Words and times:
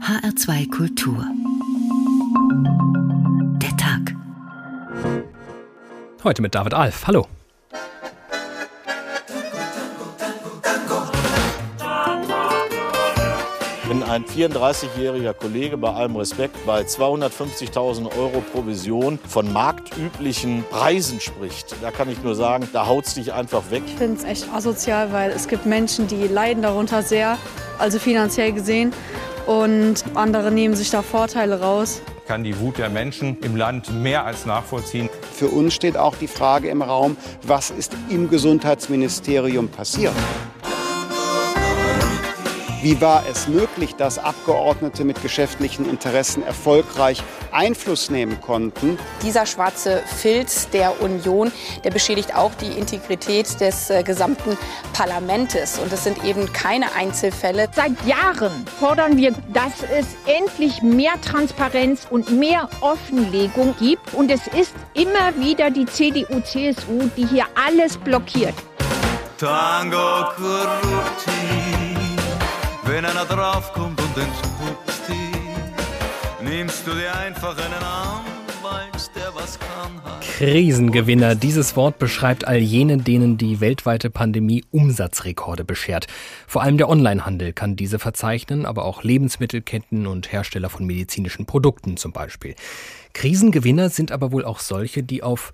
HR2 0.00 0.70
Kultur. 0.70 1.24
Der 3.62 3.76
Tag. 3.76 4.12
Heute 6.24 6.42
mit 6.42 6.52
David 6.52 6.74
Alf. 6.74 7.06
Hallo. 7.06 7.28
Wenn 13.86 14.02
ein 14.02 14.24
34-jähriger 14.24 15.32
Kollege 15.32 15.76
bei 15.76 15.92
allem 15.92 16.16
Respekt 16.16 16.56
bei 16.66 16.80
250.000 16.80 18.18
Euro 18.18 18.40
Provision 18.52 19.20
von 19.28 19.52
marktüblichen 19.52 20.64
Preisen 20.70 21.20
spricht, 21.20 21.76
da 21.80 21.92
kann 21.92 22.10
ich 22.10 22.20
nur 22.24 22.34
sagen, 22.34 22.68
da 22.72 22.86
haut 22.88 23.06
es 23.06 23.14
dich 23.14 23.32
einfach 23.32 23.70
weg. 23.70 23.84
Ich 23.86 23.94
finde 23.94 24.16
es 24.16 24.24
echt 24.24 24.52
asozial, 24.52 25.12
weil 25.12 25.30
es 25.30 25.46
gibt 25.46 25.66
Menschen, 25.66 26.08
die 26.08 26.26
leiden 26.26 26.64
darunter 26.64 27.02
sehr, 27.04 27.38
also 27.78 28.00
finanziell 28.00 28.52
gesehen 28.52 28.92
und 29.46 30.04
andere 30.14 30.50
nehmen 30.50 30.74
sich 30.74 30.90
da 30.90 31.02
Vorteile 31.02 31.60
raus. 31.60 32.02
Ich 32.18 32.28
kann 32.28 32.44
die 32.44 32.58
Wut 32.58 32.78
der 32.78 32.88
Menschen 32.88 33.38
im 33.42 33.56
Land 33.56 33.92
mehr 34.02 34.24
als 34.24 34.46
nachvollziehen. 34.46 35.10
Für 35.32 35.48
uns 35.48 35.74
steht 35.74 35.96
auch 35.96 36.16
die 36.16 36.28
Frage 36.28 36.68
im 36.68 36.82
Raum, 36.82 37.16
was 37.42 37.70
ist 37.70 37.92
im 38.08 38.30
Gesundheitsministerium 38.30 39.68
passiert? 39.68 40.14
Wie 42.84 43.00
war 43.00 43.24
es 43.26 43.48
möglich, 43.48 43.96
dass 43.96 44.18
Abgeordnete 44.18 45.06
mit 45.06 45.22
geschäftlichen 45.22 45.88
Interessen 45.88 46.42
erfolgreich 46.42 47.22
Einfluss 47.50 48.10
nehmen 48.10 48.38
konnten? 48.42 48.98
Dieser 49.22 49.46
schwarze 49.46 50.02
Filz 50.20 50.68
der 50.68 51.00
Union, 51.00 51.50
der 51.82 51.92
beschädigt 51.92 52.36
auch 52.36 52.52
die 52.56 52.78
Integrität 52.78 53.58
des 53.58 53.88
äh, 53.88 54.02
gesamten 54.02 54.58
Parlaments. 54.92 55.78
Und 55.78 55.90
es 55.94 56.04
sind 56.04 56.22
eben 56.26 56.52
keine 56.52 56.92
Einzelfälle. 56.94 57.70
Seit 57.74 57.92
Jahren 58.04 58.66
fordern 58.78 59.16
wir, 59.16 59.32
dass 59.54 59.82
es 59.90 60.08
endlich 60.26 60.82
mehr 60.82 61.18
Transparenz 61.22 62.06
und 62.10 62.38
mehr 62.38 62.68
Offenlegung 62.82 63.74
gibt. 63.78 64.12
Und 64.12 64.30
es 64.30 64.46
ist 64.48 64.74
immer 64.92 65.34
wieder 65.42 65.70
die 65.70 65.86
CDU-CSU, 65.86 67.08
die 67.16 67.26
hier 67.28 67.46
alles 67.54 67.96
blockiert. 67.96 68.54
Tango 69.38 70.26
corrupti 70.36 71.83
wenn 72.94 73.04
einer 73.04 73.24
draufkommt 73.24 74.00
und 74.00 74.16
entpuppt 74.16 75.02
die, 75.08 76.44
nimmst 76.44 76.86
du 76.86 76.92
dir 76.92 77.12
einfach 77.12 77.56
einen 77.58 77.82
Anwalt, 77.82 79.10
der 79.16 79.34
was 79.34 79.58
kann. 79.58 80.00
Krisengewinner. 80.20 81.34
Dieses 81.34 81.74
Wort 81.74 81.98
beschreibt 81.98 82.46
all 82.46 82.58
jene, 82.58 82.98
denen 82.98 83.36
die 83.36 83.60
weltweite 83.60 84.10
Pandemie 84.10 84.64
Umsatzrekorde 84.70 85.64
beschert. 85.64 86.06
Vor 86.46 86.62
allem 86.62 86.76
der 86.78 86.88
Onlinehandel 86.88 87.52
kann 87.52 87.74
diese 87.74 87.98
verzeichnen, 87.98 88.64
aber 88.64 88.84
auch 88.84 89.02
Lebensmittelketten 89.02 90.06
und 90.06 90.30
Hersteller 90.32 90.70
von 90.70 90.86
medizinischen 90.86 91.46
Produkten 91.46 91.96
zum 91.96 92.12
Beispiel. 92.12 92.54
Krisengewinner 93.14 93.88
sind 93.88 94.12
aber 94.12 94.32
wohl 94.32 94.44
auch 94.44 94.58
solche, 94.58 95.02
die 95.02 95.22
auf 95.22 95.52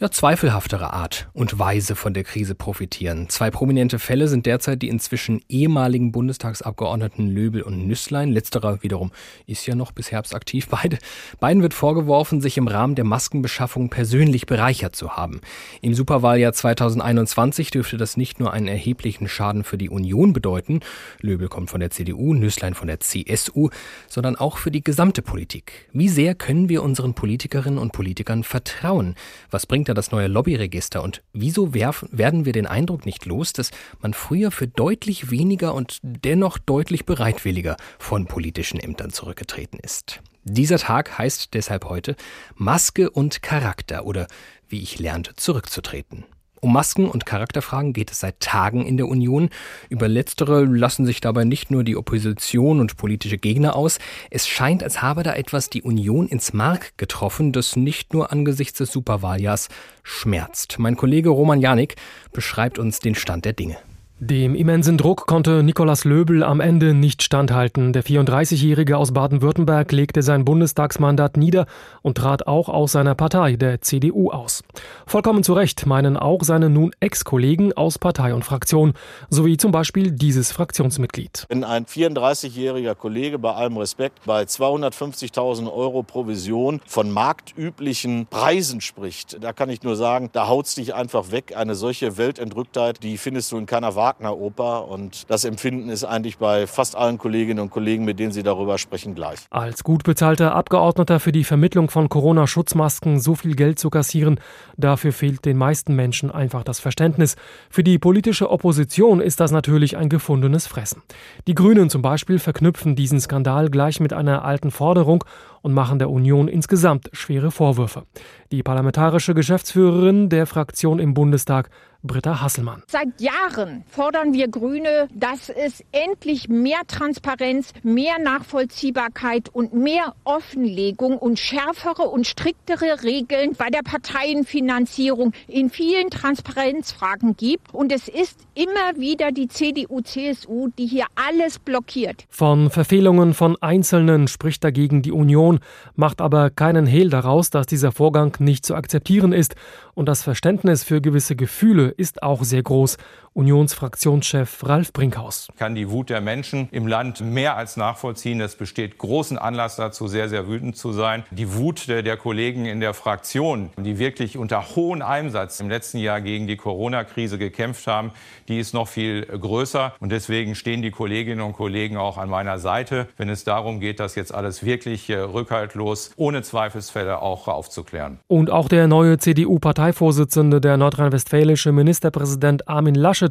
ja, 0.00 0.10
zweifelhaftere 0.10 0.92
Art 0.92 1.28
und 1.34 1.58
Weise 1.58 1.94
von 1.94 2.14
der 2.14 2.24
Krise 2.24 2.54
profitieren. 2.54 3.28
Zwei 3.28 3.50
prominente 3.50 3.98
Fälle 3.98 4.26
sind 4.26 4.46
derzeit 4.46 4.82
die 4.82 4.88
inzwischen 4.88 5.42
ehemaligen 5.48 6.10
Bundestagsabgeordneten 6.10 7.28
Löbel 7.28 7.62
und 7.62 7.86
Nüsslein. 7.86 8.32
Letzterer 8.32 8.82
wiederum 8.82 9.12
ist 9.46 9.66
ja 9.66 9.74
noch 9.74 9.92
bis 9.92 10.10
Herbst 10.10 10.34
aktiv. 10.34 10.66
Beide, 10.68 10.98
beiden 11.38 11.62
wird 11.62 11.74
vorgeworfen, 11.74 12.40
sich 12.40 12.56
im 12.56 12.66
Rahmen 12.66 12.94
der 12.94 13.04
Maskenbeschaffung 13.04 13.90
persönlich 13.90 14.46
bereichert 14.46 14.96
zu 14.96 15.10
haben. 15.16 15.42
Im 15.82 15.94
Superwahljahr 15.94 16.54
2021 16.54 17.70
dürfte 17.70 17.98
das 17.98 18.16
nicht 18.16 18.40
nur 18.40 18.52
einen 18.52 18.68
erheblichen 18.68 19.28
Schaden 19.28 19.64
für 19.64 19.78
die 19.78 19.90
Union 19.90 20.32
bedeuten, 20.32 20.80
Löbel 21.20 21.48
kommt 21.48 21.70
von 21.70 21.80
der 21.80 21.90
CDU, 21.90 22.32
Nüsslein 22.32 22.74
von 22.74 22.88
der 22.88 23.00
CSU, 23.00 23.68
sondern 24.08 24.36
auch 24.36 24.56
für 24.56 24.70
die 24.70 24.82
gesamte 24.82 25.20
Politik. 25.20 25.88
Wie 25.92 26.08
sehr 26.08 26.34
können 26.34 26.70
wir 26.70 26.82
unsere 26.82 27.01
unseren 27.02 27.14
Politikerinnen 27.14 27.78
und 27.78 27.92
Politikern 27.92 28.44
vertrauen? 28.44 29.16
Was 29.50 29.66
bringt 29.66 29.88
da 29.88 29.94
das 29.94 30.12
neue 30.12 30.28
Lobbyregister? 30.28 31.02
Und 31.02 31.22
wieso 31.32 31.74
werfen, 31.74 32.08
werden 32.12 32.44
wir 32.44 32.52
den 32.52 32.66
Eindruck 32.66 33.06
nicht 33.06 33.26
los, 33.26 33.52
dass 33.52 33.72
man 34.00 34.14
früher 34.14 34.52
für 34.52 34.68
deutlich 34.68 35.30
weniger 35.30 35.74
und 35.74 35.98
dennoch 36.02 36.58
deutlich 36.58 37.04
bereitwilliger 37.04 37.76
von 37.98 38.26
politischen 38.26 38.78
Ämtern 38.78 39.10
zurückgetreten 39.10 39.80
ist? 39.80 40.22
Dieser 40.44 40.78
Tag 40.78 41.18
heißt 41.18 41.54
deshalb 41.54 41.86
heute 41.86 42.14
Maske 42.54 43.10
und 43.10 43.42
Charakter 43.42 44.06
oder 44.06 44.28
wie 44.68 44.80
ich 44.80 45.00
lernte, 45.00 45.34
zurückzutreten. 45.34 46.24
Um 46.64 46.74
Masken 46.74 47.08
und 47.08 47.26
Charakterfragen 47.26 47.92
geht 47.92 48.12
es 48.12 48.20
seit 48.20 48.38
Tagen 48.38 48.86
in 48.86 48.96
der 48.96 49.08
Union. 49.08 49.50
Über 49.88 50.06
letztere 50.06 50.64
lassen 50.64 51.04
sich 51.04 51.20
dabei 51.20 51.42
nicht 51.42 51.72
nur 51.72 51.82
die 51.82 51.96
Opposition 51.96 52.78
und 52.78 52.96
politische 52.96 53.36
Gegner 53.36 53.74
aus. 53.74 53.98
Es 54.30 54.46
scheint, 54.46 54.84
als 54.84 55.02
habe 55.02 55.24
da 55.24 55.34
etwas 55.34 55.70
die 55.70 55.82
Union 55.82 56.28
ins 56.28 56.52
Mark 56.52 56.96
getroffen, 56.98 57.50
das 57.50 57.74
nicht 57.74 58.14
nur 58.14 58.30
angesichts 58.30 58.78
des 58.78 58.92
Superwahljahrs 58.92 59.70
schmerzt. 60.04 60.78
Mein 60.78 60.96
Kollege 60.96 61.30
Roman 61.30 61.60
Janik 61.60 61.96
beschreibt 62.32 62.78
uns 62.78 63.00
den 63.00 63.16
Stand 63.16 63.44
der 63.44 63.54
Dinge. 63.54 63.78
Dem 64.24 64.54
immensen 64.54 64.98
Druck 64.98 65.26
konnte 65.26 65.64
Nikolaus 65.64 66.04
Löbel 66.04 66.44
am 66.44 66.60
Ende 66.60 66.94
nicht 66.94 67.24
standhalten. 67.24 67.92
Der 67.92 68.04
34-Jährige 68.04 68.96
aus 68.96 69.12
Baden-Württemberg 69.12 69.90
legte 69.90 70.22
sein 70.22 70.44
Bundestagsmandat 70.44 71.36
nieder 71.36 71.66
und 72.02 72.18
trat 72.18 72.46
auch 72.46 72.68
aus 72.68 72.92
seiner 72.92 73.16
Partei, 73.16 73.56
der 73.56 73.80
CDU, 73.80 74.30
aus. 74.30 74.62
Vollkommen 75.08 75.42
zu 75.42 75.54
Recht 75.54 75.86
meinen 75.86 76.16
auch 76.16 76.44
seine 76.44 76.70
nun 76.70 76.92
Ex-Kollegen 77.00 77.72
aus 77.72 77.98
Partei 77.98 78.32
und 78.32 78.44
Fraktion, 78.44 78.92
sowie 79.28 79.56
zum 79.56 79.72
Beispiel 79.72 80.12
dieses 80.12 80.52
Fraktionsmitglied. 80.52 81.46
Wenn 81.48 81.64
ein 81.64 81.86
34-jähriger 81.86 82.94
Kollege 82.94 83.40
bei 83.40 83.52
allem 83.52 83.76
Respekt 83.76 84.20
bei 84.24 84.44
250.000 84.44 85.68
Euro 85.68 86.04
Provision 86.04 86.80
von 86.86 87.10
marktüblichen 87.10 88.28
Preisen 88.28 88.82
spricht, 88.82 89.42
da 89.42 89.52
kann 89.52 89.68
ich 89.68 89.82
nur 89.82 89.96
sagen, 89.96 90.30
da 90.32 90.46
haut's 90.46 90.76
dich 90.76 90.94
einfach 90.94 91.32
weg. 91.32 91.56
Eine 91.56 91.74
solche 91.74 92.18
Weltentrücktheit, 92.18 93.02
die 93.02 93.18
findest 93.18 93.50
du 93.50 93.58
in 93.58 93.66
keiner 93.66 93.96
Wahl 93.96 94.11
Wagner-Oper. 94.12 94.88
Und 94.88 95.30
das 95.30 95.44
Empfinden 95.44 95.88
ist 95.88 96.04
eigentlich 96.04 96.38
bei 96.38 96.66
fast 96.66 96.96
allen 96.96 97.18
Kolleginnen 97.18 97.60
und 97.60 97.70
Kollegen, 97.70 98.04
mit 98.04 98.18
denen 98.18 98.32
Sie 98.32 98.42
darüber 98.42 98.78
sprechen, 98.78 99.14
gleich. 99.14 99.40
Als 99.50 99.84
gut 99.84 100.04
bezahlter 100.04 100.54
Abgeordneter 100.54 101.20
für 101.20 101.32
die 101.32 101.44
Vermittlung 101.44 101.90
von 101.90 102.08
Corona-Schutzmasken 102.08 103.20
so 103.20 103.34
viel 103.34 103.54
Geld 103.54 103.78
zu 103.78 103.90
kassieren, 103.90 104.40
dafür 104.76 105.12
fehlt 105.12 105.44
den 105.44 105.56
meisten 105.56 105.94
Menschen 105.94 106.30
einfach 106.30 106.64
das 106.64 106.80
Verständnis. 106.80 107.36
Für 107.70 107.82
die 107.82 107.98
politische 107.98 108.50
Opposition 108.50 109.20
ist 109.20 109.40
das 109.40 109.50
natürlich 109.50 109.96
ein 109.96 110.08
gefundenes 110.08 110.66
Fressen. 110.66 111.02
Die 111.46 111.54
Grünen 111.54 111.90
zum 111.90 112.02
Beispiel 112.02 112.38
verknüpfen 112.38 112.96
diesen 112.96 113.20
Skandal 113.20 113.70
gleich 113.70 114.00
mit 114.00 114.12
einer 114.12 114.44
alten 114.44 114.70
Forderung 114.70 115.24
und 115.62 115.72
machen 115.72 115.98
der 115.98 116.10
Union 116.10 116.48
insgesamt 116.48 117.08
schwere 117.12 117.50
Vorwürfe. 117.50 118.04
Die 118.50 118.62
parlamentarische 118.62 119.34
Geschäftsführerin 119.34 120.28
der 120.28 120.46
Fraktion 120.46 120.98
im 120.98 121.14
Bundestag 121.14 121.70
Britta 122.04 122.40
Hasselmann. 122.40 122.82
Seit 122.88 123.20
Jahren 123.20 123.84
fordern 123.86 124.32
wir 124.32 124.48
Grüne, 124.48 125.08
dass 125.14 125.48
es 125.48 125.84
endlich 125.92 126.48
mehr 126.48 126.80
Transparenz, 126.88 127.72
mehr 127.84 128.18
Nachvollziehbarkeit 128.20 129.48
und 129.50 129.72
mehr 129.72 130.14
Offenlegung 130.24 131.16
und 131.16 131.38
schärfere 131.38 132.08
und 132.08 132.26
striktere 132.26 133.04
Regeln 133.04 133.54
bei 133.56 133.68
der 133.70 133.82
Parteienfinanzierung 133.82 135.32
in 135.46 135.70
vielen 135.70 136.10
Transparenzfragen 136.10 137.36
gibt. 137.36 137.72
Und 137.72 137.92
es 137.92 138.08
ist 138.08 138.40
immer 138.54 138.98
wieder 138.98 139.30
die 139.30 139.46
CDU-CSU, 139.46 140.70
die 140.76 140.86
hier 140.86 141.06
alles 141.14 141.60
blockiert. 141.60 142.24
Von 142.28 142.70
Verfehlungen 142.70 143.32
von 143.32 143.56
Einzelnen 143.60 144.26
spricht 144.26 144.64
dagegen 144.64 145.02
die 145.02 145.12
Union, 145.12 145.51
macht 145.94 146.20
aber 146.20 146.50
keinen 146.50 146.86
Hehl 146.86 147.10
daraus, 147.10 147.50
dass 147.50 147.66
dieser 147.66 147.92
Vorgang 147.92 148.36
nicht 148.38 148.64
zu 148.64 148.74
akzeptieren 148.74 149.32
ist 149.32 149.54
und 149.94 150.06
das 150.06 150.22
Verständnis 150.22 150.84
für 150.84 151.00
gewisse 151.00 151.36
Gefühle 151.36 151.88
ist 151.88 152.22
auch 152.22 152.44
sehr 152.44 152.62
groß. 152.62 152.96
Unionsfraktionschef 153.34 154.66
Ralf 154.66 154.92
Brinkhaus. 154.92 155.48
Ich 155.50 155.58
kann 155.58 155.74
die 155.74 155.90
Wut 155.90 156.10
der 156.10 156.20
Menschen 156.20 156.68
im 156.70 156.86
Land 156.86 157.20
mehr 157.22 157.56
als 157.56 157.76
nachvollziehen. 157.76 158.40
Es 158.40 158.56
besteht 158.56 158.98
großen 158.98 159.38
Anlass 159.38 159.76
dazu, 159.76 160.06
sehr, 160.06 160.28
sehr 160.28 160.48
wütend 160.48 160.76
zu 160.76 160.92
sein. 160.92 161.24
Die 161.30 161.54
Wut 161.54 161.88
der, 161.88 162.16
Kollegen 162.16 162.66
in 162.66 162.80
der 162.80 162.92
Fraktion, 162.92 163.70
die 163.78 163.98
wirklich 163.98 164.36
unter 164.36 164.76
hohem 164.76 165.00
Einsatz 165.00 165.60
im 165.60 165.70
letzten 165.70 165.98
Jahr 165.98 166.20
gegen 166.20 166.46
die 166.46 166.56
Corona-Krise 166.56 167.38
gekämpft 167.38 167.86
haben, 167.86 168.10
die 168.48 168.58
ist 168.58 168.74
noch 168.74 168.88
viel 168.88 169.24
größer. 169.24 169.94
Und 169.98 170.12
deswegen 170.12 170.54
stehen 170.54 170.82
die 170.82 170.90
Kolleginnen 170.90 171.40
und 171.40 171.54
Kollegen 171.54 171.96
auch 171.96 172.18
an 172.18 172.28
meiner 172.28 172.58
Seite, 172.58 173.08
wenn 173.16 173.30
es 173.30 173.44
darum 173.44 173.80
geht, 173.80 173.98
das 173.98 174.14
jetzt 174.14 174.34
alles 174.34 174.64
wirklich 174.64 175.08
äh, 175.08 175.16
rückhaltlos, 175.16 176.12
ohne 176.16 176.42
Zweifelsfälle 176.42 177.22
auch 177.22 177.48
aufzuklären. 177.48 178.18
Und 178.28 178.50
auch 178.50 178.68
der 178.68 178.88
neue 178.88 179.16
CDU-Parteivorsitzende, 179.16 180.60
der 180.60 180.76
nordrhein-westfälische 180.76 181.72
Ministerpräsident 181.72 182.68
Armin 182.68 182.94
Laschet, 182.94 183.21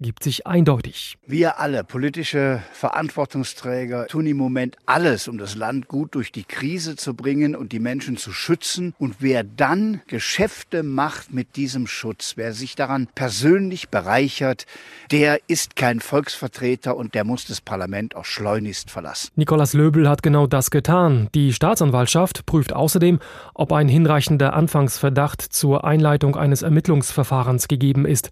gibt 0.00 0.24
sich 0.24 0.46
eindeutig. 0.46 1.18
Wir 1.26 1.60
alle, 1.60 1.84
politische 1.84 2.62
Verantwortungsträger, 2.72 4.06
tun 4.06 4.26
im 4.26 4.38
Moment 4.38 4.76
alles, 4.86 5.28
um 5.28 5.36
das 5.36 5.54
Land 5.54 5.88
gut 5.88 6.14
durch 6.14 6.32
die 6.32 6.44
Krise 6.44 6.96
zu 6.96 7.14
bringen 7.14 7.54
und 7.54 7.72
die 7.72 7.80
Menschen 7.80 8.16
zu 8.16 8.32
schützen. 8.32 8.94
Und 8.98 9.16
wer 9.18 9.44
dann 9.44 10.00
Geschäfte 10.06 10.82
macht 10.82 11.32
mit 11.32 11.56
diesem 11.56 11.86
Schutz, 11.86 12.32
wer 12.36 12.54
sich 12.54 12.76
daran 12.76 13.08
persönlich 13.14 13.90
bereichert, 13.90 14.64
der 15.10 15.38
ist 15.48 15.76
kein 15.76 16.00
Volksvertreter 16.00 16.96
und 16.96 17.14
der 17.14 17.24
muss 17.24 17.44
das 17.44 17.60
Parlament 17.60 18.16
auch 18.16 18.24
schleunigst 18.24 18.90
verlassen. 18.90 19.30
Nikolaus 19.36 19.74
Löbel 19.74 20.08
hat 20.08 20.22
genau 20.22 20.46
das 20.46 20.70
getan. 20.70 21.28
Die 21.34 21.52
Staatsanwaltschaft 21.52 22.46
prüft 22.46 22.72
außerdem, 22.72 23.18
ob 23.52 23.72
ein 23.72 23.88
hinreichender 23.88 24.54
Anfangsverdacht 24.54 25.42
zur 25.42 25.84
Einleitung 25.84 26.36
eines 26.36 26.62
Ermittlungsverfahrens 26.62 27.68
gegeben 27.68 28.06
ist. 28.06 28.30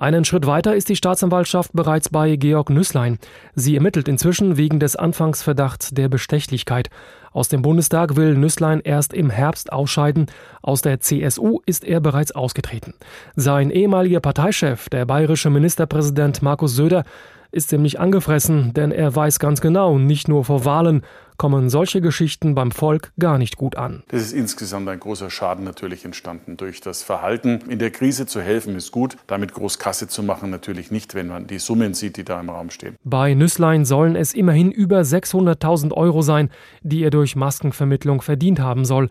Einen 0.00 0.24
Schritt 0.24 0.46
weiter 0.46 0.74
ist 0.74 0.88
die 0.88 0.96
Staatsanwaltschaft 0.96 1.74
bereits 1.74 2.08
bei 2.08 2.36
Georg 2.36 2.70
Nüßlein. 2.70 3.18
Sie 3.54 3.74
ermittelt 3.74 4.08
inzwischen 4.08 4.56
wegen 4.56 4.80
des 4.80 4.96
Anfangsverdachts 4.96 5.90
der 5.90 6.08
Bestechlichkeit. 6.08 6.88
Aus 7.32 7.50
dem 7.50 7.60
Bundestag 7.60 8.16
will 8.16 8.34
Nüßlein 8.34 8.80
erst 8.80 9.12
im 9.12 9.28
Herbst 9.28 9.70
ausscheiden. 9.74 10.28
Aus 10.62 10.80
der 10.80 11.00
CSU 11.00 11.60
ist 11.66 11.84
er 11.84 12.00
bereits 12.00 12.32
ausgetreten. 12.32 12.94
Sein 13.36 13.70
ehemaliger 13.70 14.20
Parteichef, 14.20 14.88
der 14.88 15.04
bayerische 15.04 15.50
Ministerpräsident 15.50 16.40
Markus 16.40 16.74
Söder, 16.74 17.04
ist 17.52 17.68
ziemlich 17.70 18.00
angefressen, 18.00 18.72
denn 18.74 18.92
er 18.92 19.14
weiß 19.14 19.38
ganz 19.38 19.60
genau, 19.60 19.98
nicht 19.98 20.28
nur 20.28 20.44
vor 20.44 20.64
Wahlen 20.64 21.02
kommen 21.40 21.70
solche 21.70 22.02
Geschichten 22.02 22.54
beim 22.54 22.70
Volk 22.70 23.12
gar 23.18 23.38
nicht 23.38 23.56
gut 23.56 23.74
an. 23.74 24.02
Das 24.08 24.20
ist 24.20 24.32
insgesamt 24.32 24.86
ein 24.90 25.00
großer 25.00 25.30
Schaden 25.30 25.64
natürlich 25.64 26.04
entstanden 26.04 26.58
durch 26.58 26.82
das 26.82 27.02
Verhalten. 27.02 27.60
In 27.66 27.78
der 27.78 27.90
Krise 27.90 28.26
zu 28.26 28.42
helfen 28.42 28.76
ist 28.76 28.92
gut, 28.92 29.16
damit 29.26 29.54
groß 29.54 29.78
Kasse 29.78 30.06
zu 30.06 30.22
machen 30.22 30.50
natürlich 30.50 30.90
nicht, 30.90 31.14
wenn 31.14 31.28
man 31.28 31.46
die 31.46 31.58
Summen 31.58 31.94
sieht, 31.94 32.18
die 32.18 32.24
da 32.24 32.38
im 32.38 32.50
Raum 32.50 32.68
stehen. 32.68 32.96
Bei 33.04 33.32
Nüsslein 33.32 33.86
sollen 33.86 34.16
es 34.16 34.34
immerhin 34.34 34.70
über 34.70 35.00
600.000 35.00 35.92
Euro 35.94 36.20
sein, 36.20 36.50
die 36.82 37.02
er 37.02 37.10
durch 37.10 37.36
Maskenvermittlung 37.36 38.20
verdient 38.20 38.60
haben 38.60 38.84
soll. 38.84 39.08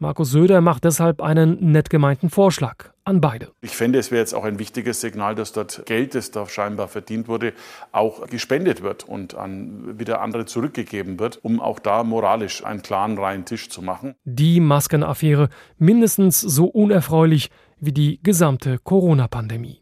Markus 0.00 0.30
Söder 0.30 0.60
macht 0.60 0.84
deshalb 0.84 1.20
einen 1.20 1.72
nett 1.72 1.90
gemeinten 1.90 2.30
Vorschlag 2.30 2.90
an 3.04 3.20
beide. 3.20 3.48
Ich 3.62 3.72
fände, 3.72 3.98
es 3.98 4.12
wäre 4.12 4.20
jetzt 4.20 4.32
auch 4.32 4.44
ein 4.44 4.60
wichtiges 4.60 5.00
Signal, 5.00 5.34
dass 5.34 5.52
dort 5.52 5.86
Geld, 5.86 6.14
das 6.14 6.30
da 6.30 6.46
scheinbar 6.46 6.86
verdient 6.86 7.26
wurde, 7.26 7.52
auch 7.90 8.26
gespendet 8.28 8.82
wird 8.82 9.08
und 9.08 9.34
an 9.34 9.98
wieder 9.98 10.20
andere 10.20 10.46
zurückgegeben 10.46 11.18
wird, 11.18 11.42
um 11.42 11.60
auch 11.60 11.80
da 11.80 12.04
moralisch 12.04 12.64
einen 12.64 12.82
klaren, 12.82 13.18
reinen 13.18 13.44
Tisch 13.44 13.70
zu 13.70 13.82
machen. 13.82 14.14
Die 14.24 14.60
Maskenaffäre 14.60 15.48
mindestens 15.78 16.40
so 16.40 16.66
unerfreulich 16.66 17.50
wie 17.80 17.92
die 17.92 18.20
gesamte 18.22 18.78
Corona-Pandemie. 18.78 19.80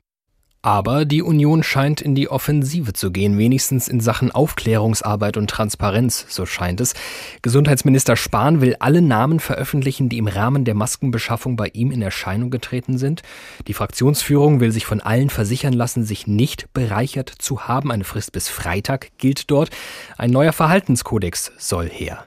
Aber 0.66 1.04
die 1.04 1.22
Union 1.22 1.62
scheint 1.62 2.00
in 2.00 2.16
die 2.16 2.28
Offensive 2.28 2.92
zu 2.92 3.12
gehen, 3.12 3.38
wenigstens 3.38 3.86
in 3.86 4.00
Sachen 4.00 4.32
Aufklärungsarbeit 4.32 5.36
und 5.36 5.48
Transparenz, 5.48 6.26
so 6.28 6.44
scheint 6.44 6.80
es. 6.80 6.94
Gesundheitsminister 7.40 8.16
Spahn 8.16 8.60
will 8.60 8.74
alle 8.80 9.00
Namen 9.00 9.38
veröffentlichen, 9.38 10.08
die 10.08 10.18
im 10.18 10.26
Rahmen 10.26 10.64
der 10.64 10.74
Maskenbeschaffung 10.74 11.54
bei 11.54 11.68
ihm 11.68 11.92
in 11.92 12.02
Erscheinung 12.02 12.50
getreten 12.50 12.98
sind. 12.98 13.22
Die 13.68 13.74
Fraktionsführung 13.74 14.58
will 14.58 14.72
sich 14.72 14.86
von 14.86 15.00
allen 15.00 15.30
versichern 15.30 15.72
lassen, 15.72 16.02
sich 16.02 16.26
nicht 16.26 16.72
bereichert 16.72 17.32
zu 17.38 17.68
haben. 17.68 17.92
Eine 17.92 18.02
Frist 18.02 18.32
bis 18.32 18.48
Freitag 18.48 19.12
gilt 19.18 19.52
dort. 19.52 19.70
Ein 20.18 20.32
neuer 20.32 20.52
Verhaltenskodex 20.52 21.52
soll 21.58 21.88
her. 21.88 22.24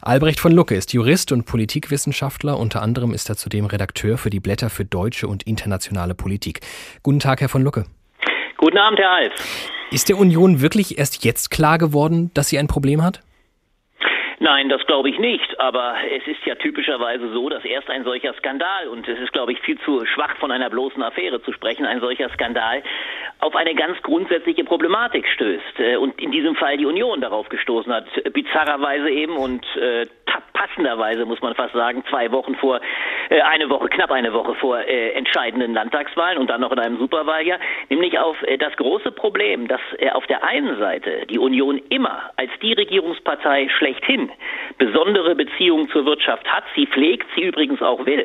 Albrecht 0.00 0.38
von 0.38 0.52
Lucke 0.52 0.76
ist 0.76 0.92
Jurist 0.92 1.32
und 1.32 1.44
Politikwissenschaftler. 1.44 2.58
Unter 2.58 2.82
anderem 2.82 3.12
ist 3.12 3.28
er 3.28 3.36
zudem 3.36 3.66
Redakteur 3.66 4.16
für 4.16 4.30
die 4.30 4.40
Blätter 4.40 4.70
für 4.70 4.84
deutsche 4.84 5.26
und 5.26 5.42
internationale 5.42 6.14
Politik. 6.14 6.60
Guten 7.02 7.18
Tag, 7.18 7.40
Herr 7.40 7.48
von 7.48 7.62
Lucke. 7.62 7.84
Guten 8.58 8.78
Abend, 8.78 8.98
Herr 9.00 9.10
Alf. 9.10 9.32
Ist 9.90 10.08
der 10.08 10.18
Union 10.18 10.60
wirklich 10.60 10.98
erst 10.98 11.24
jetzt 11.24 11.50
klar 11.50 11.78
geworden, 11.78 12.30
dass 12.34 12.48
sie 12.48 12.58
ein 12.58 12.68
Problem 12.68 13.02
hat? 13.02 13.22
Nein, 14.40 14.68
das 14.68 14.84
glaube 14.86 15.10
ich 15.10 15.18
nicht. 15.18 15.58
Aber 15.58 15.96
es 16.10 16.26
ist 16.26 16.44
ja 16.44 16.54
typischerweise 16.54 17.32
so, 17.32 17.48
dass 17.48 17.64
erst 17.64 17.90
ein 17.90 18.04
solcher 18.04 18.34
Skandal, 18.34 18.88
und 18.88 19.08
es 19.08 19.18
ist, 19.18 19.32
glaube 19.32 19.52
ich, 19.52 19.60
viel 19.60 19.78
zu 19.80 20.04
schwach 20.06 20.36
von 20.36 20.52
einer 20.52 20.70
bloßen 20.70 21.02
Affäre 21.02 21.42
zu 21.42 21.52
sprechen, 21.52 21.84
ein 21.84 22.00
solcher 22.00 22.28
Skandal 22.30 22.82
auf 23.40 23.56
eine 23.56 23.74
ganz 23.74 24.00
grundsätzliche 24.02 24.64
Problematik 24.64 25.26
stößt. 25.28 25.80
Äh, 25.80 25.96
und 25.96 26.20
in 26.20 26.30
diesem 26.30 26.54
Fall 26.54 26.76
die 26.76 26.86
Union 26.86 27.20
darauf 27.20 27.48
gestoßen 27.48 27.92
hat. 27.92 28.06
Bizarrerweise 28.32 29.10
eben 29.10 29.36
und 29.36 29.64
äh, 29.76 30.06
passenderweise, 30.52 31.24
muss 31.24 31.40
man 31.40 31.54
fast 31.54 31.72
sagen, 31.72 32.04
zwei 32.10 32.30
Wochen 32.32 32.54
vor, 32.56 32.80
äh, 33.30 33.40
eine 33.40 33.68
Woche, 33.70 33.88
knapp 33.88 34.10
eine 34.10 34.32
Woche 34.32 34.54
vor 34.56 34.78
äh, 34.80 35.10
entscheidenden 35.12 35.74
Landtagswahlen 35.74 36.38
und 36.38 36.48
dann 36.50 36.60
noch 36.60 36.72
in 36.72 36.78
einem 36.78 36.98
Superwahljahr, 36.98 37.58
nämlich 37.88 38.18
auf 38.18 38.40
äh, 38.42 38.58
das 38.58 38.74
große 38.76 39.12
Problem, 39.12 39.68
dass 39.68 39.80
äh, 39.98 40.10
auf 40.10 40.26
der 40.26 40.44
einen 40.44 40.78
Seite 40.78 41.26
die 41.26 41.38
Union 41.38 41.80
immer 41.90 42.30
als 42.36 42.50
die 42.62 42.72
Regierungspartei 42.72 43.68
schlechthin 43.78 44.27
besondere 44.78 45.34
Beziehungen 45.34 45.88
zur 45.90 46.04
Wirtschaft 46.06 46.46
hat, 46.50 46.64
sie 46.74 46.86
pflegt, 46.86 47.26
sie 47.34 47.42
übrigens 47.42 47.82
auch 47.82 48.06
will. 48.06 48.24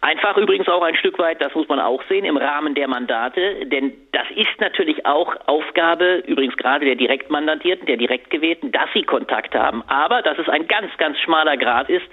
Einfach 0.00 0.36
übrigens 0.36 0.68
auch 0.68 0.82
ein 0.82 0.96
Stück 0.96 1.18
weit, 1.18 1.40
das 1.40 1.54
muss 1.54 1.68
man 1.68 1.80
auch 1.80 2.02
sehen, 2.08 2.24
im 2.24 2.36
Rahmen 2.36 2.74
der 2.74 2.88
Mandate, 2.88 3.66
denn 3.66 3.92
das 4.12 4.26
ist 4.34 4.60
natürlich 4.60 5.06
auch 5.06 5.34
Aufgabe, 5.46 6.22
übrigens 6.26 6.56
gerade 6.56 6.84
der 6.84 6.94
Direktmandantierten, 6.94 7.86
der 7.86 7.96
Direktgewählten, 7.96 8.72
dass 8.72 8.88
sie 8.94 9.02
Kontakt 9.02 9.54
haben, 9.54 9.82
aber 9.88 10.22
dass 10.22 10.38
es 10.38 10.48
ein 10.48 10.66
ganz, 10.68 10.96
ganz 10.98 11.18
schmaler 11.18 11.56
Grad 11.56 11.88
ist 11.88 12.06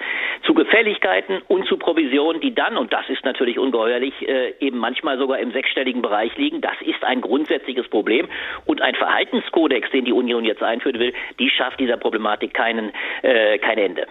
zu 0.45 0.53
Gefälligkeiten 0.53 1.41
und 1.47 1.67
zu 1.67 1.77
Provisionen, 1.77 2.41
die 2.41 2.53
dann, 2.53 2.77
und 2.77 2.93
das 2.93 3.09
ist 3.09 3.23
natürlich 3.25 3.59
ungeheuerlich, 3.59 4.13
äh, 4.27 4.53
eben 4.59 4.77
manchmal 4.77 5.17
sogar 5.17 5.39
im 5.39 5.51
sechsstelligen 5.51 6.01
Bereich 6.01 6.35
liegen. 6.37 6.61
Das 6.61 6.75
ist 6.81 7.03
ein 7.03 7.21
grundsätzliches 7.21 7.87
Problem. 7.87 8.27
Und 8.65 8.81
ein 8.81 8.95
Verhaltenskodex, 8.95 9.89
den 9.91 10.05
die 10.05 10.13
Union 10.13 10.45
jetzt 10.45 10.63
einführen 10.63 10.99
will, 10.99 11.13
die 11.39 11.49
schafft 11.49 11.79
dieser 11.79 11.97
Problematik 11.97 12.53
keinen, 12.53 12.91
äh, 13.21 13.57
kein 13.59 13.77
Ende. 13.77 14.07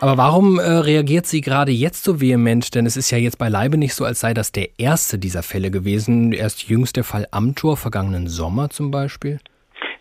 Aber 0.00 0.16
warum 0.16 0.58
äh, 0.58 0.62
reagiert 0.62 1.26
sie 1.26 1.40
gerade 1.40 1.72
jetzt 1.72 2.04
so 2.04 2.20
vehement? 2.20 2.74
Denn 2.74 2.86
es 2.86 2.96
ist 2.96 3.10
ja 3.10 3.18
jetzt 3.18 3.38
beileibe 3.38 3.76
nicht 3.76 3.94
so, 3.94 4.04
als 4.04 4.20
sei 4.20 4.34
das 4.34 4.52
der 4.52 4.68
erste 4.78 5.18
dieser 5.18 5.42
Fälle 5.42 5.70
gewesen. 5.70 6.32
Erst 6.32 6.68
jüngst 6.68 6.96
der 6.96 7.04
Fall 7.04 7.26
Amtor, 7.30 7.76
vergangenen 7.76 8.26
Sommer 8.26 8.70
zum 8.70 8.90
Beispiel. 8.90 9.38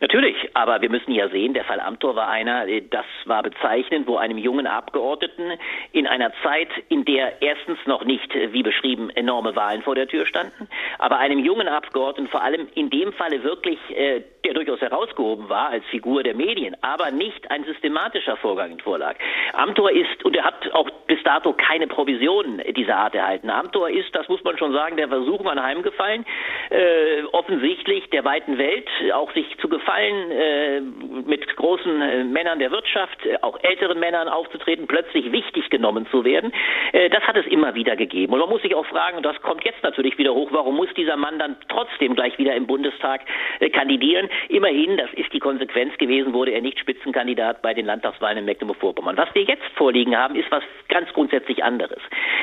Natürlich, 0.02 0.36
aber 0.54 0.82
wir 0.82 0.90
müssen 0.90 1.12
ja 1.12 1.30
sehen, 1.30 1.54
der 1.54 1.66
Fall 1.66 1.80
Amtor 1.80 2.16
war 2.16 2.30
einer, 2.30 2.68
äh, 2.68 2.82
das 2.90 3.06
war 3.26 3.44
bezeichnend, 3.44 4.08
wo 4.08 4.18
einem 4.18 4.38
jungen 4.38 4.68
Abgeordneten 4.68 5.54
in 5.92 6.08
einer 6.08 6.32
Zeit, 6.44 6.70
in 6.90 7.06
der 7.06 7.42
erstens 7.42 7.80
noch 7.86 8.04
nicht, 8.04 8.34
äh, 8.36 8.54
wie 8.54 8.64
beschrieben, 8.64 9.10
enorme 9.10 9.56
Wahlen 9.56 9.82
vor 9.82 9.96
der 9.96 10.08
Tür 10.08 10.26
standen, 10.26 10.68
aber 10.98 11.18
einem 11.18 11.40
jungen 11.40 11.68
Abgeordneten 11.68 12.30
vor 12.30 12.44
allem 12.44 12.68
in 12.76 12.90
dem 12.90 13.14
Falle 13.14 13.44
wirklich, 13.44 13.80
äh, 13.96 14.22
der 14.46 14.54
durchaus 14.54 14.82
herausgehoben 14.82 15.50
war 15.50 15.70
als 15.70 15.86
Figur 15.86 16.24
der 16.24 16.36
Medien, 16.36 16.76
aber 16.82 17.12
nicht 17.12 17.50
ein 17.52 17.64
systematischer 17.66 18.38
Vorgang 18.38 18.80
vorlag. 18.80 19.16
Amtor 19.54 19.92
ist, 19.92 20.24
und 20.24 20.36
er 20.36 20.46
hat 20.46 20.72
auch 20.74 20.90
bis 21.08 21.22
dato 21.24 21.54
keine 21.54 21.88
Provisionen 21.88 22.62
dieser 22.76 22.96
Art 22.96 23.16
erhalten. 23.16 23.50
Amtor 23.50 23.90
ist, 23.90 24.16
das 24.16 24.28
muss 24.30 24.44
man 24.44 24.58
schon 24.58 24.74
sagen, 24.74 24.98
der 24.98 25.08
Versuchung 25.08 25.48
anheimgefallen, 25.48 26.26
äh, 26.70 27.24
offensichtlich 27.32 28.10
der 28.12 28.24
weiten 28.26 28.58
Welt 28.58 28.88
auch 29.14 29.32
sich 29.34 29.46
zu 29.60 29.68
Gefallen 29.68 30.32
äh, 30.40 30.80
mit 30.80 31.56
großen 31.56 32.02
äh, 32.02 32.24
Männern 32.24 32.60
der 32.60 32.72
Wirtschaft, 32.72 33.26
äh, 33.26 33.38
auch 33.42 33.60
älteren 33.62 34.00
Männern 34.00 34.30
aufzutreten, 34.30 34.88
plötzlich 34.88 35.32
wichtig 35.32 35.70
genommen 35.70 36.08
zu 36.10 36.24
werden. 36.24 36.54
Äh, 36.94 37.10
das 37.10 37.24
hat 37.24 37.36
es 37.36 37.46
immer 37.48 37.76
wieder 37.76 37.96
gegeben. 37.96 38.34
Und 38.34 38.40
man 38.40 38.50
muss 38.50 38.62
sich 38.62 38.74
auch 38.74 38.86
fragen, 38.86 39.22
das 39.22 39.40
kommt 39.42 39.66
jetzt 39.66 39.84
natürlich 39.84 40.18
wieder 40.18 40.34
hoch, 40.34 40.50
warum 40.52 40.78
muss 40.78 40.88
dieser 40.96 41.18
Mann 41.18 41.40
dann 41.40 41.58
trotzdem 41.68 42.16
gleich 42.16 42.38
wieder 42.38 42.56
im 42.56 42.68
Bundestag 42.68 43.22
äh, 43.60 43.70
kandidieren? 43.70 44.30
Immerhin, 44.48 44.96
das 44.98 45.12
ist 45.14 45.34
die 45.34 45.40
Konsequenz 45.40 45.98
gewesen, 45.98 46.34
wurde 46.34 46.52
er 46.52 46.62
nicht 46.62 46.80
Spitzenkandidat 46.80 47.62
bei 47.62 47.74
den 47.74 47.86
Landtagswahlen 47.86 48.38
in 48.38 48.46
Mecklenburg-Vorpommern. 48.46 49.18
Was 49.18 49.34
wir 49.36 49.44
jetzt 49.44 49.66
vorliegen 49.76 50.18
haben, 50.18 50.36
ist 50.36 50.50
was 50.52 50.64
ganz 50.88 51.12
grundsätzlich 51.14 51.64
anderes. 51.64 52.00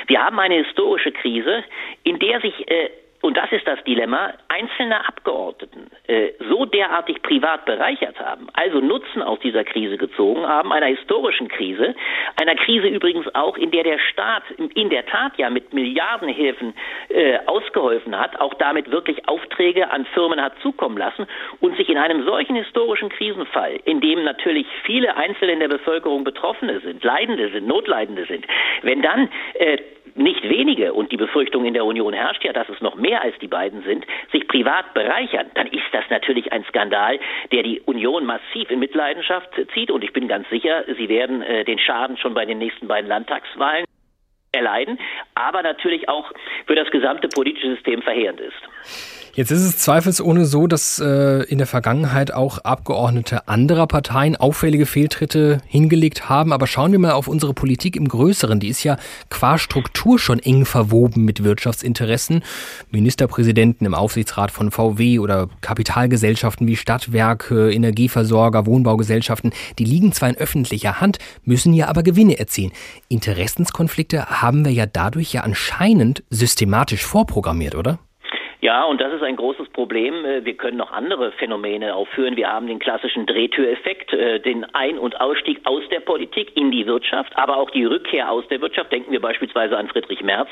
Wir 0.07 0.23
haben 0.23 0.39
eine 0.39 0.57
historische 0.57 1.13
Krise, 1.13 1.65
in 2.05 2.19
der 2.19 2.41
sich 2.41 2.71
äh, 2.71 2.91
und 3.27 3.37
das 3.37 3.51
ist 3.51 3.67
das 3.67 3.83
Dilemma, 3.85 4.33
einzelne 4.49 5.07
Abgeordneten 5.07 5.91
äh, 6.07 6.31
so 6.49 6.65
derartig 6.65 7.23
privat 7.23 7.65
bereichert 7.65 8.19
haben, 8.21 8.49
also 8.53 8.81
Nutzen 8.81 9.23
aus 9.23 9.41
dieser 9.41 9.65
Krise 9.65 9.99
gezogen 9.99 10.47
haben, 10.47 10.73
einer 10.73 10.87
historischen 10.87 11.49
Krise, 11.49 11.95
einer 12.41 12.55
Krise 12.55 12.87
übrigens 12.87 13.27
auch, 13.35 13.57
in 13.57 13.71
der 13.71 13.83
der 13.83 13.99
Staat 13.99 14.45
in 14.75 14.91
der 14.91 15.07
Tat 15.07 15.33
ja 15.39 15.51
mit 15.51 15.73
Milliardenhilfen 15.75 16.75
äh, 17.09 17.39
ausgeholfen 17.47 18.19
hat, 18.19 18.41
auch 18.41 18.55
damit 18.55 18.91
wirklich 18.91 19.29
Aufträge 19.29 19.91
an 19.91 20.07
Firmen 20.07 20.41
hat 20.41 20.53
zukommen 20.63 20.97
lassen 20.97 21.27
und 21.61 21.77
sich 21.77 21.89
in 21.89 21.99
einem 21.99 22.25
solchen 22.25 22.57
historischen 22.57 23.09
Krisenfall, 23.09 23.81
in 23.85 24.01
dem 24.01 24.25
natürlich 24.25 24.67
viele 24.85 25.17
Einzelne 25.17 25.53
in 25.53 25.61
der 25.61 25.69
Bevölkerung 25.69 26.25
Betroffene 26.25 26.81
sind, 26.81 27.03
Leidende 27.03 27.51
sind, 27.51 27.67
Notleidende 27.67 28.25
sind, 28.27 28.47
wenn 28.83 29.03
dann 29.03 29.29
äh, 29.55 29.79
nicht 30.17 30.43
wenige, 30.43 30.93
und 30.93 31.13
die 31.13 31.17
Befürchtung 31.17 31.65
in 31.65 31.75
der 31.75 31.85
Union 31.85 32.13
herrscht 32.13 32.45
ja, 32.45 32.53
dass 32.53 32.69
es 32.69 32.81
noch 32.81 32.95
mehr 32.95 33.23
als 33.23 33.39
die 33.41 33.49
beiden 33.49 33.83
sind, 33.83 34.07
sich 34.33 34.47
privat 34.49 34.95
bereichern, 34.95 35.51
dann 35.55 35.67
ist 35.67 35.85
das 35.93 36.05
natürlich 36.11 36.53
ein 36.53 36.65
Skandal, 36.65 37.19
der 37.53 37.63
die 37.63 37.81
Union 37.81 38.25
massiv 38.25 38.71
in 38.71 38.79
Mitleidenschaft 38.79 39.49
zieht. 39.75 39.91
Und 39.91 40.05
ich 40.05 40.13
bin 40.13 40.29
ganz 40.29 40.49
sicher, 40.49 40.85
sie 40.97 41.09
werden 41.09 41.43
äh, 41.43 41.65
den 41.65 41.79
Schaden 41.79 42.17
schon 42.17 42.35
bei 42.35 42.45
den 42.45 42.59
nächsten 42.59 42.89
beiden 42.89 43.09
Landtagswahlen 43.09 43.85
erleiden, 44.53 44.99
aber 45.35 45.63
natürlich 45.63 46.09
auch 46.09 46.33
für 46.67 46.75
das 46.75 46.91
gesamte 46.91 47.29
politische 47.29 47.75
System 47.75 48.03
verheerend 48.03 48.41
ist. 48.41 49.16
Jetzt 49.37 49.51
ist 49.51 49.65
es 49.65 49.77
zweifelsohne 49.77 50.47
so, 50.47 50.67
dass 50.67 50.99
äh, 50.99 51.43
in 51.43 51.59
der 51.59 51.67
Vergangenheit 51.67 52.33
auch 52.33 52.57
Abgeordnete 52.57 53.49
anderer 53.49 53.87
Parteien 53.87 54.35
auffällige 54.35 54.87
Fehltritte 54.87 55.61
hingelegt 55.67 56.31
haben. 56.31 56.55
Aber 56.55 56.67
schauen 56.67 56.91
wir 56.91 56.99
mal 56.99 57.13
auf 57.13 57.29
unsere 57.29 57.53
Politik 57.53 57.97
im 57.97 58.09
Größeren. 58.09 58.61
Die 58.61 58.69
ist 58.69 58.83
ja 58.83 58.97
qua 59.29 59.59
Struktur 59.59 60.19
schon 60.19 60.39
eng 60.39 60.65
verwoben 60.65 61.27
mit 61.27 61.45
Wirtschaftsinteressen. 61.45 62.45
Ministerpräsidenten 62.91 63.85
im 63.85 63.93
Aufsichtsrat 63.93 64.51
von 64.51 64.71
VW 64.71 65.19
oder 65.19 65.51
Kapitalgesellschaften 65.61 66.67
wie 66.67 66.77
Stadtwerke, 66.77 67.71
Energieversorger, 67.71 68.65
Wohnbaugesellschaften, 68.65 69.53
die 69.79 69.85
liegen 69.85 70.13
zwar 70.13 70.31
in 70.31 70.39
öffentlicher 70.39 70.99
Hand, 71.03 71.19
müssen 71.45 71.75
ja 71.75 71.89
aber 71.89 72.03
Gewinne 72.03 72.39
erzielen. 72.39 72.73
Interessenskonflikte 73.09 74.41
haben 74.41 74.65
wir 74.65 74.73
ja 74.73 74.87
dadurch 74.87 75.35
ja 75.35 75.43
anscheinend 75.43 76.25
systematisch 76.31 77.05
vorprogrammiert, 77.05 77.75
oder? 77.75 77.99
Ja, 78.63 78.85
und 78.85 79.01
das 79.01 79.13
ist 79.13 79.23
ein 79.23 79.37
großes 79.37 79.69
Problem. 79.69 80.25
Äh, 80.25 80.45
wir 80.45 80.55
können 80.55 80.79
noch 80.79 80.93
andere 80.93 81.33
Phänomene 81.33 81.95
aufführen. 81.95 82.37
Wir 82.37 82.51
haben 82.51 82.67
den 82.67 82.79
klassischen 82.79 83.27
Drehtüreffekt, 83.27 84.13
äh, 84.15 84.41
den 84.41 84.65
Ein- 84.75 84.99
und 84.99 85.21
Ausstieg 85.21 85.61
aus 85.65 85.83
der 85.91 86.01
Politik 86.01 86.57
in 86.57 86.71
die 86.71 86.87
Wirtschaft, 86.87 87.37
aber 87.37 87.59
auch 87.59 87.71
die 87.71 87.85
Rückkehr 87.85 88.31
aus 88.31 88.49
der 88.49 88.61
Wirtschaft. 88.63 88.91
Denken 88.93 89.13
wir 89.13 89.21
beispielsweise 89.21 89.77
an 89.77 89.89
Friedrich 89.89 90.23
Merz, 90.23 90.49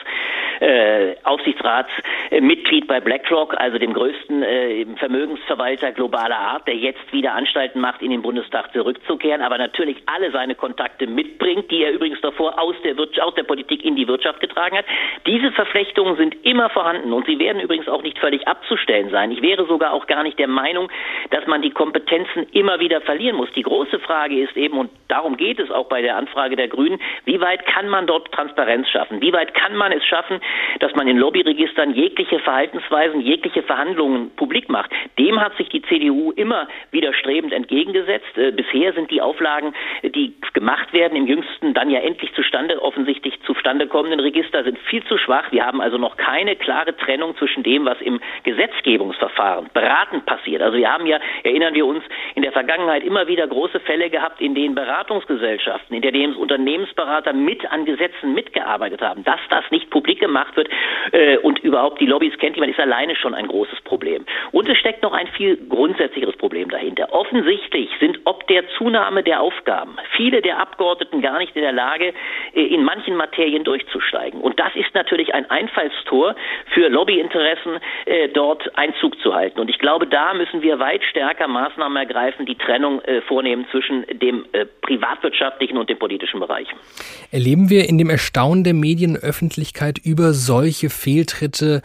äh, 0.60 1.14
Aufsichtsratsmitglied 1.24 2.86
bei 2.86 3.00
BlackRock, 3.00 3.58
also 3.58 3.78
dem 3.78 3.94
größten 3.94 4.44
Vermögensverwalter 4.96 5.92
globaler 5.92 6.36
Art, 6.36 6.66
der 6.66 6.76
jetzt 6.76 7.12
wieder 7.12 7.32
Anstalten 7.32 7.80
macht, 7.80 8.02
in 8.02 8.10
den 8.10 8.22
Bundestag 8.22 8.72
zurückzukehren, 8.72 9.42
aber 9.42 9.58
natürlich 9.58 9.96
alle 10.06 10.30
seine 10.30 10.54
Kontakte 10.54 11.06
mitbringt, 11.06 11.70
die 11.70 11.82
er 11.82 11.92
übrigens 11.92 12.20
davor 12.20 12.60
aus 12.60 12.74
der, 12.84 12.96
Wirtschaft, 12.96 13.28
aus 13.28 13.34
der 13.34 13.44
Politik 13.44 13.84
in 13.84 13.96
die 13.96 14.06
Wirtschaft 14.06 14.40
getragen 14.40 14.76
hat. 14.76 14.84
Diese 15.26 15.52
Verflechtungen 15.52 16.16
sind 16.16 16.36
immer 16.44 16.70
vorhanden 16.70 17.12
und 17.12 17.26
sie 17.26 17.38
werden 17.38 17.60
übrigens 17.60 17.88
auch 17.88 17.93
nicht 18.02 18.18
völlig 18.18 18.46
abzustellen 18.46 19.10
sein. 19.10 19.30
Ich 19.30 19.42
wäre 19.42 19.66
sogar 19.66 19.92
auch 19.92 20.06
gar 20.06 20.22
nicht 20.22 20.38
der 20.38 20.48
Meinung, 20.48 20.90
dass 21.30 21.46
man 21.46 21.62
die 21.62 21.70
Kompetenzen 21.70 22.46
immer 22.52 22.80
wieder 22.80 23.00
verlieren 23.00 23.36
muss. 23.36 23.52
Die 23.52 23.62
große 23.62 23.98
Frage 24.00 24.40
ist 24.40 24.56
eben, 24.56 24.78
und 24.78 24.90
darum 25.08 25.36
geht 25.36 25.58
es 25.58 25.70
auch 25.70 25.88
bei 25.88 26.02
der 26.02 26.16
Anfrage 26.16 26.56
der 26.56 26.68
Grünen, 26.68 27.00
wie 27.24 27.40
weit 27.40 27.64
kann 27.66 27.88
man 27.88 28.06
dort 28.06 28.32
Transparenz 28.32 28.88
schaffen? 28.88 29.20
Wie 29.20 29.32
weit 29.32 29.54
kann 29.54 29.76
man 29.76 29.92
es 29.92 30.04
schaffen, 30.04 30.40
dass 30.80 30.94
man 30.94 31.08
in 31.08 31.18
Lobbyregistern 31.18 31.94
jegliche 31.94 32.38
Verhaltensweisen, 32.38 33.20
jegliche 33.20 33.62
Verhandlungen 33.62 34.30
publik 34.36 34.68
macht? 34.68 34.90
Dem 35.18 35.40
hat 35.40 35.56
sich 35.56 35.68
die 35.68 35.82
CDU 35.82 36.32
immer 36.32 36.68
widerstrebend 36.90 37.52
entgegengesetzt. 37.52 38.36
Äh, 38.36 38.52
bisher 38.52 38.92
sind 38.92 39.10
die 39.10 39.20
Auflagen, 39.20 39.74
die 40.02 40.34
gemacht 40.52 40.92
werden, 40.92 41.16
im 41.16 41.26
jüngsten 41.26 41.74
dann 41.74 41.90
ja 41.90 42.00
endlich 42.00 42.32
zustande, 42.34 42.80
offensichtlich 42.80 43.40
zustande 43.42 43.86
kommenden 43.86 44.20
Register, 44.20 44.64
sind 44.64 44.78
viel 44.90 45.04
zu 45.04 45.18
schwach. 45.18 45.50
Wir 45.50 45.64
haben 45.64 45.80
also 45.80 45.98
noch 45.98 46.16
keine 46.16 46.56
klare 46.56 46.96
Trennung 46.96 47.36
zwischen 47.36 47.62
dem, 47.62 47.83
was 47.84 48.00
im 48.00 48.20
Gesetzgebungsverfahren 48.44 49.70
beratend 49.72 50.26
passiert. 50.26 50.62
Also 50.62 50.76
wir 50.76 50.90
haben 50.90 51.06
ja, 51.06 51.18
erinnern 51.42 51.74
wir 51.74 51.86
uns, 51.86 52.02
in 52.34 52.42
der 52.42 52.52
Vergangenheit 52.52 53.04
immer 53.04 53.26
wieder 53.26 53.46
große 53.46 53.80
Fälle 53.80 54.10
gehabt, 54.10 54.40
in 54.40 54.54
denen 54.54 54.74
Beratungsgesellschaften, 54.74 55.96
in 55.96 56.02
denen 56.02 56.34
Unternehmensberater 56.34 57.32
mit 57.32 57.70
an 57.70 57.84
Gesetzen 57.84 58.34
mitgearbeitet 58.34 59.00
haben. 59.02 59.24
Dass 59.24 59.40
das 59.50 59.64
nicht 59.70 59.90
publik 59.90 60.20
gemacht 60.20 60.56
wird 60.56 60.68
äh, 61.12 61.38
und 61.38 61.58
überhaupt 61.60 62.00
die 62.00 62.06
Lobbys 62.06 62.36
kennt 62.38 62.56
jemand, 62.56 62.72
ist 62.72 62.80
alleine 62.80 63.16
schon 63.16 63.34
ein 63.34 63.48
großes 63.48 63.80
Problem. 63.82 64.24
Und 64.52 64.68
es 64.68 64.78
steckt 64.78 65.02
noch 65.02 65.12
ein 65.12 65.26
viel 65.28 65.56
grundsätzlicheres 65.68 66.36
Problem 66.36 66.70
dahinter. 66.70 67.12
Offensichtlich 67.12 67.90
sind 68.00 68.20
ob 68.24 68.46
der 68.48 68.68
Zunahme 68.78 69.22
der 69.22 69.40
Aufgaben 69.40 69.96
viele 70.16 70.42
der 70.42 70.58
Abgeordneten 70.58 71.20
gar 71.20 71.38
nicht 71.38 71.54
in 71.56 71.62
der 71.62 71.72
Lage, 71.72 72.12
äh, 72.54 72.62
in 72.62 72.84
manchen 72.84 73.16
Materien 73.16 73.64
durchzusteigen. 73.64 74.40
Und 74.40 74.58
das 74.58 74.74
ist 74.74 74.94
natürlich 74.94 75.34
ein 75.34 75.48
Einfallstor 75.50 76.34
für 76.72 76.88
Lobbyinteressen, 76.88 77.73
äh, 78.06 78.28
dort 78.28 78.62
Einzug 78.76 79.18
zu 79.20 79.34
halten. 79.34 79.60
Und 79.60 79.70
ich 79.70 79.78
glaube, 79.78 80.06
da 80.06 80.34
müssen 80.34 80.62
wir 80.62 80.78
weit 80.78 81.02
stärker 81.04 81.48
Maßnahmen 81.48 81.96
ergreifen, 81.96 82.46
die 82.46 82.56
Trennung 82.56 83.00
äh, 83.02 83.20
vornehmen 83.22 83.66
zwischen 83.70 84.04
dem 84.20 84.46
äh, 84.52 84.66
privatwirtschaftlichen 84.82 85.76
und 85.76 85.88
dem 85.88 85.98
politischen 85.98 86.40
Bereich. 86.40 86.68
Erleben 87.30 87.70
wir 87.70 87.88
in 87.88 87.98
dem 87.98 88.10
Erstaunen 88.10 88.64
der 88.64 88.74
Medienöffentlichkeit 88.74 89.98
über 89.98 90.32
solche 90.32 90.90
Fehltritte 90.90 91.82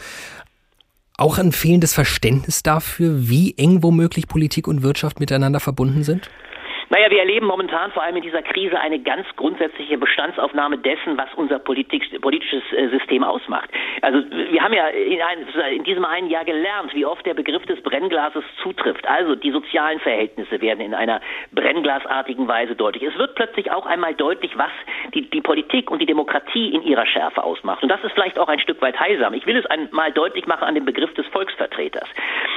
auch 1.18 1.38
ein 1.38 1.52
fehlendes 1.52 1.94
Verständnis 1.94 2.64
dafür, 2.64 3.30
wie 3.30 3.54
eng 3.58 3.84
womöglich 3.84 4.28
Politik 4.28 4.68
und 4.68 4.84
Wirtschaft 4.84 5.20
miteinander 5.20 5.60
verbunden 5.60 6.04
sind? 6.04 6.30
Naja, 6.90 7.12
wir 7.12 7.20
erleben 7.20 7.46
momentan 7.46 7.92
vor 7.92 8.02
allem 8.02 8.16
in 8.16 8.24
dieser 8.24 8.42
Krise 8.42 8.80
eine 8.80 9.00
ganz 9.00 9.28
grundsätzliche 9.36 9.98
Bestandsaufnahme 9.98 10.80
dessen, 10.80 11.18
was 11.18 11.30
unser 11.36 11.60
Politik, 11.60 12.04
politisches 12.20 12.64
äh, 12.72 12.90
System 12.90 13.24
ausmacht. 13.24 13.70
Also 14.02 14.24
wir 14.30 14.64
haben 14.64 14.74
ja 14.74 14.88
in, 14.88 15.22
ein, 15.22 15.76
in, 15.76 15.84
diesem 15.84 16.04
einen 16.04 16.30
Jahr 16.30 16.46
gelernt, 16.46 16.96
wie 16.96 17.06
oft 17.06 17.24
der 17.28 17.36
Begriff 17.36 17.64
des 17.68 17.82
Brennglases 17.84 18.44
zutrifft. 18.64 19.08
Also 19.08 19.36
die 19.36 19.52
sozialen 19.52 20.00
Verhältnisse 20.00 20.62
werden 20.62 20.82
in 20.82 20.96
einer 20.96 21.22
brennglasartigen 21.52 22.48
Weise 22.48 22.76
deutlich. 22.76 23.04
Es 23.04 23.18
wird 23.20 23.36
plötzlich 23.36 23.70
auch 23.70 23.86
einmal 23.86 24.16
deutlich, 24.16 24.58
was 24.58 24.72
die, 25.14 25.30
die 25.30 25.42
Politik 25.42 25.92
und 25.92 26.00
die 26.00 26.08
Demokratie 26.08 26.74
in 26.74 26.82
ihrer 26.82 27.06
Schärfe 27.06 27.44
ausmacht. 27.44 27.84
Und 27.84 27.90
das 27.90 28.04
ist 28.04 28.14
vielleicht 28.14 28.40
auch 28.40 28.48
ein 28.48 28.60
Stück 28.60 28.82
weit 28.82 29.00
heilsam. 29.00 29.36
Ich 29.36 29.46
will 29.46 29.58
es 29.58 29.66
einmal 29.68 30.12
deutlich 30.12 30.48
machen 30.48 30.64
an 30.64 30.74
dem 30.74 30.86
Begriff 30.86 31.14
des 31.14 31.28
Volksvertreters. 31.28 32.10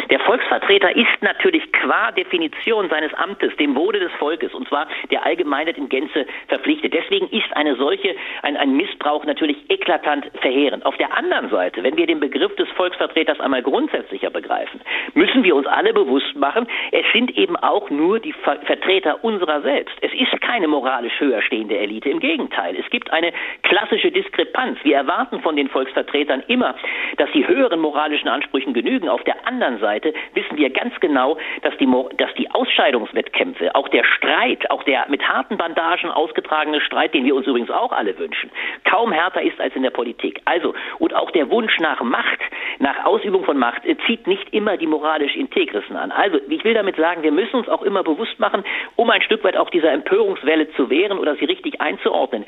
Der 0.08 0.20
Volksvertreter 0.20 0.96
ist 0.96 1.20
natürlich 1.20 1.70
qua 1.72 2.12
Definition 2.12 2.88
seines 2.88 3.12
Amtes 3.14 3.54
dem 3.56 3.74
Wohle 3.76 4.00
des 4.00 4.12
Volkes, 4.22 4.54
und 4.54 4.68
zwar 4.68 4.86
der 5.10 5.26
Allgemeinheit 5.26 5.76
in 5.76 5.88
Gänze 5.88 6.26
verpflichtet. 6.46 6.94
Deswegen 6.94 7.26
ist 7.30 7.50
eine 7.56 7.74
solche, 7.74 8.14
ein, 8.42 8.56
ein 8.56 8.76
Missbrauch 8.76 9.24
natürlich 9.24 9.56
eklatant 9.68 10.30
verheerend. 10.40 10.86
Auf 10.86 10.96
der 10.96 11.12
anderen 11.16 11.50
Seite, 11.50 11.82
wenn 11.82 11.96
wir 11.96 12.06
den 12.06 12.20
Begriff 12.20 12.54
des 12.54 12.68
Volksvertreters 12.76 13.40
einmal 13.40 13.62
grundsätzlicher 13.62 14.30
begreifen, 14.30 14.80
müssen 15.14 15.42
wir 15.42 15.56
uns 15.56 15.66
alle 15.66 15.92
bewusst 15.92 16.36
machen, 16.36 16.68
es 16.92 17.04
sind 17.12 17.36
eben 17.36 17.56
auch 17.56 17.90
nur 17.90 18.20
die 18.20 18.32
Ver 18.32 18.60
Vertreter 18.64 19.24
unserer 19.24 19.60
selbst. 19.62 19.96
Es 20.02 20.12
ist 20.12 20.40
keine 20.40 20.68
moralisch 20.68 21.18
höher 21.18 21.42
stehende 21.42 21.76
Elite. 21.76 22.08
Im 22.08 22.20
Gegenteil, 22.20 22.76
es 22.78 22.88
gibt 22.90 23.10
eine 23.12 23.32
klassische 23.62 24.12
Diskrepanz. 24.12 24.78
Wir 24.84 24.96
erwarten 24.98 25.40
von 25.40 25.56
den 25.56 25.68
Volksvertretern 25.68 26.44
immer, 26.46 26.76
dass 27.16 27.28
sie 27.32 27.48
höheren 27.48 27.80
moralischen 27.80 28.28
Ansprüchen 28.28 28.72
genügen. 28.72 29.08
Auf 29.08 29.24
der 29.24 29.48
anderen 29.48 29.80
Seite 29.80 30.14
wissen 30.34 30.56
wir 30.56 30.70
ganz 30.70 30.94
genau, 31.00 31.38
dass 31.62 31.76
die, 31.78 31.88
dass 32.18 32.32
die 32.34 32.48
Ausscheidungswettkämpfe, 32.52 33.74
auch 33.74 33.88
der 33.88 34.04
Streit, 34.16 34.70
auch 34.70 34.82
der 34.84 35.06
mit 35.08 35.22
harten 35.26 35.56
Bandagen 35.56 36.10
ausgetragene 36.10 36.80
Streit, 36.80 37.14
den 37.14 37.24
wir 37.24 37.34
uns 37.34 37.46
übrigens 37.46 37.70
auch 37.70 37.92
alle 37.92 38.18
wünschen, 38.18 38.50
kaum 38.84 39.12
härter 39.12 39.42
ist 39.42 39.60
als 39.60 39.74
in 39.74 39.82
der 39.82 39.90
Politik. 39.90 40.40
Also, 40.44 40.74
und 40.98 41.14
auch 41.14 41.30
der 41.30 41.50
Wunsch 41.50 41.78
nach 41.80 42.00
Macht, 42.02 42.38
nach 42.78 43.04
Ausübung 43.04 43.44
von 43.44 43.58
Macht, 43.58 43.84
äh, 43.84 43.96
zieht 44.06 44.26
nicht 44.26 44.52
immer 44.52 44.76
die 44.76 44.86
moralisch 44.86 45.34
Integrissen 45.36 45.96
an. 45.96 46.12
Also, 46.12 46.38
ich 46.48 46.64
will 46.64 46.74
damit 46.74 46.96
sagen, 46.96 47.22
wir 47.22 47.32
müssen 47.32 47.56
uns 47.56 47.68
auch 47.68 47.82
immer 47.82 48.02
bewusst 48.02 48.38
machen, 48.38 48.64
um 48.96 49.10
ein 49.10 49.22
Stück 49.22 49.42
weit 49.44 49.56
auch 49.56 49.70
dieser 49.70 49.92
Empörungswelle 49.92 50.70
zu 50.72 50.90
wehren 50.90 51.18
oder 51.18 51.36
sie 51.36 51.44
richtig 51.44 51.80
einzuordnen. 51.80 52.44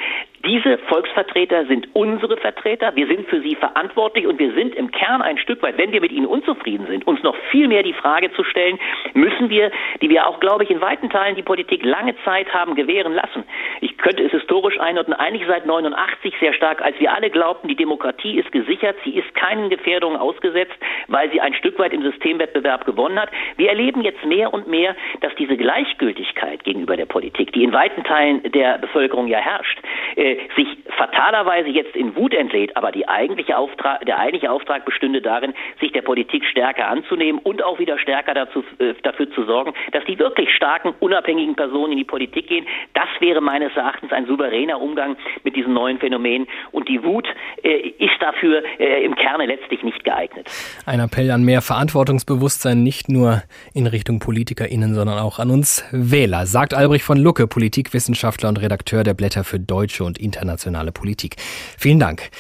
Diese 0.47 0.79
Volksvertreter 0.89 1.67
sind 1.67 1.89
unsere 1.95 2.37
Vertreter, 2.37 2.95
wir 2.95 3.07
sind 3.07 3.29
für 3.29 3.41
sie 3.41 3.55
verantwortlich 3.55 4.27
und 4.27 4.39
wir 4.39 4.53
sind 4.53 4.75
im 4.75 4.91
Kern 4.91 5.23
ein 5.23 5.39
Stück 5.39 5.63
weit, 5.63 5.79
wenn 5.79 5.93
wir 5.93 6.01
mit 6.01 6.13
ihnen 6.13 6.27
unzufrieden 6.27 6.87
sind, 6.87 7.07
uns 7.07 7.23
noch 7.23 7.37
viel 7.51 7.69
mehr 7.69 7.83
die 7.83 7.95
Frage 7.95 8.33
zu 8.33 8.45
stellen, 8.45 8.79
müssen 9.15 9.49
wir, 9.49 9.71
die 10.03 10.11
wir 10.11 10.27
auch, 10.27 10.41
glaube 10.41 10.65
ich, 10.65 10.71
in 10.71 10.81
weiten 10.81 11.09
Teilen 11.11 11.37
die 11.37 11.43
Politik 11.43 11.54
lange 11.85 12.15
Zeit 12.25 12.53
haben 12.53 12.75
gewähren 12.75 13.15
lassen. 13.15 13.45
Ich 13.81 13.94
könnte 14.05 14.23
es 14.23 14.33
historisch 14.33 14.79
einordnen, 14.79 15.19
eigentlich 15.19 15.49
seit 15.49 15.65
89 15.65 16.35
sehr 16.39 16.53
stark, 16.53 16.83
als 16.83 17.01
wir 17.01 17.11
alle 17.11 17.31
glaubten, 17.31 17.69
die 17.69 17.75
Demokratie 17.75 18.39
ist 18.39 18.53
gesichert, 18.53 18.97
sie 19.03 19.17
ist 19.17 19.35
keinen 19.35 19.71
Gefährdungen 19.71 20.19
ausgesetzt, 20.19 20.75
weil 21.09 21.31
sie 21.33 21.41
ein 21.41 21.55
Stück 21.55 21.79
weit 21.79 21.95
im 21.95 22.03
Systemwettbewerb 22.03 22.85
gewonnen 22.85 23.19
hat. 23.19 23.31
Wir 23.57 23.71
erleben 23.71 24.03
jetzt 24.03 24.23
mehr 24.27 24.53
und 24.53 24.69
mehr, 24.69 24.95
dass 25.23 25.35
diese 25.37 25.57
Gleichgültigkeit 25.57 26.65
gegenüber 26.65 26.99
der 26.99 27.07
Politik, 27.07 27.53
die 27.55 27.65
in 27.65 27.73
weiten 27.73 28.05
Teilen 28.05 28.43
der 28.53 28.77
Bevölkerung 28.77 29.27
ja 29.27 29.39
herrscht, 29.39 29.79
äh, 30.17 30.37
sich 30.55 30.69
fatalerweise 30.99 31.71
jetzt 31.71 31.97
in 31.97 32.15
Wut 32.15 32.35
entlädt, 32.35 32.77
aber 32.77 32.93
eigentliche 33.09 33.57
Auftrag, 33.57 34.05
der 34.05 34.19
eigentliche 34.19 34.51
Auftrag 34.51 34.85
bestünde 34.85 35.23
darin, 35.23 35.55
sich 35.81 35.93
der 35.93 36.03
Politik 36.03 36.45
stärker 36.45 36.89
anzunehmen 36.89 37.41
und 37.43 37.63
auch 37.63 37.79
wieder 37.79 37.99
stärker 37.99 38.35
dazu, 38.35 38.63
äh, 38.79 38.93
dafür 39.03 39.31
zu 39.31 39.45
sorgen, 39.45 39.73
dass 39.93 40.05
die 40.05 40.19
wirklich 40.19 40.55
starken, 40.55 40.93
unabhängigen 41.01 41.55
Personen 41.55 41.93
in 41.93 41.99
die 41.99 42.05
Politik 42.05 42.49
gehen. 42.49 42.67
Das 42.93 43.09
wäre 43.21 43.41
meines 43.41 43.75
Erachtens 43.75 43.94
ein 44.11 44.27
souveräner 44.27 44.81
Umgang 44.81 45.17
mit 45.43 45.57
diesen 45.57 45.75
neuen 45.75 45.99
Phänomenen. 45.99 46.47
Und 46.73 46.89
die 46.89 47.03
Wut 47.03 47.27
äh, 47.63 47.89
ist 47.99 48.15
dafür 48.21 48.63
äh, 48.79 49.05
im 49.05 49.15
Kerne 49.15 49.47
letztlich 49.47 49.83
nicht 49.83 50.05
geeignet. 50.05 50.49
Ein 50.87 51.01
Appell 51.01 51.31
an 51.31 51.45
mehr 51.45 51.63
Verantwortungsbewusstsein, 51.63 52.83
nicht 52.83 53.09
nur 53.09 53.43
in 53.73 53.87
Richtung 53.87 54.19
PolitikerInnen, 54.19 54.95
sondern 54.95 55.19
auch 55.19 55.39
an 55.39 55.51
uns 55.51 55.85
Wähler, 55.93 56.47
sagt 56.47 56.75
Albrecht 56.75 57.05
von 57.05 57.19
Lucke, 57.19 57.47
Politikwissenschaftler 57.47 58.49
und 58.49 58.61
Redakteur 58.61 59.05
der 59.05 59.15
Blätter 59.15 59.45
für 59.45 59.61
deutsche 59.61 60.05
und 60.05 60.19
internationale 60.19 60.93
Politik. 60.93 61.37
Vielen 61.79 62.01
Dank. 62.01 62.31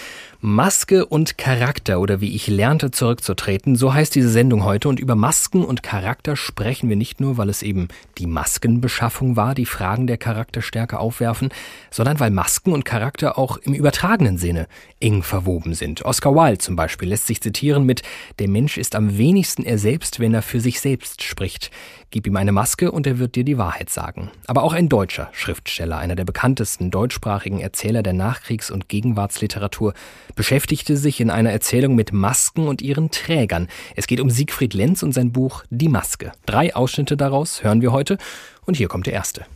Maske 0.46 1.06
und 1.06 1.38
Charakter 1.38 2.00
oder 2.00 2.20
wie 2.20 2.34
ich 2.34 2.48
lernte 2.48 2.90
zurückzutreten, 2.90 3.76
so 3.76 3.94
heißt 3.94 4.14
diese 4.14 4.28
Sendung 4.28 4.62
heute 4.62 4.90
und 4.90 5.00
über 5.00 5.14
Masken 5.14 5.64
und 5.64 5.82
Charakter 5.82 6.36
sprechen 6.36 6.90
wir 6.90 6.96
nicht 6.96 7.18
nur, 7.18 7.38
weil 7.38 7.48
es 7.48 7.62
eben 7.62 7.88
die 8.18 8.26
Maskenbeschaffung 8.26 9.36
war, 9.36 9.54
die 9.54 9.64
Fragen 9.64 10.06
der 10.06 10.18
Charakterstärke 10.18 10.98
aufwerfen, 10.98 11.48
sondern 11.90 12.20
weil 12.20 12.30
Masken 12.30 12.74
und 12.74 12.84
Charakter 12.84 13.38
auch 13.38 13.56
im 13.56 13.72
übertragenen 13.72 14.36
Sinne 14.36 14.66
eng 15.00 15.22
verwoben 15.22 15.72
sind. 15.72 16.04
Oscar 16.04 16.34
Wilde 16.34 16.58
zum 16.58 16.76
Beispiel 16.76 17.08
lässt 17.08 17.26
sich 17.26 17.40
zitieren 17.40 17.84
mit 17.84 18.02
Der 18.38 18.48
Mensch 18.48 18.76
ist 18.76 18.96
am 18.96 19.16
wenigsten 19.16 19.64
er 19.64 19.78
selbst, 19.78 20.20
wenn 20.20 20.34
er 20.34 20.42
für 20.42 20.60
sich 20.60 20.78
selbst 20.78 21.22
spricht. 21.22 21.70
Gib 22.10 22.26
ihm 22.26 22.36
eine 22.36 22.52
Maske 22.52 22.92
und 22.92 23.06
er 23.06 23.18
wird 23.18 23.34
dir 23.34 23.44
die 23.44 23.58
Wahrheit 23.58 23.88
sagen. 23.90 24.30
Aber 24.46 24.62
auch 24.62 24.72
ein 24.74 24.88
deutscher 24.88 25.30
Schriftsteller, 25.32 25.96
einer 25.96 26.14
der 26.14 26.24
bekanntesten 26.24 26.90
deutschsprachigen 26.90 27.60
Erzähler 27.60 28.02
der 28.02 28.12
Nachkriegs- 28.12 28.70
und 28.70 28.88
Gegenwartsliteratur, 28.88 29.94
beschäftigte 30.34 30.96
sich 30.96 31.20
in 31.20 31.30
einer 31.30 31.50
Erzählung 31.50 31.94
mit 31.94 32.12
Masken 32.12 32.68
und 32.68 32.82
ihren 32.82 33.10
Trägern. 33.10 33.68
Es 33.96 34.06
geht 34.06 34.20
um 34.20 34.30
Siegfried 34.30 34.74
Lenz 34.74 35.02
und 35.02 35.12
sein 35.12 35.32
Buch 35.32 35.64
Die 35.70 35.88
Maske. 35.88 36.32
Drei 36.46 36.74
Ausschnitte 36.74 37.16
daraus 37.16 37.62
hören 37.62 37.82
wir 37.82 37.92
heute 37.92 38.18
und 38.66 38.76
hier 38.76 38.88
kommt 38.88 39.06
der 39.06 39.14
erste. 39.14 39.46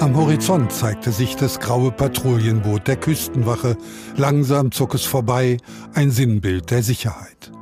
Am 0.00 0.16
Horizont 0.16 0.72
zeigte 0.72 1.12
sich 1.12 1.36
das 1.36 1.60
graue 1.60 1.92
Patrouillenboot 1.92 2.88
der 2.88 2.96
Küstenwache. 2.96 3.76
Langsam 4.16 4.72
zog 4.72 4.94
es 4.94 5.04
vorbei, 5.04 5.58
ein 5.94 6.10
Sinnbild 6.10 6.70
der 6.70 6.82
Sicherheit. 6.82 7.52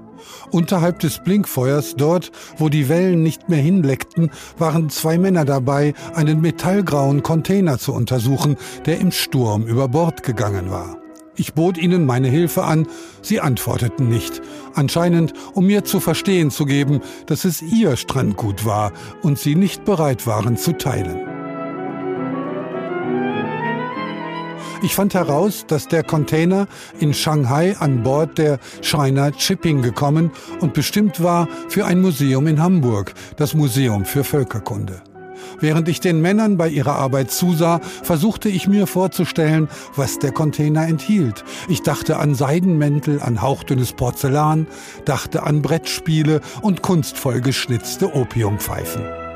Unterhalb 0.50 0.99
des 1.00 1.19
Blinkfeuers, 1.23 1.95
dort, 1.97 2.33
wo 2.57 2.69
die 2.69 2.88
Wellen 2.88 3.23
nicht 3.23 3.49
mehr 3.49 3.61
hinleckten, 3.61 4.31
waren 4.57 4.88
zwei 4.90 5.19
Männer 5.19 5.45
dabei, 5.45 5.95
einen 6.14 6.40
metallgrauen 6.40 7.23
Container 7.23 7.78
zu 7.78 7.93
untersuchen, 7.93 8.57
der 8.87 8.99
im 8.99 9.12
Sturm 9.12 9.67
über 9.67 9.88
Bord 9.88 10.23
gegangen 10.23 10.71
war. 10.71 10.97
Ich 11.37 11.55
bot 11.55 11.78
ihnen 11.78 12.05
meine 12.05 12.28
Hilfe 12.28 12.64
an, 12.64 12.88
sie 13.23 13.40
antworteten 13.40 14.09
nicht, 14.09 14.43
anscheinend 14.75 15.35
um 15.55 15.67
mir 15.67 15.85
zu 15.85 16.00
verstehen 16.00 16.50
zu 16.50 16.64
geben, 16.64 17.00
dass 17.26 17.45
es 17.45 17.62
ihr 17.62 17.97
Strandgut 17.97 18.64
war 18.64 18.93
und 19.23 19.38
sie 19.38 19.55
nicht 19.55 19.85
bereit 19.85 20.26
waren 20.26 20.57
zu 20.57 20.73
teilen. 20.73 21.38
Ich 24.80 24.94
fand 24.94 25.14
heraus, 25.14 25.64
dass 25.66 25.88
der 25.88 26.04
Container 26.04 26.68
in 27.00 27.12
Shanghai 27.12 27.76
an 27.80 28.04
Bord 28.04 28.38
der 28.38 28.61
China 28.80 29.32
Shipping 29.37 29.82
gekommen 29.82 30.30
und 30.61 30.73
bestimmt 30.73 31.20
war 31.20 31.49
für 31.68 31.85
ein 31.85 32.00
Museum 32.00 32.47
in 32.47 32.62
Hamburg, 32.62 33.14
das 33.37 33.54
Museum 33.54 34.04
für 34.04 34.23
Völkerkunde. 34.23 35.02
Während 35.58 35.88
ich 35.88 35.99
den 35.99 36.23
Männern 36.23 36.56
bei 36.56 36.68
ihrer 36.68 36.94
Arbeit 36.94 37.32
zusah, 37.32 37.80
versuchte 38.04 38.49
ich 38.49 38.68
mir 38.68 38.87
vorzustellen, 38.87 39.68
was 39.97 40.20
der 40.20 40.30
Container 40.30 40.87
enthielt. 40.87 41.44
Ich 41.68 41.82
dachte 41.82 42.18
an 42.18 42.37
Seidenmäntel, 42.37 43.20
an 43.20 43.42
hauchdünnes 43.42 43.94
Porzellan, 43.94 44.68
dachte 45.04 45.42
an 45.42 45.61
Brettspiele 45.61 46.40
und 46.62 46.82
kunstvoll 46.82 47.40
geschnitzte 47.40 48.14
Opiumpfeifen. 48.14 49.27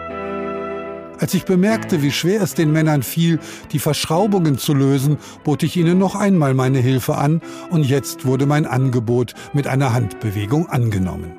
Als 1.23 1.35
ich 1.35 1.45
bemerkte, 1.45 2.03
wie 2.03 2.11
schwer 2.11 2.43
es 2.43 2.55
den 2.55 2.73
Männern 2.73 3.05
fiel, 3.05 3.39
die 3.71 3.79
Verschraubungen 3.79 4.59
zu 4.59 4.75
lösen, 4.75 5.19
bot 5.45 5.63
ich 5.63 5.77
ihnen 5.77 5.97
noch 5.97 6.17
einmal 6.17 6.53
meine 6.53 6.81
Hilfe 6.81 7.15
an 7.15 7.41
und 7.71 7.85
jetzt 7.85 8.27
wurde 8.27 8.45
mein 8.45 8.67
Angebot 8.67 9.35
mit 9.53 9.69
einer 9.69 9.93
Handbewegung 9.93 10.69
angenommen. 10.69 11.31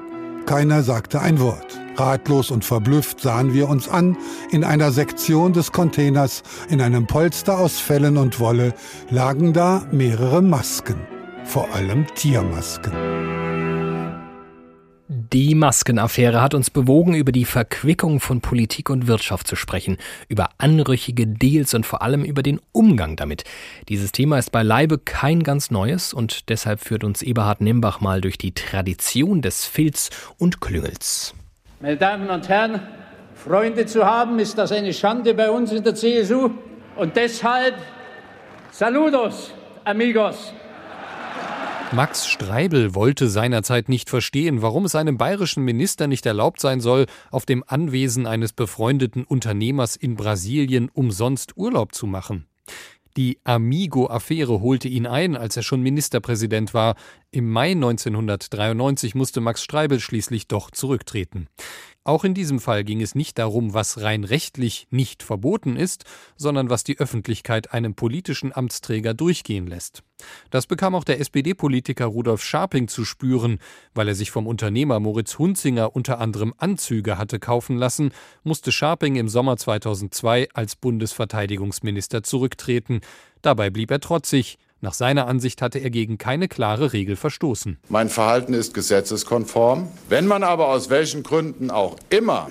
Keiner 0.46 0.84
sagte 0.84 1.20
ein 1.20 1.42
Wort. 1.42 1.82
Ratlos 1.98 2.50
und 2.50 2.64
verblüfft 2.64 3.20
sahen 3.20 3.54
wir 3.54 3.68
uns 3.68 3.90
an. 3.90 4.16
In 4.52 4.64
einer 4.64 4.94
Sektion 4.94 5.52
des 5.52 5.74
Containers, 5.74 6.44
in 6.70 6.80
einem 6.80 7.06
Polster 7.06 7.60
aus 7.60 7.78
Fellen 7.82 8.16
und 8.16 8.40
Wolle, 8.40 8.74
lagen 9.10 9.52
da 9.52 9.86
mehrere 9.92 10.42
Masken, 10.42 10.96
vor 11.44 11.68
allem 11.74 12.08
Tiermasken. 12.16 12.94
Die 15.10 15.54
Maskenaffäre 15.54 16.42
hat 16.42 16.54
uns 16.54 16.70
bewogen, 16.70 17.14
über 17.14 17.34
die 17.34 17.44
Verquickung 17.44 18.22
von 18.22 18.40
Politik 18.40 18.90
und 18.90 19.06
Wirtschaft 19.06 19.48
zu 19.48 19.58
sprechen, 19.58 19.98
über 20.30 20.50
anrüchige 20.60 21.28
Deals 21.28 21.74
und 21.74 21.86
vor 21.86 22.02
allem 22.02 22.24
über 22.24 22.42
den 22.42 22.62
Umgang 22.72 23.18
damit. 23.18 23.44
Dieses 23.90 24.14
Thema 24.14 24.40
ist 24.40 24.52
beileibe 24.52 24.98
kein 24.98 25.44
ganz 25.44 25.72
neues 25.72 26.14
und 26.14 26.50
deshalb 26.50 26.80
führt 26.80 27.04
uns 27.04 27.22
Eberhard 27.22 27.60
Nimbach 27.60 28.00
mal 28.00 28.22
durch 28.22 28.38
die 28.38 28.54
Tradition 28.54 29.42
des 29.42 29.66
Filz 29.66 30.10
und 30.38 30.62
Klüngels. 30.62 31.36
Meine 31.82 31.98
Damen 31.98 32.30
und 32.30 32.48
Herren, 32.48 32.80
Freunde 33.36 33.86
zu 33.86 34.06
haben, 34.06 34.40
ist 34.40 34.58
das 34.58 34.72
eine 34.72 34.94
Schande 34.94 35.34
bei 35.34 35.52
uns 35.52 35.74
in 35.74 35.84
der 35.84 35.96
CSU 35.96 36.52
und 36.96 37.16
deshalb 37.18 37.76
Saludos, 38.72 39.54
amigos. 39.84 40.54
Max 41.94 42.26
Streibel 42.26 42.96
wollte 42.96 43.30
seinerzeit 43.30 43.88
nicht 43.88 44.10
verstehen, 44.10 44.64
warum 44.64 44.86
es 44.86 44.96
einem 44.96 45.20
bayerischen 45.20 45.64
Minister 45.64 46.08
nicht 46.08 46.26
erlaubt 46.26 46.60
sein 46.60 46.82
soll, 46.82 47.06
auf 47.30 47.46
dem 47.46 47.64
Anwesen 47.68 48.26
eines 48.26 48.52
befreundeten 48.52 49.24
Unternehmers 49.24 49.96
in 49.96 50.16
Brasilien 50.16 50.90
umsonst 50.92 51.56
Urlaub 51.56 51.94
zu 51.94 52.08
machen. 52.08 52.48
Die 53.16 53.38
Amigo-Affäre 53.44 54.60
holte 54.60 54.88
ihn 54.88 55.06
ein, 55.06 55.38
als 55.38 55.56
er 55.56 55.62
schon 55.62 55.84
Ministerpräsident 55.84 56.74
war. 56.74 56.96
Im 57.30 57.48
Mai 57.48 57.74
1993 57.74 59.14
musste 59.14 59.40
Max 59.40 59.64
Streibel 59.64 60.00
schließlich 60.00 60.48
doch 60.48 60.72
zurücktreten. 60.72 61.48
Auch 62.06 62.26
in 62.26 62.34
diesem 62.34 62.60
Fall 62.60 62.84
ging 62.84 63.02
es 63.02 63.16
nicht 63.16 63.38
darum, 63.38 63.74
was 63.74 64.02
rein 64.02 64.26
rechtlich 64.26 64.88
nicht 64.90 65.24
verboten 65.24 65.78
ist, 65.78 66.04
sondern 66.36 66.70
was 66.70 66.84
die 66.84 67.00
Öffentlichkeit 67.00 67.72
einem 67.72 67.96
politischen 67.96 68.54
Amtsträger 68.54 69.14
durchgehen 69.14 69.68
lässt. 69.68 70.04
Das 70.50 70.68
bekam 70.68 70.96
auch 70.96 71.06
der 71.06 71.22
SPD-Politiker 71.22 72.06
Rudolf 72.06 72.44
Scharping 72.44 72.90
zu 72.90 73.06
spüren, 73.06 73.60
weil 73.94 74.10
er 74.10 74.16
sich 74.16 74.32
vom 74.32 74.48
Unternehmer 74.48 75.00
Moritz 75.00 75.40
Hunzinger 75.40 75.96
unter 75.96 76.20
anderem 76.20 76.54
Anzüge 76.58 77.18
hatte 77.18 77.40
kaufen 77.40 77.78
lassen, 77.78 78.12
musste 78.44 78.74
Scharping 78.74 79.16
im 79.16 79.30
Sommer 79.30 79.56
2002 79.56 80.50
als 80.54 80.76
Bundesverteidigungsminister 80.76 82.22
zurücktreten. 82.24 83.00
Dabei 83.42 83.70
blieb 83.70 83.92
er 83.92 84.02
trotzig. 84.02 84.58
Nach 84.84 84.94
seiner 84.94 85.28
Ansicht 85.28 85.62
hatte 85.62 85.80
er 85.80 85.90
gegen 85.90 86.18
keine 86.18 86.50
klare 86.50 86.92
Regel 86.92 87.16
verstoßen. 87.16 87.78
Mein 87.88 88.10
Verhalten 88.10 88.54
ist 88.54 88.74
gesetzeskonform. 88.74 89.88
Wenn 90.10 90.28
man 90.28 90.44
aber 90.44 90.68
aus 90.68 90.90
welchen 90.90 91.24
Gründen 91.24 91.72
auch 91.72 91.96
immer 92.10 92.50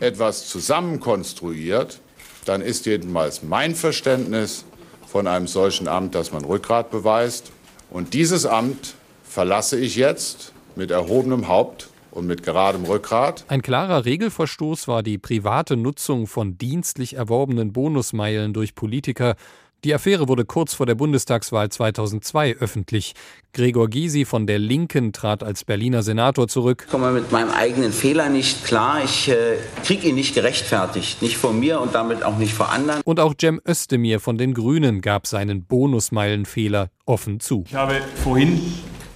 etwas 0.00 0.48
zusammenkonstruiert, 0.48 2.00
dann 2.46 2.62
ist 2.62 2.86
jedenfalls 2.86 3.44
mein 3.44 3.76
Verständnis 3.76 4.64
von 5.06 5.28
einem 5.28 5.46
solchen 5.46 5.86
Amt, 5.86 6.16
dass 6.16 6.32
man 6.32 6.44
Rückgrat 6.44 6.90
beweist. 6.90 7.52
Und 7.90 8.12
dieses 8.12 8.44
Amt 8.44 8.94
verlasse 9.22 9.78
ich 9.78 9.94
jetzt 9.94 10.52
mit 10.74 10.90
erhobenem 10.90 11.46
Haupt 11.46 11.90
und 12.10 12.26
mit 12.26 12.42
geradem 12.42 12.84
Rückgrat. 12.86 13.44
Ein 13.46 13.62
klarer 13.62 14.04
Regelverstoß 14.04 14.88
war 14.88 15.04
die 15.04 15.18
private 15.18 15.76
Nutzung 15.76 16.26
von 16.26 16.58
dienstlich 16.58 17.14
erworbenen 17.14 17.72
Bonusmeilen 17.72 18.52
durch 18.52 18.74
Politiker 18.74 19.36
die 19.84 19.92
Affäre 19.94 20.28
wurde 20.28 20.44
kurz 20.44 20.74
vor 20.74 20.86
der 20.86 20.94
Bundestagswahl 20.94 21.68
2002 21.68 22.56
öffentlich. 22.60 23.14
Gregor 23.52 23.88
Gysi 23.88 24.24
von 24.24 24.46
der 24.46 24.60
Linken 24.60 25.12
trat 25.12 25.42
als 25.42 25.64
Berliner 25.64 26.04
Senator 26.04 26.46
zurück. 26.46 26.84
Ich 26.86 26.92
komme 26.92 27.10
mit 27.10 27.32
meinem 27.32 27.50
eigenen 27.50 27.92
Fehler 27.92 28.28
nicht 28.28 28.64
klar. 28.64 29.02
Ich 29.02 29.28
äh, 29.28 29.56
kriege 29.84 30.08
ihn 30.08 30.14
nicht 30.14 30.34
gerechtfertigt. 30.34 31.20
Nicht 31.20 31.36
vor 31.36 31.52
mir 31.52 31.80
und 31.80 31.96
damit 31.96 32.22
auch 32.22 32.38
nicht 32.38 32.54
vor 32.54 32.70
anderen. 32.70 33.00
Und 33.04 33.18
auch 33.18 33.34
Cem 33.38 33.60
Özdemir 33.66 34.20
von 34.20 34.38
den 34.38 34.54
Grünen 34.54 35.00
gab 35.00 35.26
seinen 35.26 35.64
Bonusmeilenfehler 35.64 36.90
offen 37.04 37.40
zu. 37.40 37.64
Ich 37.66 37.74
habe 37.74 38.00
vorhin 38.22 38.60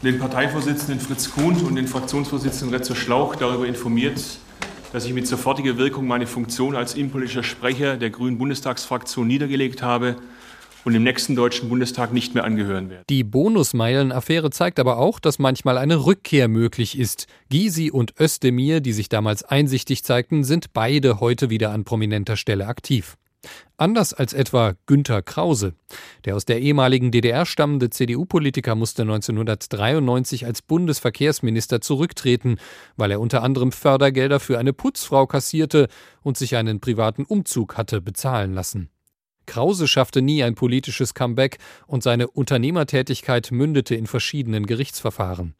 den 0.02 0.18
Parteivorsitzenden 0.18 0.98
Fritz 0.98 1.30
Kuhn 1.30 1.54
und 1.62 1.76
den 1.76 1.86
Fraktionsvorsitzenden 1.86 2.76
Retzo 2.76 2.96
Schlauch 2.96 3.36
darüber 3.36 3.66
informiert, 3.66 4.20
dass 4.92 5.04
ich 5.04 5.12
mit 5.12 5.28
sofortiger 5.28 5.78
Wirkung 5.78 6.08
meine 6.08 6.26
Funktion 6.26 6.74
als 6.74 6.94
innenpolitischer 6.94 7.44
Sprecher 7.44 7.96
der 7.96 8.10
Grünen 8.10 8.36
Bundestagsfraktion 8.36 9.28
niedergelegt 9.28 9.82
habe 9.82 10.16
und 10.86 10.94
im 10.94 11.02
nächsten 11.02 11.34
Deutschen 11.34 11.68
Bundestag 11.68 12.12
nicht 12.12 12.36
mehr 12.36 12.44
angehören 12.44 12.88
werden. 12.90 13.02
Die 13.10 13.24
Bonusmeilen-Affäre 13.24 14.50
zeigt 14.50 14.78
aber 14.78 14.98
auch, 14.98 15.18
dass 15.18 15.40
manchmal 15.40 15.78
eine 15.78 16.06
Rückkehr 16.06 16.46
möglich 16.46 16.96
ist. 16.96 17.26
Gysi 17.50 17.90
und 17.90 18.14
Özdemir, 18.20 18.80
die 18.80 18.92
sich 18.92 19.08
damals 19.08 19.42
einsichtig 19.42 20.04
zeigten, 20.04 20.44
sind 20.44 20.72
beide 20.72 21.18
heute 21.18 21.50
wieder 21.50 21.72
an 21.72 21.82
prominenter 21.82 22.36
Stelle 22.36 22.68
aktiv. 22.68 23.16
Anders 23.76 24.14
als 24.14 24.32
etwa 24.32 24.74
Günter 24.86 25.22
Krause. 25.22 25.74
Der 26.24 26.36
aus 26.36 26.44
der 26.44 26.60
ehemaligen 26.60 27.10
DDR 27.10 27.46
stammende 27.46 27.90
CDU-Politiker 27.90 28.76
musste 28.76 29.02
1993 29.02 30.46
als 30.46 30.62
Bundesverkehrsminister 30.62 31.80
zurücktreten, 31.80 32.58
weil 32.96 33.10
er 33.10 33.20
unter 33.20 33.42
anderem 33.42 33.72
Fördergelder 33.72 34.38
für 34.38 34.56
eine 34.56 34.72
Putzfrau 34.72 35.26
kassierte 35.26 35.88
und 36.22 36.36
sich 36.36 36.54
einen 36.54 36.78
privaten 36.78 37.24
Umzug 37.24 37.76
hatte 37.76 38.00
bezahlen 38.00 38.54
lassen. 38.54 38.88
Krause 39.46 39.88
schaffte 39.88 40.22
nie 40.22 40.42
ein 40.42 40.54
politisches 40.54 41.14
Comeback 41.14 41.58
und 41.86 42.02
seine 42.02 42.28
Unternehmertätigkeit 42.28 43.50
mündete 43.50 43.94
in 43.94 44.06
verschiedenen 44.06 44.66
Gerichtsverfahren. 44.66 45.54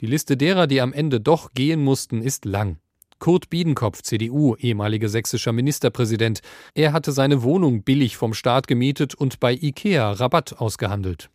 Die 0.00 0.06
Liste 0.06 0.36
derer, 0.36 0.66
die 0.66 0.80
am 0.80 0.92
Ende 0.92 1.20
doch 1.20 1.52
gehen 1.54 1.82
mussten, 1.82 2.22
ist 2.22 2.44
lang. 2.44 2.78
Kurt 3.18 3.48
Biedenkopf, 3.48 4.02
CDU, 4.02 4.56
ehemaliger 4.56 5.08
sächsischer 5.08 5.52
Ministerpräsident. 5.52 6.40
Er 6.74 6.92
hatte 6.92 7.12
seine 7.12 7.42
Wohnung 7.42 7.82
billig 7.82 8.16
vom 8.16 8.34
Staat 8.34 8.66
gemietet 8.66 9.14
und 9.14 9.40
bei 9.40 9.54
IKEA 9.54 10.12
Rabatt 10.12 10.60
ausgehandelt. 10.60 11.30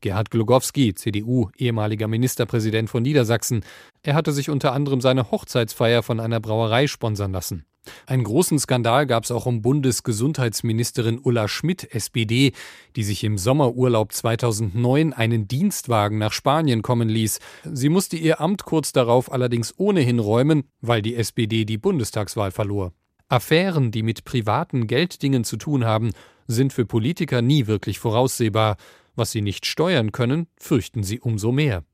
Gerhard 0.00 0.30
Glogowski, 0.30 0.94
CDU, 0.94 1.50
ehemaliger 1.58 2.08
Ministerpräsident 2.08 2.88
von 2.88 3.02
Niedersachsen. 3.02 3.64
Er 4.02 4.14
hatte 4.14 4.32
sich 4.32 4.48
unter 4.48 4.72
anderem 4.72 5.00
seine 5.00 5.30
Hochzeitsfeier 5.30 6.02
von 6.02 6.20
einer 6.20 6.40
Brauerei 6.40 6.86
sponsern 6.86 7.32
lassen. 7.32 7.66
Einen 8.06 8.24
großen 8.24 8.58
Skandal 8.58 9.06
gab 9.06 9.24
es 9.24 9.30
auch 9.30 9.46
um 9.46 9.62
Bundesgesundheitsministerin 9.62 11.20
Ulla 11.22 11.48
Schmidt, 11.48 11.94
SPD, 11.94 12.52
die 12.96 13.02
sich 13.02 13.24
im 13.24 13.38
Sommerurlaub 13.38 14.12
2009 14.12 15.12
einen 15.12 15.48
Dienstwagen 15.48 16.18
nach 16.18 16.32
Spanien 16.32 16.82
kommen 16.82 17.08
ließ. 17.08 17.40
Sie 17.72 17.88
musste 17.88 18.16
ihr 18.16 18.40
Amt 18.40 18.64
kurz 18.64 18.92
darauf 18.92 19.32
allerdings 19.32 19.74
ohnehin 19.76 20.18
räumen, 20.18 20.64
weil 20.80 21.02
die 21.02 21.16
SPD 21.16 21.64
die 21.64 21.78
Bundestagswahl 21.78 22.50
verlor. 22.50 22.92
Affären, 23.28 23.90
die 23.90 24.02
mit 24.02 24.24
privaten 24.24 24.86
Gelddingen 24.86 25.44
zu 25.44 25.56
tun 25.56 25.84
haben, 25.84 26.12
sind 26.46 26.72
für 26.72 26.86
Politiker 26.86 27.42
nie 27.42 27.66
wirklich 27.66 27.98
voraussehbar. 27.98 28.76
Was 29.16 29.32
sie 29.32 29.42
nicht 29.42 29.66
steuern 29.66 30.12
können, 30.12 30.46
fürchten 30.58 31.02
sie 31.02 31.18
umso 31.20 31.50
mehr. 31.50 31.84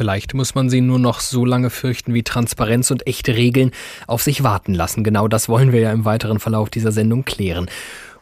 Vielleicht 0.00 0.32
muss 0.32 0.54
man 0.54 0.70
sie 0.70 0.80
nur 0.80 0.98
noch 0.98 1.20
so 1.20 1.44
lange 1.44 1.68
fürchten, 1.68 2.14
wie 2.14 2.22
Transparenz 2.22 2.90
und 2.90 3.06
echte 3.06 3.36
Regeln 3.36 3.70
auf 4.06 4.22
sich 4.22 4.42
warten 4.42 4.72
lassen. 4.72 5.04
Genau 5.04 5.28
das 5.28 5.46
wollen 5.46 5.72
wir 5.72 5.80
ja 5.80 5.92
im 5.92 6.06
weiteren 6.06 6.38
Verlauf 6.38 6.70
dieser 6.70 6.90
Sendung 6.90 7.26
klären. 7.26 7.68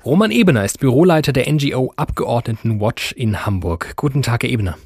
Roman 0.05 0.33
Ebener 0.33 0.65
ist 0.65 0.81
Büroleiter 0.81 1.33
der 1.33 1.49
NGO 1.49 1.93
Abgeordnetenwatch 1.95 3.13
in 3.13 3.47
Hamburg. 3.47 3.93
Guten 3.95 4.23
Tag, 4.23 4.43
Herr 4.43 4.51
Ebener. 4.51 4.77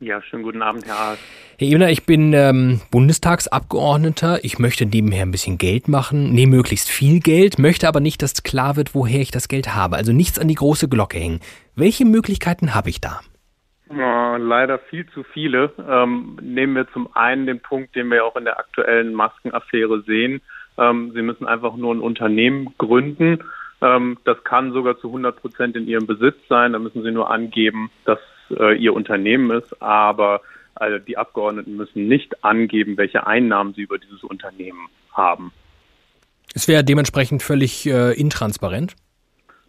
Ja, 0.00 0.20
schönen 0.20 0.42
guten 0.42 0.60
Abend, 0.60 0.84
Herr 0.84 0.98
Aas. 0.98 1.18
Herr 1.56 1.66
Ebener, 1.66 1.88
ich 1.88 2.04
bin 2.04 2.34
ähm, 2.34 2.82
Bundestagsabgeordneter. 2.90 4.44
Ich 4.44 4.58
möchte 4.58 4.84
nebenher 4.84 5.22
ein 5.22 5.30
bisschen 5.30 5.56
Geld 5.56 5.88
machen, 5.88 6.34
nee, 6.34 6.44
möglichst 6.44 6.90
viel 6.90 7.20
Geld, 7.20 7.58
möchte 7.58 7.88
aber 7.88 8.00
nicht, 8.00 8.20
dass 8.20 8.42
klar 8.42 8.76
wird, 8.76 8.94
woher 8.94 9.22
ich 9.22 9.30
das 9.30 9.48
Geld 9.48 9.74
habe. 9.74 9.96
Also 9.96 10.12
nichts 10.12 10.38
an 10.38 10.48
die 10.48 10.56
große 10.56 10.90
Glocke 10.90 11.18
hängen. 11.18 11.40
Welche 11.74 12.04
Möglichkeiten 12.04 12.74
habe 12.74 12.90
ich 12.90 13.00
da? 13.00 13.22
Oh, 13.90 14.36
leider 14.38 14.78
viel 14.78 15.06
zu 15.10 15.22
viele. 15.24 15.72
Ähm, 15.86 16.38
nehmen 16.40 16.74
wir 16.74 16.90
zum 16.92 17.14
einen 17.14 17.46
den 17.46 17.60
Punkt, 17.60 17.94
den 17.94 18.10
wir 18.10 18.24
auch 18.24 18.36
in 18.36 18.44
der 18.44 18.58
aktuellen 18.58 19.12
Maskenaffäre 19.12 20.02
sehen. 20.02 20.40
Ähm, 20.78 21.12
Sie 21.14 21.22
müssen 21.22 21.46
einfach 21.46 21.76
nur 21.76 21.94
ein 21.94 22.00
Unternehmen 22.00 22.74
gründen. 22.78 23.44
Ähm, 23.82 24.18
das 24.24 24.42
kann 24.44 24.72
sogar 24.72 24.98
zu 24.98 25.08
100 25.08 25.36
Prozent 25.40 25.76
in 25.76 25.86
Ihrem 25.86 26.06
Besitz 26.06 26.36
sein. 26.48 26.72
Da 26.72 26.78
müssen 26.78 27.02
Sie 27.02 27.10
nur 27.10 27.30
angeben, 27.30 27.90
dass 28.06 28.20
äh, 28.50 28.74
Ihr 28.76 28.94
Unternehmen 28.94 29.50
ist. 29.50 29.82
Aber 29.82 30.40
also 30.74 30.98
die 30.98 31.16
Abgeordneten 31.16 31.76
müssen 31.76 32.08
nicht 32.08 32.44
angeben, 32.44 32.96
welche 32.96 33.26
Einnahmen 33.26 33.74
sie 33.74 33.82
über 33.82 33.98
dieses 33.98 34.24
Unternehmen 34.24 34.88
haben. 35.12 35.52
Es 36.54 36.68
wäre 36.68 36.84
dementsprechend 36.84 37.42
völlig 37.42 37.86
äh, 37.86 38.12
intransparent. 38.12 38.94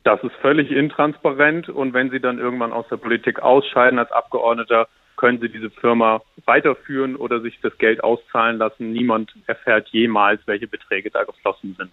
Das 0.05 0.21
ist 0.23 0.35
völlig 0.35 0.69
intransparent 0.69 1.67
und 1.67 1.95
wenn 1.95 2.11
Sie 2.11 2.19
dann 2.19 2.37
irgendwann 2.37 2.71
aus 2.71 2.87
der 2.89 2.97
Politik 2.97 3.39
ausscheiden 3.39 3.97
als 3.97 4.11
Abgeordneter, 4.11 4.87
können 5.17 5.41
Sie 5.41 5.49
diese 5.49 5.71
Firma 5.71 6.21
weiterführen 6.45 7.15
oder 7.15 7.41
sich 7.41 7.59
das 7.61 7.75
Geld 7.79 8.03
auszahlen 8.03 8.59
lassen. 8.59 8.91
Niemand 8.91 9.33
erfährt 9.47 9.87
jemals, 9.89 10.41
welche 10.45 10.67
Beträge 10.67 11.09
da 11.09 11.23
geflossen 11.23 11.75
sind. 11.75 11.89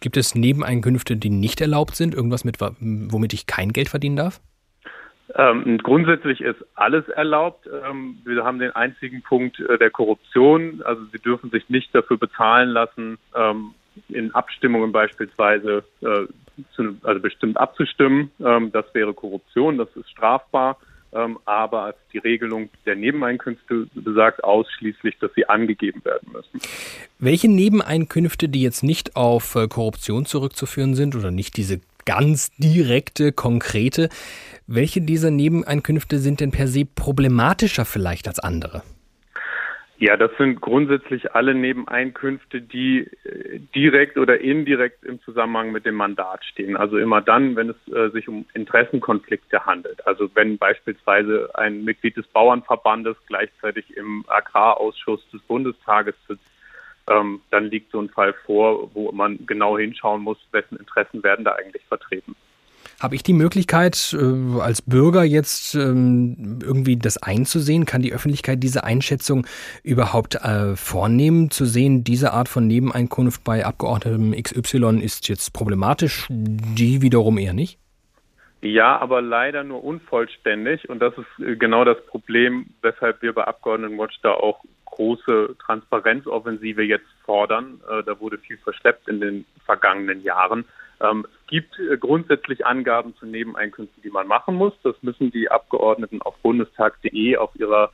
Gibt 0.00 0.16
es 0.16 0.34
Nebeneinkünfte, 0.34 1.18
die 1.18 1.28
nicht 1.28 1.60
erlaubt 1.60 1.96
sind? 1.96 2.14
Irgendwas, 2.14 2.44
mit, 2.44 2.56
womit 2.62 3.34
ich 3.34 3.46
kein 3.46 3.74
Geld 3.74 3.90
verdienen 3.90 4.16
darf? 4.16 4.40
Ähm, 5.34 5.76
grundsätzlich 5.82 6.40
ist 6.40 6.64
alles 6.76 7.06
erlaubt. 7.10 7.68
Ähm, 7.86 8.20
wir 8.24 8.42
haben 8.42 8.58
den 8.58 8.74
einzigen 8.74 9.20
Punkt 9.20 9.60
äh, 9.60 9.76
der 9.76 9.90
Korruption. 9.90 10.80
Also 10.86 11.02
Sie 11.12 11.18
dürfen 11.18 11.50
sich 11.50 11.68
nicht 11.68 11.94
dafür 11.94 12.16
bezahlen 12.16 12.70
lassen, 12.70 13.18
ähm, 13.36 13.74
in 14.08 14.34
Abstimmungen 14.34 14.92
beispielsweise 14.92 15.84
äh, 16.00 16.26
zu, 16.74 16.96
also 17.02 17.20
bestimmt 17.20 17.56
abzustimmen. 17.56 18.30
Ähm, 18.40 18.70
das 18.72 18.86
wäre 18.92 19.14
Korruption, 19.14 19.78
das 19.78 19.88
ist 19.96 20.10
strafbar. 20.10 20.78
Ähm, 21.12 21.38
aber 21.44 21.94
die 22.12 22.18
Regelung 22.18 22.70
der 22.86 22.94
Nebeneinkünfte 22.94 23.88
besagt 23.94 24.44
ausschließlich, 24.44 25.18
dass 25.18 25.32
sie 25.34 25.48
angegeben 25.48 26.04
werden 26.04 26.30
müssen. 26.32 26.60
Welche 27.18 27.50
Nebeneinkünfte, 27.50 28.48
die 28.48 28.62
jetzt 28.62 28.84
nicht 28.84 29.16
auf 29.16 29.56
äh, 29.56 29.66
Korruption 29.66 30.24
zurückzuführen 30.24 30.94
sind 30.94 31.16
oder 31.16 31.32
nicht 31.32 31.56
diese 31.56 31.80
ganz 32.04 32.50
direkte, 32.58 33.32
konkrete, 33.32 34.08
welche 34.68 35.00
dieser 35.00 35.32
Nebeneinkünfte 35.32 36.18
sind 36.18 36.40
denn 36.40 36.52
per 36.52 36.68
se 36.68 36.84
problematischer 36.84 37.84
vielleicht 37.84 38.28
als 38.28 38.38
andere? 38.38 38.82
Ja, 40.02 40.16
das 40.16 40.30
sind 40.38 40.62
grundsätzlich 40.62 41.34
alle 41.34 41.54
Nebeneinkünfte, 41.54 42.62
die 42.62 43.00
äh, 43.00 43.58
direkt 43.74 44.16
oder 44.16 44.40
indirekt 44.40 45.04
im 45.04 45.20
Zusammenhang 45.20 45.72
mit 45.72 45.84
dem 45.84 45.96
Mandat 45.96 46.42
stehen. 46.42 46.74
Also 46.74 46.96
immer 46.96 47.20
dann, 47.20 47.54
wenn 47.54 47.68
es 47.68 47.92
äh, 47.92 48.08
sich 48.08 48.26
um 48.26 48.46
Interessenkonflikte 48.54 49.66
handelt. 49.66 50.06
Also 50.06 50.30
wenn 50.32 50.56
beispielsweise 50.56 51.50
ein 51.52 51.84
Mitglied 51.84 52.16
des 52.16 52.26
Bauernverbandes 52.28 53.14
gleichzeitig 53.26 53.94
im 53.94 54.24
Agrarausschuss 54.26 55.20
des 55.34 55.42
Bundestages 55.42 56.14
sitzt, 56.26 56.50
ähm, 57.10 57.42
dann 57.50 57.66
liegt 57.66 57.92
so 57.92 58.00
ein 58.00 58.08
Fall 58.08 58.32
vor, 58.46 58.94
wo 58.94 59.12
man 59.12 59.44
genau 59.44 59.76
hinschauen 59.76 60.22
muss, 60.22 60.38
wessen 60.50 60.78
Interessen 60.78 61.22
werden 61.22 61.44
da 61.44 61.52
eigentlich 61.56 61.84
vertreten. 61.84 62.34
Habe 63.00 63.14
ich 63.14 63.22
die 63.22 63.32
Möglichkeit, 63.32 64.14
äh, 64.14 64.60
als 64.60 64.82
Bürger 64.82 65.24
jetzt 65.24 65.74
ähm, 65.74 66.58
irgendwie 66.62 66.96
das 66.96 67.16
einzusehen? 67.16 67.86
Kann 67.86 68.02
die 68.02 68.12
Öffentlichkeit 68.12 68.62
diese 68.62 68.84
Einschätzung 68.84 69.46
überhaupt 69.82 70.34
äh, 70.34 70.76
vornehmen, 70.76 71.50
zu 71.50 71.64
sehen, 71.64 72.04
diese 72.04 72.34
Art 72.34 72.50
von 72.50 72.66
Nebeneinkunft 72.66 73.42
bei 73.42 73.64
Abgeordnetem 73.64 74.32
XY 74.32 75.00
ist 75.02 75.30
jetzt 75.30 75.54
problematisch, 75.54 76.26
die 76.28 77.00
wiederum 77.00 77.38
eher 77.38 77.54
nicht? 77.54 77.78
Ja, 78.60 78.98
aber 78.98 79.22
leider 79.22 79.64
nur 79.64 79.82
unvollständig. 79.82 80.90
Und 80.90 81.00
das 81.00 81.14
ist 81.16 81.46
äh, 81.46 81.56
genau 81.56 81.86
das 81.86 82.04
Problem, 82.04 82.66
weshalb 82.82 83.22
wir 83.22 83.32
bei 83.32 83.44
Abgeordnetenwatch 83.44 84.20
da 84.22 84.32
auch 84.32 84.62
große 84.84 85.56
Transparenzoffensive 85.64 86.82
jetzt 86.82 87.06
fordern. 87.24 87.80
Da 88.04 88.18
wurde 88.18 88.38
viel 88.38 88.58
verschleppt 88.58 89.06
in 89.08 89.20
den 89.20 89.44
vergangenen 89.64 90.20
Jahren. 90.22 90.64
Ähm, 91.00 91.26
es 91.26 91.46
gibt 91.46 91.78
äh, 91.78 91.96
grundsätzlich 91.96 92.66
Angaben 92.66 93.14
zu 93.16 93.26
Nebeneinkünften, 93.26 94.02
die 94.02 94.10
man 94.10 94.26
machen 94.26 94.54
muss. 94.54 94.74
Das 94.82 94.94
müssen 95.02 95.30
die 95.30 95.50
Abgeordneten 95.50 96.20
auf 96.22 96.36
bundestag.de 96.38 97.36
auf 97.36 97.54
ihrer 97.56 97.90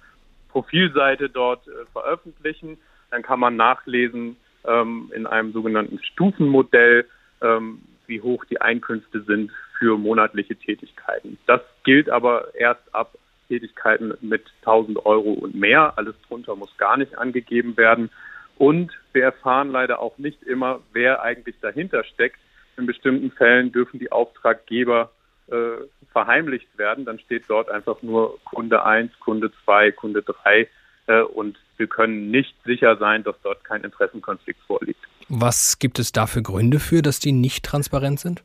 Profilseite 0.49 1.29
dort 1.29 1.67
äh, 1.69 1.87
veröffentlichen. 1.93 2.79
Dann 3.11 3.23
kann 3.23 3.41
man 3.41 3.57
nachlesen 3.57 4.37
ähm, 4.67 5.13
in 5.15 5.27
einem 5.27 5.53
sogenannten 5.53 6.03
Stufenmodell, 6.03 7.07
ähm, 7.43 7.83
wie 8.07 8.21
hoch 8.21 8.45
die 8.47 8.61
Einkünfte 8.61 9.23
sind 9.23 9.53
für 9.79 9.99
monatliche 9.99 10.57
Tätigkeiten. 10.57 11.39
Das 11.47 11.61
gilt 11.85 12.09
aber 12.09 12.55
erst 12.55 12.95
ab 12.95 13.15
Tätigkeiten 13.49 14.15
mit 14.21 14.45
1000 14.61 15.05
Euro 15.07 15.33
und 15.33 15.55
mehr. 15.55 15.97
Alles 15.97 16.15
drunter 16.27 16.57
muss 16.57 16.77
gar 16.79 16.97
nicht 16.97 17.17
angegeben 17.17 17.77
werden. 17.77 18.11
Und 18.59 18.93
wir 19.13 19.25
erfahren 19.25 19.71
leider 19.71 20.01
auch 20.01 20.19
nicht 20.19 20.43
immer, 20.43 20.81
wer 20.93 21.23
eigentlich 21.23 21.57
dahinter 21.61 22.05
steckt. 22.05 22.39
In 22.77 22.87
bestimmten 22.87 23.31
Fällen 23.31 23.73
dürfen 23.73 23.99
die 23.99 24.13
Auftraggeber 24.13 25.11
äh, 25.49 25.85
verheimlicht 26.13 26.77
werden. 26.79 27.05
Dann 27.05 27.19
steht 27.19 27.45
dort 27.49 27.71
einfach 27.71 28.03
nur 28.03 28.39
Kunde 28.45 28.85
1, 28.85 29.13
Kunde 29.21 29.51
2, 29.65 29.93
Kunde 29.93 30.23
3 30.23 30.69
äh, 31.07 31.21
und 31.23 31.59
wir 31.77 31.87
können 31.87 32.31
nicht 32.31 32.55
sicher 32.65 32.97
sein, 32.97 33.23
dass 33.23 33.37
dort 33.43 33.63
kein 33.65 33.85
Interessenkonflikt 33.85 34.61
vorliegt. 34.67 35.01
Was 35.29 35.79
gibt 35.79 35.99
es 35.99 36.13
da 36.13 36.27
für 36.27 36.43
Gründe 36.43 36.79
für, 36.81 37.03
dass 37.03 37.19
die 37.21 37.33
nicht 37.33 37.65
transparent 37.65 38.21
sind? 38.21 38.43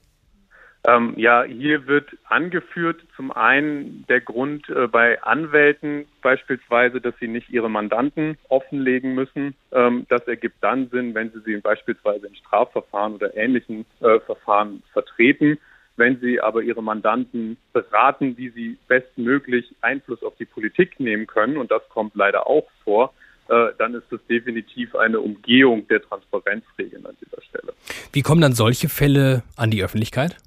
Ähm, 0.83 1.13
ja, 1.15 1.43
hier 1.43 1.85
wird 1.85 2.09
angeführt 2.25 3.01
zum 3.15 3.31
einen 3.31 4.03
der 4.09 4.19
Grund 4.19 4.67
äh, 4.69 4.87
bei 4.87 5.21
Anwälten 5.21 6.05
beispielsweise, 6.23 6.99
dass 6.99 7.13
sie 7.19 7.27
nicht 7.27 7.49
ihre 7.51 7.69
Mandanten 7.69 8.37
offenlegen 8.49 9.13
müssen. 9.13 9.53
Ähm, 9.71 10.07
das 10.09 10.27
ergibt 10.27 10.55
dann 10.61 10.89
Sinn, 10.89 11.13
wenn 11.13 11.31
sie 11.31 11.41
sie 11.41 11.57
beispielsweise 11.57 12.27
in 12.27 12.35
Strafverfahren 12.35 13.13
oder 13.13 13.35
ähnlichen 13.37 13.85
äh, 13.99 14.19
Verfahren 14.21 14.81
vertreten. 14.91 15.59
Wenn 15.97 16.19
sie 16.19 16.41
aber 16.41 16.63
ihre 16.63 16.81
Mandanten 16.81 17.57
beraten, 17.73 18.35
wie 18.37 18.49
sie 18.49 18.77
bestmöglich 18.87 19.75
Einfluss 19.81 20.23
auf 20.23 20.35
die 20.37 20.45
Politik 20.45 20.99
nehmen 20.99 21.27
können, 21.27 21.57
und 21.57 21.69
das 21.69 21.87
kommt 21.89 22.15
leider 22.15 22.47
auch 22.47 22.67
vor, 22.83 23.13
äh, 23.49 23.67
dann 23.77 23.93
ist 23.93 24.05
das 24.09 24.19
definitiv 24.27 24.95
eine 24.95 25.19
Umgehung 25.19 25.87
der 25.89 26.01
Transparenzregeln 26.01 27.05
an 27.05 27.15
dieser 27.21 27.41
Stelle. 27.43 27.73
Wie 28.13 28.23
kommen 28.23 28.41
dann 28.41 28.53
solche 28.53 28.89
Fälle 28.89 29.43
an 29.57 29.69
die 29.69 29.83
Öffentlichkeit? 29.83 30.37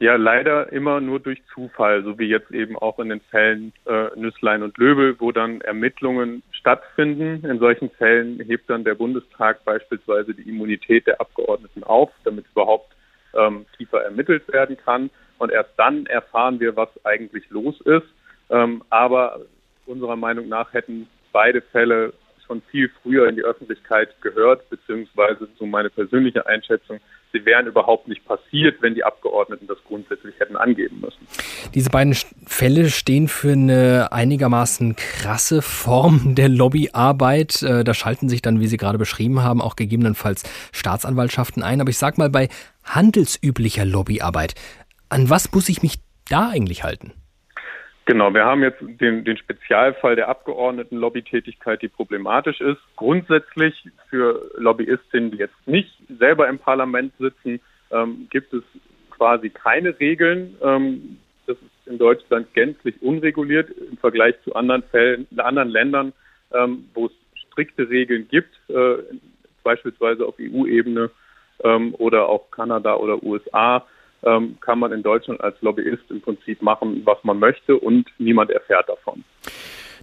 Ja, 0.00 0.14
leider 0.14 0.72
immer 0.72 1.00
nur 1.00 1.18
durch 1.18 1.42
Zufall, 1.52 2.04
so 2.04 2.20
wie 2.20 2.28
jetzt 2.28 2.52
eben 2.52 2.76
auch 2.76 3.00
in 3.00 3.08
den 3.08 3.20
Fällen 3.20 3.72
äh, 3.84 4.08
Nüsslein 4.14 4.62
und 4.62 4.78
Löbel, 4.78 5.16
wo 5.18 5.32
dann 5.32 5.60
Ermittlungen 5.60 6.44
stattfinden. 6.52 7.44
In 7.44 7.58
solchen 7.58 7.90
Fällen 7.90 8.38
hebt 8.40 8.70
dann 8.70 8.84
der 8.84 8.94
Bundestag 8.94 9.64
beispielsweise 9.64 10.34
die 10.34 10.48
Immunität 10.48 11.08
der 11.08 11.20
Abgeordneten 11.20 11.82
auf, 11.82 12.12
damit 12.22 12.46
überhaupt 12.52 12.94
ähm, 13.34 13.66
tiefer 13.76 14.04
ermittelt 14.04 14.46
werden 14.52 14.76
kann. 14.76 15.10
Und 15.38 15.50
erst 15.50 15.70
dann 15.76 16.06
erfahren 16.06 16.60
wir, 16.60 16.76
was 16.76 16.90
eigentlich 17.04 17.50
los 17.50 17.80
ist. 17.80 18.06
Ähm, 18.50 18.84
aber 18.90 19.40
unserer 19.86 20.16
Meinung 20.16 20.48
nach 20.48 20.72
hätten 20.74 21.08
beide 21.32 21.60
Fälle 21.60 22.12
schon 22.46 22.62
viel 22.70 22.88
früher 23.02 23.28
in 23.28 23.34
die 23.34 23.42
Öffentlichkeit 23.42 24.10
gehört, 24.22 24.68
beziehungsweise 24.70 25.48
so 25.58 25.66
meine 25.66 25.90
persönliche 25.90 26.46
Einschätzung, 26.46 27.00
sie 27.32 27.44
wären 27.44 27.66
überhaupt 27.66 28.08
nicht 28.08 28.24
passiert, 28.24 28.80
wenn 28.80 28.94
die 28.94 29.04
Abgeordneten 29.04 29.66
das 29.66 29.78
grundsätzlich 29.86 30.38
hätten 30.38 30.56
angeben 30.56 31.00
müssen. 31.00 31.26
Diese 31.74 31.90
beiden 31.90 32.14
Fälle 32.46 32.90
stehen 32.90 33.28
für 33.28 33.52
eine 33.52 34.08
einigermaßen 34.12 34.96
krasse 34.96 35.62
Form 35.62 36.34
der 36.34 36.48
Lobbyarbeit. 36.48 37.62
Äh, 37.62 37.84
da 37.84 37.94
schalten 37.94 38.28
sich 38.28 38.42
dann, 38.42 38.60
wie 38.60 38.66
Sie 38.66 38.76
gerade 38.76 38.98
beschrieben 38.98 39.42
haben, 39.42 39.60
auch 39.60 39.76
gegebenenfalls 39.76 40.44
Staatsanwaltschaften 40.72 41.62
ein. 41.62 41.80
Aber 41.80 41.90
ich 41.90 41.98
sage 41.98 42.16
mal, 42.18 42.30
bei 42.30 42.48
handelsüblicher 42.84 43.84
Lobbyarbeit, 43.84 44.54
an 45.08 45.30
was 45.30 45.52
muss 45.52 45.68
ich 45.68 45.82
mich 45.82 45.98
da 46.28 46.50
eigentlich 46.50 46.84
halten? 46.84 47.12
Genau, 48.08 48.32
wir 48.32 48.46
haben 48.46 48.62
jetzt 48.62 48.80
den, 48.80 49.22
den 49.22 49.36
Spezialfall 49.36 50.16
der 50.16 50.30
Abgeordneten-Lobbytätigkeit, 50.30 51.82
die 51.82 51.88
problematisch 51.88 52.58
ist. 52.62 52.80
Grundsätzlich 52.96 53.86
für 54.08 54.50
Lobbyistinnen, 54.56 55.30
die 55.30 55.36
jetzt 55.36 55.66
nicht 55.66 55.92
selber 56.18 56.48
im 56.48 56.58
Parlament 56.58 57.12
sitzen, 57.18 57.60
ähm, 57.90 58.26
gibt 58.30 58.54
es 58.54 58.62
quasi 59.10 59.50
keine 59.50 60.00
Regeln. 60.00 60.56
Ähm, 60.62 61.18
das 61.46 61.58
ist 61.58 61.86
in 61.86 61.98
Deutschland 61.98 62.54
gänzlich 62.54 62.94
unreguliert 63.02 63.68
im 63.90 63.98
Vergleich 63.98 64.36
zu 64.42 64.54
anderen 64.56 64.84
Fällen, 64.84 65.26
anderen 65.36 65.68
Ländern, 65.68 66.14
ähm, 66.54 66.88
wo 66.94 67.08
es 67.08 67.12
strikte 67.34 67.90
Regeln 67.90 68.26
gibt, 68.30 68.58
äh, 68.70 69.02
beispielsweise 69.62 70.24
auf 70.24 70.36
EU-Ebene 70.40 71.10
ähm, 71.62 71.94
oder 71.98 72.26
auch 72.30 72.50
Kanada 72.52 72.94
oder 72.94 73.22
USA 73.22 73.84
ähm, 74.22 74.58
kann 74.60 74.78
man 74.78 74.92
in 74.92 75.02
Deutschland 75.02 75.40
als 75.40 75.60
Lobbyist 75.60 76.10
im 76.10 76.20
Prinzip 76.20 76.62
machen, 76.62 77.02
was 77.04 77.18
man 77.22 77.38
möchte 77.38 77.76
und 77.76 78.06
niemand 78.18 78.50
erfährt 78.50 78.88
davon. 78.88 79.24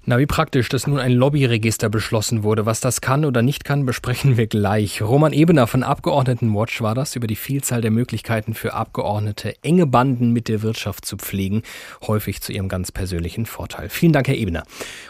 Na, 0.08 0.20
wie 0.20 0.28
praktisch, 0.28 0.70
dass 0.70 0.86
nun 0.86 1.00
ein 1.00 1.14
Lobbyregister 1.14 1.90
beschlossen 1.90 2.44
wurde. 2.44 2.68
Was 2.68 2.80
das 2.80 3.02
kann 3.02 3.26
oder 3.26 3.42
nicht 3.42 3.66
kann, 3.66 3.88
besprechen 3.88 4.38
wir 4.38 4.46
gleich. 4.46 5.02
Roman 5.02 5.34
Ebener 5.34 5.66
von 5.66 5.82
Abgeordnetenwatch 5.82 6.80
war 6.84 6.94
das 6.94 7.16
über 7.16 7.26
die 7.26 7.36
Vielzahl 7.36 7.82
der 7.82 7.90
Möglichkeiten 7.90 8.54
für 8.54 8.74
Abgeordnete, 8.74 9.56
enge 9.64 9.88
Banden 9.88 10.32
mit 10.32 10.48
der 10.48 10.62
Wirtschaft 10.62 11.06
zu 11.06 11.18
pflegen, 11.18 11.64
häufig 12.06 12.40
zu 12.42 12.54
ihrem 12.54 12.70
ganz 12.70 12.92
persönlichen 12.92 13.48
Vorteil. 13.48 13.90
Vielen 13.90 14.14
Dank, 14.14 14.28
Herr 14.28 14.36
Ebener. 14.36 14.64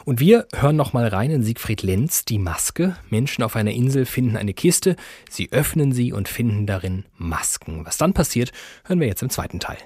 Und 0.05 0.21
wir 0.21 0.47
hören 0.55 0.77
noch 0.77 0.93
mal 0.93 1.09
rein 1.09 1.29
in 1.29 1.43
Siegfried 1.43 1.83
Lenz, 1.83 2.23
die 2.23 2.39
Maske. 2.39 2.95
Menschen 3.09 3.43
auf 3.43 3.57
einer 3.57 3.71
Insel 3.71 4.05
finden 4.05 4.37
eine 4.37 4.53
Kiste, 4.53 4.95
sie 5.29 5.51
öffnen 5.51 5.91
sie 5.91 6.13
und 6.13 6.29
finden 6.29 6.67
darin 6.67 7.03
Masken. 7.17 7.85
Was 7.85 7.97
dann 7.97 8.13
passiert, 8.13 8.53
hören 8.85 9.01
wir 9.01 9.07
jetzt 9.07 9.23
im 9.23 9.29
zweiten 9.29 9.59
Teil. 9.59 9.77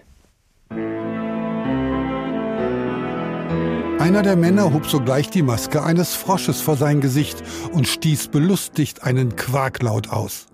Einer 3.99 4.21
der 4.21 4.37
Männer 4.37 4.73
hob 4.73 4.87
sogleich 4.87 5.29
die 5.29 5.41
Maske 5.41 5.83
eines 5.83 6.15
Frosches 6.15 6.61
vor 6.61 6.77
sein 6.77 7.01
Gesicht 7.01 7.43
und 7.73 7.85
stieß 7.85 8.29
belustigt 8.29 9.03
einen 9.03 9.35
Quaklaut 9.35 10.09
aus. 10.09 10.47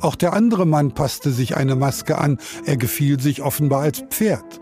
Auch 0.00 0.16
der 0.16 0.32
andere 0.32 0.66
Mann 0.66 0.90
passte 0.90 1.30
sich 1.30 1.56
eine 1.56 1.76
Maske 1.76 2.18
an, 2.18 2.38
er 2.66 2.76
gefiel 2.76 3.20
sich 3.20 3.40
offenbar 3.40 3.82
als 3.82 4.00
Pferd. 4.10 4.58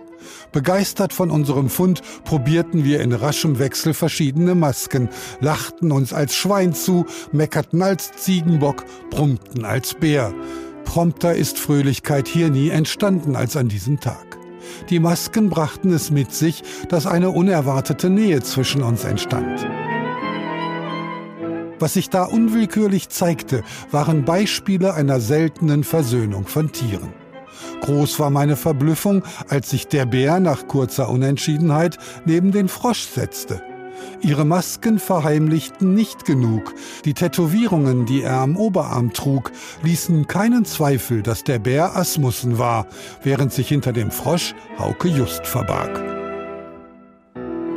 Begeistert 0.53 1.14
von 1.14 1.31
unserem 1.31 1.70
Fund 1.70 2.03
probierten 2.25 2.85
wir 2.85 3.01
in 3.01 3.14
raschem 3.14 3.59
Wechsel 3.59 3.94
verschiedene 3.94 4.55
Masken, 4.55 5.09
lachten 5.40 5.90
uns 5.90 6.12
als 6.12 6.35
Schwein 6.35 6.75
zu, 6.75 7.07
meckerten 7.33 7.81
als 7.81 8.12
Ziegenbock, 8.12 8.85
brummten 9.09 9.64
als 9.64 9.94
Bär. 9.94 10.35
Prompter 10.85 11.35
ist 11.35 11.59
Fröhlichkeit 11.59 12.29
hier 12.29 12.51
nie 12.51 12.68
entstanden 12.68 13.35
als 13.35 13.57
an 13.57 13.68
diesem 13.68 13.99
Tag. 13.99 14.36
Die 14.90 15.00
Masken 15.00 15.50
brachten 15.50 15.92
es 15.92 16.11
mit 16.11 16.33
sich, 16.33 16.62
dass 16.88 17.07
eine 17.07 17.31
unerwartete 17.31 18.11
Nähe 18.11 18.42
zwischen 18.42 18.83
uns 18.83 19.05
entstand. 19.05 19.66
Was 21.79 21.94
sich 21.94 22.09
da 22.09 22.24
unwillkürlich 22.24 23.11
zeigte, 23.11 23.62
waren 23.90 24.24
Beispiele 24.24 24.94
einer 24.94 25.20
seltenen 25.20 25.85
Versöhnung 25.85 26.46
von 26.46 26.72
Tieren. 26.72 27.12
Groß 27.83 28.18
war 28.18 28.31
meine 28.31 28.57
Verblüffung, 28.57 29.22
als 29.48 29.70
sich 29.70 29.87
der 29.87 30.07
Bär 30.07 30.40
nach 30.40 30.66
kurzer 30.66 31.11
Unentschiedenheit 31.11 31.98
neben 32.24 32.52
den 32.52 32.68
Frosch 32.68 33.07
setzte. 33.07 33.62
Ihre 34.21 34.45
Masken 34.45 34.99
verheimlichten 34.99 35.95
nicht 35.95 36.25
genug. 36.25 36.75
Die 37.05 37.14
Tätowierungen, 37.14 38.07
die 38.07 38.23
er 38.23 38.40
am 38.40 38.57
Oberarm 38.57 39.12
trug, 39.12 39.53
ließen 39.83 40.27
keinen 40.27 40.64
Zweifel, 40.64 41.23
dass 41.23 41.45
der 41.45 41.59
Bär 41.59 41.97
Asmussen 41.97 42.59
war, 42.59 42.87
während 43.23 43.53
sich 43.53 43.69
hinter 43.69 43.92
dem 43.92 44.11
Frosch 44.11 44.55
Hauke 44.79 45.09
Just 45.09 45.47
verbarg. 45.47 46.03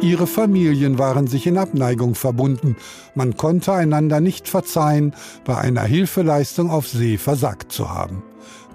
Ihre 0.01 0.27
Familien 0.27 0.97
waren 0.97 1.27
sich 1.27 1.45
in 1.45 1.57
Abneigung 1.57 2.15
verbunden. 2.15 2.77
Man 3.15 3.35
konnte 3.35 3.73
einander 3.73 4.21
nicht 4.21 4.47
verzeihen, 4.47 5.13
bei 5.43 5.57
einer 5.57 5.83
Hilfeleistung 5.83 6.71
auf 6.71 6.87
See 6.87 7.17
versagt 7.17 7.73
zu 7.73 7.89
haben. 7.89 8.23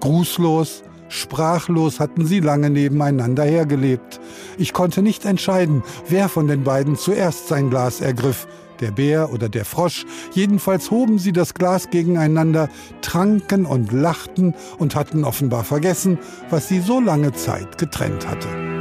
Grußlos, 0.01 0.83
Sprachlos 1.15 2.01
hatten 2.01 2.27
sie 2.27 2.41
lange 2.41 2.71
nebeneinander 2.71 3.45
hergelebt. 3.45 4.21
Ich 4.59 4.73
konnte 4.73 5.01
nicht 5.01 5.25
entscheiden, 5.25 5.83
wer 6.09 6.29
von 6.29 6.49
den 6.49 6.65
beiden 6.65 6.97
zuerst 6.97 7.49
sein 7.49 7.71
Glas 7.71 8.01
ergriff, 8.01 8.49
der 8.81 8.91
Bär 8.91 9.33
oder 9.33 9.49
der 9.49 9.65
Frosch. 9.65 10.05
Jedenfalls 10.33 10.91
hoben 10.91 11.19
sie 11.19 11.33
das 11.33 11.55
Glas 11.55 11.91
gegeneinander, 11.91 12.69
tranken 13.01 13.65
und 13.65 13.93
lachten 13.93 14.55
und 14.79 14.97
hatten 14.97 15.25
offenbar 15.25 15.63
vergessen, 15.63 16.19
was 16.51 16.69
sie 16.69 16.81
so 16.81 17.01
lange 17.01 17.33
Zeit 17.33 17.79
getrennt 17.79 18.29
hatte. 18.29 18.74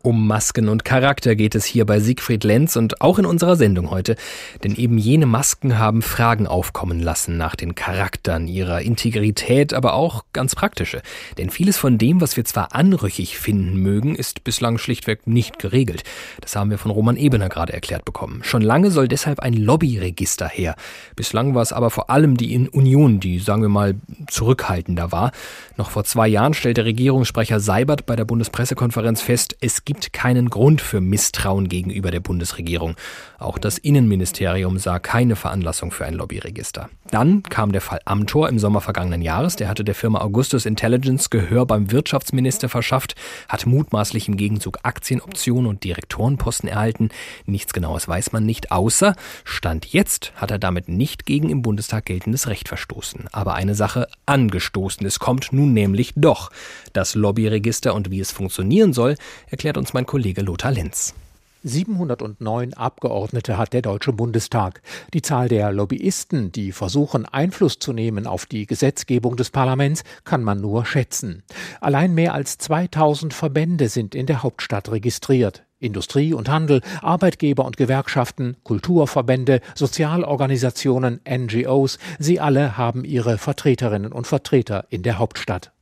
Um 0.00 0.28
Masken 0.28 0.68
und 0.68 0.84
Charakter 0.84 1.34
geht 1.34 1.56
es 1.56 1.64
hier 1.64 1.84
bei 1.84 1.98
Siegfried 1.98 2.44
Lenz 2.44 2.76
und 2.76 3.00
auch 3.00 3.18
in 3.18 3.26
unserer 3.26 3.56
Sendung 3.56 3.90
heute. 3.90 4.14
Denn 4.62 4.76
eben 4.76 4.96
jene 4.96 5.26
Masken 5.26 5.76
haben 5.76 6.02
Fragen 6.02 6.46
aufkommen 6.46 7.00
lassen 7.00 7.36
nach 7.36 7.56
den 7.56 7.74
Charaktern, 7.74 8.46
ihrer 8.46 8.80
Integrität, 8.80 9.74
aber 9.74 9.94
auch 9.94 10.24
ganz 10.32 10.54
praktische. 10.54 11.02
Denn 11.36 11.50
vieles 11.50 11.76
von 11.78 11.98
dem, 11.98 12.20
was 12.20 12.36
wir 12.36 12.44
zwar 12.44 12.76
anrüchig 12.76 13.38
finden 13.38 13.76
mögen, 13.76 14.14
ist 14.14 14.44
bislang 14.44 14.78
schlichtweg 14.78 15.26
nicht 15.26 15.58
geregelt. 15.58 16.04
Das 16.40 16.54
haben 16.54 16.70
wir 16.70 16.78
von 16.78 16.92
Roman 16.92 17.16
Ebener 17.16 17.48
gerade 17.48 17.72
erklärt 17.72 18.04
bekommen. 18.04 18.42
Schon 18.44 18.62
lange 18.62 18.92
soll 18.92 19.08
deshalb 19.08 19.40
ein 19.40 19.54
Lobbyregister 19.54 20.48
her. 20.48 20.76
Bislang 21.16 21.56
war 21.56 21.62
es 21.62 21.72
aber 21.72 21.90
vor 21.90 22.08
allem 22.08 22.36
die 22.36 22.68
Union, 22.68 23.18
die, 23.18 23.40
sagen 23.40 23.62
wir 23.62 23.68
mal, 23.68 23.96
zurückhaltender 24.28 25.10
war. 25.10 25.32
Noch 25.76 25.90
vor 25.90 26.04
zwei 26.04 26.28
Jahren 26.28 26.54
stellte 26.54 26.84
Regierungssprecher 26.84 27.58
Seibert 27.58 28.06
bei 28.06 28.14
der 28.14 28.24
Bundespressekonferenz 28.24 29.22
fest, 29.22 29.56
es 29.60 29.84
gibt 29.88 30.12
keinen 30.12 30.50
Grund 30.50 30.82
für 30.82 31.00
Misstrauen 31.00 31.70
gegenüber 31.70 32.10
der 32.10 32.20
Bundesregierung. 32.20 32.94
Auch 33.38 33.56
das 33.56 33.78
Innenministerium 33.78 34.78
sah 34.78 34.98
keine 34.98 35.36
Veranlassung 35.36 35.92
für 35.92 36.04
ein 36.04 36.14
Lobbyregister. 36.14 36.90
Dann 37.12 37.44
kam 37.44 37.70
der 37.70 37.80
Fall 37.80 38.00
Amtor 38.04 38.48
im 38.48 38.58
Sommer 38.58 38.80
vergangenen 38.80 39.22
Jahres. 39.22 39.54
Der 39.54 39.68
hatte 39.68 39.84
der 39.84 39.94
Firma 39.94 40.20
Augustus 40.20 40.66
Intelligence 40.66 41.30
Gehör 41.30 41.64
beim 41.64 41.92
Wirtschaftsminister 41.92 42.68
verschafft, 42.68 43.14
hat 43.48 43.64
mutmaßlich 43.64 44.26
im 44.26 44.36
Gegenzug 44.36 44.78
Aktienoptionen 44.82 45.70
und 45.70 45.84
Direktorenposten 45.84 46.68
erhalten. 46.68 47.10
Nichts 47.46 47.72
Genaues 47.72 48.08
weiß 48.08 48.32
man 48.32 48.44
nicht, 48.44 48.72
außer 48.72 49.14
Stand 49.44 49.86
jetzt 49.86 50.32
hat 50.34 50.50
er 50.50 50.58
damit 50.58 50.88
nicht 50.88 51.24
gegen 51.24 51.48
im 51.48 51.62
Bundestag 51.62 52.06
geltendes 52.06 52.48
Recht 52.48 52.66
verstoßen. 52.66 53.28
Aber 53.30 53.54
eine 53.54 53.76
Sache 53.76 54.08
angestoßen. 54.26 55.06
Es 55.06 55.20
kommt 55.20 55.52
nun 55.52 55.72
nämlich 55.72 56.12
doch. 56.16 56.50
Das 56.92 57.14
Lobbyregister 57.14 57.94
und 57.94 58.10
wie 58.10 58.18
es 58.18 58.32
funktionieren 58.32 58.92
soll, 58.92 59.14
erklärt 59.46 59.76
uns 59.76 59.94
mein 59.94 60.06
Kollege 60.06 60.42
Lothar 60.42 60.72
Lenz. 60.72 61.14
709 61.62 62.74
Abgeordnete 62.74 63.58
hat 63.58 63.72
der 63.72 63.82
Deutsche 63.82 64.12
Bundestag. 64.12 64.82
Die 65.14 65.22
Zahl 65.22 65.48
der 65.48 65.72
Lobbyisten, 65.72 66.52
die 66.52 66.72
versuchen, 66.72 67.26
Einfluss 67.26 67.78
zu 67.78 67.92
nehmen 67.92 68.26
auf 68.26 68.46
die 68.46 68.66
Gesetzgebung 68.66 69.36
des 69.36 69.50
Parlaments, 69.50 70.04
kann 70.24 70.42
man 70.42 70.60
nur 70.60 70.86
schätzen. 70.86 71.42
Allein 71.80 72.14
mehr 72.14 72.34
als 72.34 72.58
2000 72.58 73.34
Verbände 73.34 73.88
sind 73.88 74.14
in 74.14 74.26
der 74.26 74.42
Hauptstadt 74.42 74.90
registriert. 74.90 75.64
Industrie 75.80 76.34
und 76.34 76.48
Handel, 76.48 76.80
Arbeitgeber 77.02 77.64
und 77.64 77.76
Gewerkschaften, 77.76 78.56
Kulturverbände, 78.64 79.60
Sozialorganisationen, 79.74 81.20
NGOs, 81.28 81.98
sie 82.18 82.40
alle 82.40 82.76
haben 82.76 83.04
ihre 83.04 83.38
Vertreterinnen 83.38 84.12
und 84.12 84.26
Vertreter 84.26 84.86
in 84.90 85.02
der 85.02 85.18
Hauptstadt. 85.18 85.72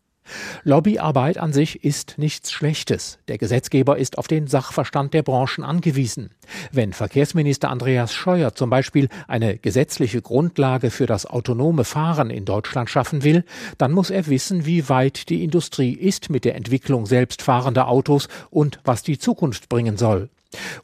Lobbyarbeit 0.65 1.39
an 1.39 1.53
sich 1.53 1.85
ist 1.85 2.19
nichts 2.19 2.53
Schlechtes. 2.53 3.19
Der 3.29 3.39
Gesetzgeber 3.39 3.99
ist 3.99 4.19
auf 4.19 4.29
den 4.29 4.47
Sachverstand 4.47 5.15
der 5.15 5.23
Branchen 5.23 5.65
angewiesen. 5.65 6.31
Wenn 6.73 6.93
Verkehrsminister 6.93 7.71
Andreas 7.71 8.15
Scheuer 8.15 8.55
zum 8.55 8.71
Beispiel 8.71 9.09
eine 9.29 9.59
gesetzliche 9.59 10.23
Grundlage 10.23 10.91
für 10.91 11.07
das 11.07 11.27
autonome 11.27 11.85
Fahren 11.85 12.31
in 12.31 12.45
Deutschland 12.45 12.91
schaffen 12.91 13.25
will, 13.25 13.45
dann 13.79 13.93
muss 13.93 14.11
er 14.11 14.27
wissen, 14.27 14.67
wie 14.67 14.89
weit 14.89 15.29
die 15.29 15.45
Industrie 15.45 15.93
ist 15.93 16.31
mit 16.31 16.45
der 16.45 16.55
Entwicklung 16.55 17.07
selbstfahrender 17.07 17.89
Autos 17.89 18.29
und 18.51 18.81
was 18.85 19.03
die 19.03 19.19
Zukunft 19.19 19.69
bringen 19.69 19.97
soll. 19.97 20.31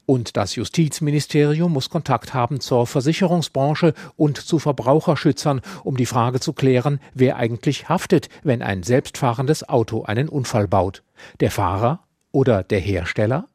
Und 0.07 0.37
das 0.37 0.57
Justizministerium 0.57 1.73
muss 1.73 1.91
Kontakt 1.91 2.35
haben 2.35 2.61
zur 2.61 2.87
Versicherungsbranche 2.87 3.95
und 4.17 4.39
zu 4.39 4.59
Verbraucherschützern, 4.59 5.61
um 5.85 5.97
die 5.97 6.07
Frage 6.07 6.41
zu 6.41 6.53
klären, 6.53 7.01
wer 7.15 7.37
eigentlich 7.37 7.89
haftet, 7.89 8.29
wenn 8.43 8.63
ein 8.63 8.83
selbstfahrendes 8.83 9.69
Auto 9.69 10.03
einen 10.05 10.29
Unfall 10.29 10.69
baut. 10.69 11.03
Der 11.41 11.51
Fahrer 11.51 12.01
oder 12.33 12.63
der 12.63 12.81
Hersteller? 12.81 13.47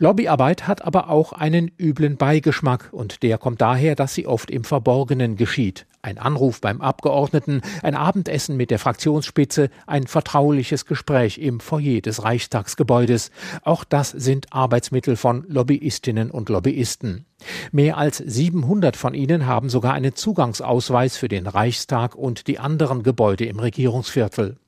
Lobbyarbeit 0.00 0.68
hat 0.68 0.82
aber 0.82 1.10
auch 1.10 1.32
einen 1.32 1.72
üblen 1.76 2.16
Beigeschmack 2.16 2.90
und 2.92 3.24
der 3.24 3.36
kommt 3.36 3.60
daher, 3.60 3.96
dass 3.96 4.14
sie 4.14 4.28
oft 4.28 4.48
im 4.48 4.62
Verborgenen 4.62 5.34
geschieht. 5.34 5.86
Ein 6.02 6.18
Anruf 6.18 6.60
beim 6.60 6.80
Abgeordneten, 6.80 7.62
ein 7.82 7.96
Abendessen 7.96 8.56
mit 8.56 8.70
der 8.70 8.78
Fraktionsspitze, 8.78 9.70
ein 9.88 10.06
vertrauliches 10.06 10.86
Gespräch 10.86 11.38
im 11.38 11.58
Foyer 11.58 12.00
des 12.00 12.22
Reichstagsgebäudes. 12.22 13.32
Auch 13.62 13.82
das 13.82 14.10
sind 14.10 14.52
Arbeitsmittel 14.52 15.16
von 15.16 15.44
Lobbyistinnen 15.48 16.30
und 16.30 16.48
Lobbyisten. 16.48 17.24
Mehr 17.72 17.98
als 17.98 18.18
700 18.18 18.96
von 18.96 19.14
ihnen 19.14 19.46
haben 19.46 19.68
sogar 19.68 19.94
einen 19.94 20.14
Zugangsausweis 20.14 21.16
für 21.16 21.28
den 21.28 21.48
Reichstag 21.48 22.14
und 22.14 22.46
die 22.46 22.60
anderen 22.60 23.02
Gebäude 23.02 23.46
im 23.46 23.58
Regierungsviertel. 23.58 24.58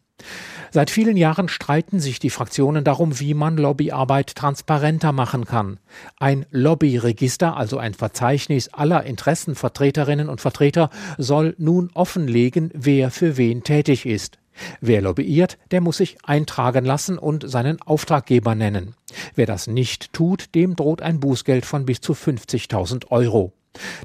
Seit 0.72 0.90
vielen 0.90 1.16
Jahren 1.16 1.48
streiten 1.48 1.98
sich 1.98 2.20
die 2.20 2.30
Fraktionen 2.30 2.84
darum, 2.84 3.18
wie 3.18 3.34
man 3.34 3.56
Lobbyarbeit 3.56 4.36
transparenter 4.36 5.12
machen 5.12 5.44
kann. 5.44 5.78
Ein 6.18 6.46
Lobbyregister, 6.50 7.56
also 7.56 7.78
ein 7.78 7.94
Verzeichnis 7.94 8.68
aller 8.68 9.04
Interessenvertreterinnen 9.04 10.28
und 10.28 10.40
Vertreter, 10.40 10.90
soll 11.18 11.54
nun 11.58 11.90
offenlegen, 11.94 12.70
wer 12.72 13.10
für 13.10 13.36
wen 13.36 13.64
tätig 13.64 14.06
ist. 14.06 14.38
Wer 14.80 15.02
lobbyiert, 15.02 15.58
der 15.70 15.80
muss 15.80 15.96
sich 15.96 16.18
eintragen 16.24 16.84
lassen 16.84 17.18
und 17.18 17.48
seinen 17.48 17.80
Auftraggeber 17.82 18.54
nennen. 18.54 18.94
Wer 19.34 19.46
das 19.46 19.66
nicht 19.66 20.12
tut, 20.12 20.54
dem 20.54 20.76
droht 20.76 21.02
ein 21.02 21.18
Bußgeld 21.18 21.66
von 21.66 21.86
bis 21.86 22.00
zu 22.00 22.12
50.000 22.12 23.10
Euro. 23.10 23.52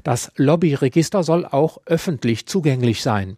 Das 0.04 0.32
Lobbyregister 0.36 1.22
soll 1.22 1.44
auch 1.44 1.78
öffentlich 1.86 2.46
zugänglich 2.46 3.02
sein. 3.02 3.36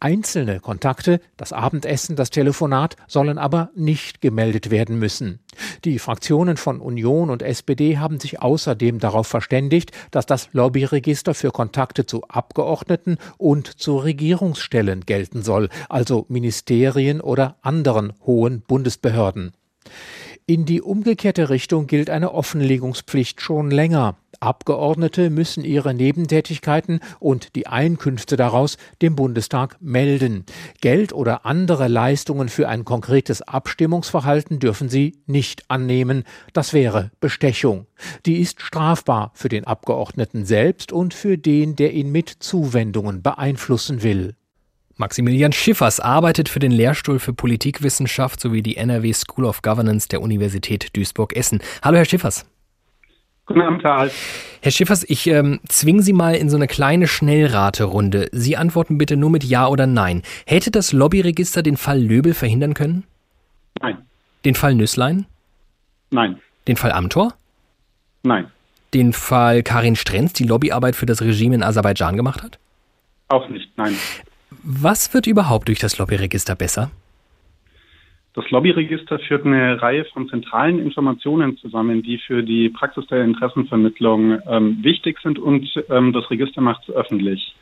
Einzelne 0.00 0.60
Kontakte, 0.60 1.20
das 1.36 1.52
Abendessen, 1.52 2.16
das 2.16 2.30
Telefonat 2.30 2.96
sollen 3.06 3.38
aber 3.38 3.70
nicht 3.74 4.20
gemeldet 4.20 4.70
werden 4.70 4.98
müssen. 4.98 5.40
Die 5.84 5.98
Fraktionen 5.98 6.56
von 6.56 6.80
Union 6.80 7.30
und 7.30 7.42
SPD 7.42 7.98
haben 7.98 8.18
sich 8.18 8.40
außerdem 8.42 8.98
darauf 8.98 9.26
verständigt, 9.26 9.92
dass 10.10 10.26
das 10.26 10.48
Lobbyregister 10.52 11.34
für 11.34 11.50
Kontakte 11.50 12.06
zu 12.06 12.22
Abgeordneten 12.28 13.18
und 13.38 13.66
zu 13.66 13.98
Regierungsstellen 13.98 15.02
gelten 15.06 15.42
soll, 15.42 15.68
also 15.88 16.26
Ministerien 16.28 17.20
oder 17.20 17.56
anderen 17.62 18.12
hohen 18.24 18.62
Bundesbehörden. 18.62 19.52
In 20.46 20.64
die 20.64 20.82
umgekehrte 20.82 21.50
Richtung 21.50 21.86
gilt 21.86 22.10
eine 22.10 22.34
Offenlegungspflicht 22.34 23.40
schon 23.40 23.70
länger. 23.70 24.16
Abgeordnete 24.40 25.30
müssen 25.30 25.62
ihre 25.62 25.94
Nebentätigkeiten 25.94 26.98
und 27.20 27.54
die 27.54 27.68
Einkünfte 27.68 28.36
daraus 28.36 28.76
dem 29.02 29.14
Bundestag 29.14 29.76
melden. 29.80 30.44
Geld 30.80 31.12
oder 31.12 31.46
andere 31.46 31.86
Leistungen 31.86 32.48
für 32.48 32.68
ein 32.68 32.84
konkretes 32.84 33.42
Abstimmungsverhalten 33.42 34.58
dürfen 34.58 34.88
sie 34.88 35.16
nicht 35.26 35.70
annehmen. 35.70 36.24
Das 36.52 36.72
wäre 36.72 37.12
Bestechung. 37.20 37.86
Die 38.26 38.40
ist 38.40 38.60
strafbar 38.60 39.30
für 39.34 39.48
den 39.48 39.64
Abgeordneten 39.64 40.44
selbst 40.44 40.90
und 40.90 41.14
für 41.14 41.38
den, 41.38 41.76
der 41.76 41.92
ihn 41.92 42.10
mit 42.10 42.28
Zuwendungen 42.28 43.22
beeinflussen 43.22 44.02
will. 44.02 44.34
Maximilian 45.02 45.50
Schiffers 45.50 45.98
arbeitet 45.98 46.48
für 46.48 46.60
den 46.60 46.70
Lehrstuhl 46.70 47.18
für 47.18 47.32
Politikwissenschaft 47.32 48.38
sowie 48.38 48.62
die 48.62 48.76
NRW 48.76 49.12
School 49.12 49.46
of 49.46 49.60
Governance 49.60 50.06
der 50.08 50.22
Universität 50.22 50.96
Duisburg-Essen. 50.96 51.60
Hallo, 51.82 51.96
Herr 51.96 52.04
Schiffers. 52.04 52.46
Guten 53.46 53.62
Abend, 53.62 53.82
Herr 53.82 53.98
Alt. 53.98 54.12
Herr 54.60 54.70
Schiffers, 54.70 55.02
ich 55.02 55.26
ähm, 55.26 55.58
zwinge 55.66 56.02
Sie 56.02 56.12
mal 56.12 56.36
in 56.36 56.48
so 56.48 56.56
eine 56.56 56.68
kleine 56.68 57.08
Schnellraterunde. 57.08 58.28
Sie 58.30 58.56
antworten 58.56 58.96
bitte 58.96 59.16
nur 59.16 59.30
mit 59.30 59.42
Ja 59.42 59.66
oder 59.66 59.88
Nein. 59.88 60.22
Hätte 60.46 60.70
das 60.70 60.92
Lobbyregister 60.92 61.64
den 61.64 61.76
Fall 61.76 62.00
Löbel 62.00 62.32
verhindern 62.32 62.74
können? 62.74 63.02
Nein. 63.80 63.98
Den 64.44 64.54
Fall 64.54 64.76
Nüsslein? 64.76 65.26
Nein. 66.10 66.38
Den 66.68 66.76
Fall 66.76 66.92
Amtor? 66.92 67.34
Nein. 68.22 68.46
Den 68.94 69.12
Fall 69.12 69.64
Karin 69.64 69.96
Strenz, 69.96 70.32
die 70.34 70.44
Lobbyarbeit 70.44 70.94
für 70.94 71.06
das 71.06 71.22
Regime 71.22 71.56
in 71.56 71.64
Aserbaidschan 71.64 72.16
gemacht 72.16 72.44
hat? 72.44 72.60
Auch 73.26 73.48
nicht, 73.48 73.68
nein. 73.76 73.96
Was 74.64 75.12
wird 75.12 75.26
überhaupt 75.26 75.68
durch 75.68 75.80
das 75.80 75.98
Lobbyregister 75.98 76.54
besser? 76.54 76.90
Das 78.34 78.48
Lobbyregister 78.50 79.18
führt 79.18 79.44
eine 79.44 79.82
Reihe 79.82 80.04
von 80.06 80.28
zentralen 80.28 80.78
Informationen 80.78 81.58
zusammen, 81.58 82.02
die 82.02 82.18
für 82.18 82.42
die 82.42 82.70
Praxis 82.70 83.06
der 83.08 83.24
Interessenvermittlung 83.24 84.38
ähm, 84.48 84.78
wichtig 84.82 85.18
sind 85.22 85.38
und 85.38 85.68
ähm, 85.90 86.12
das 86.12 86.30
Register 86.30 86.62
macht 86.62 86.88
es 86.88 86.94
öffentlich. 86.94 87.54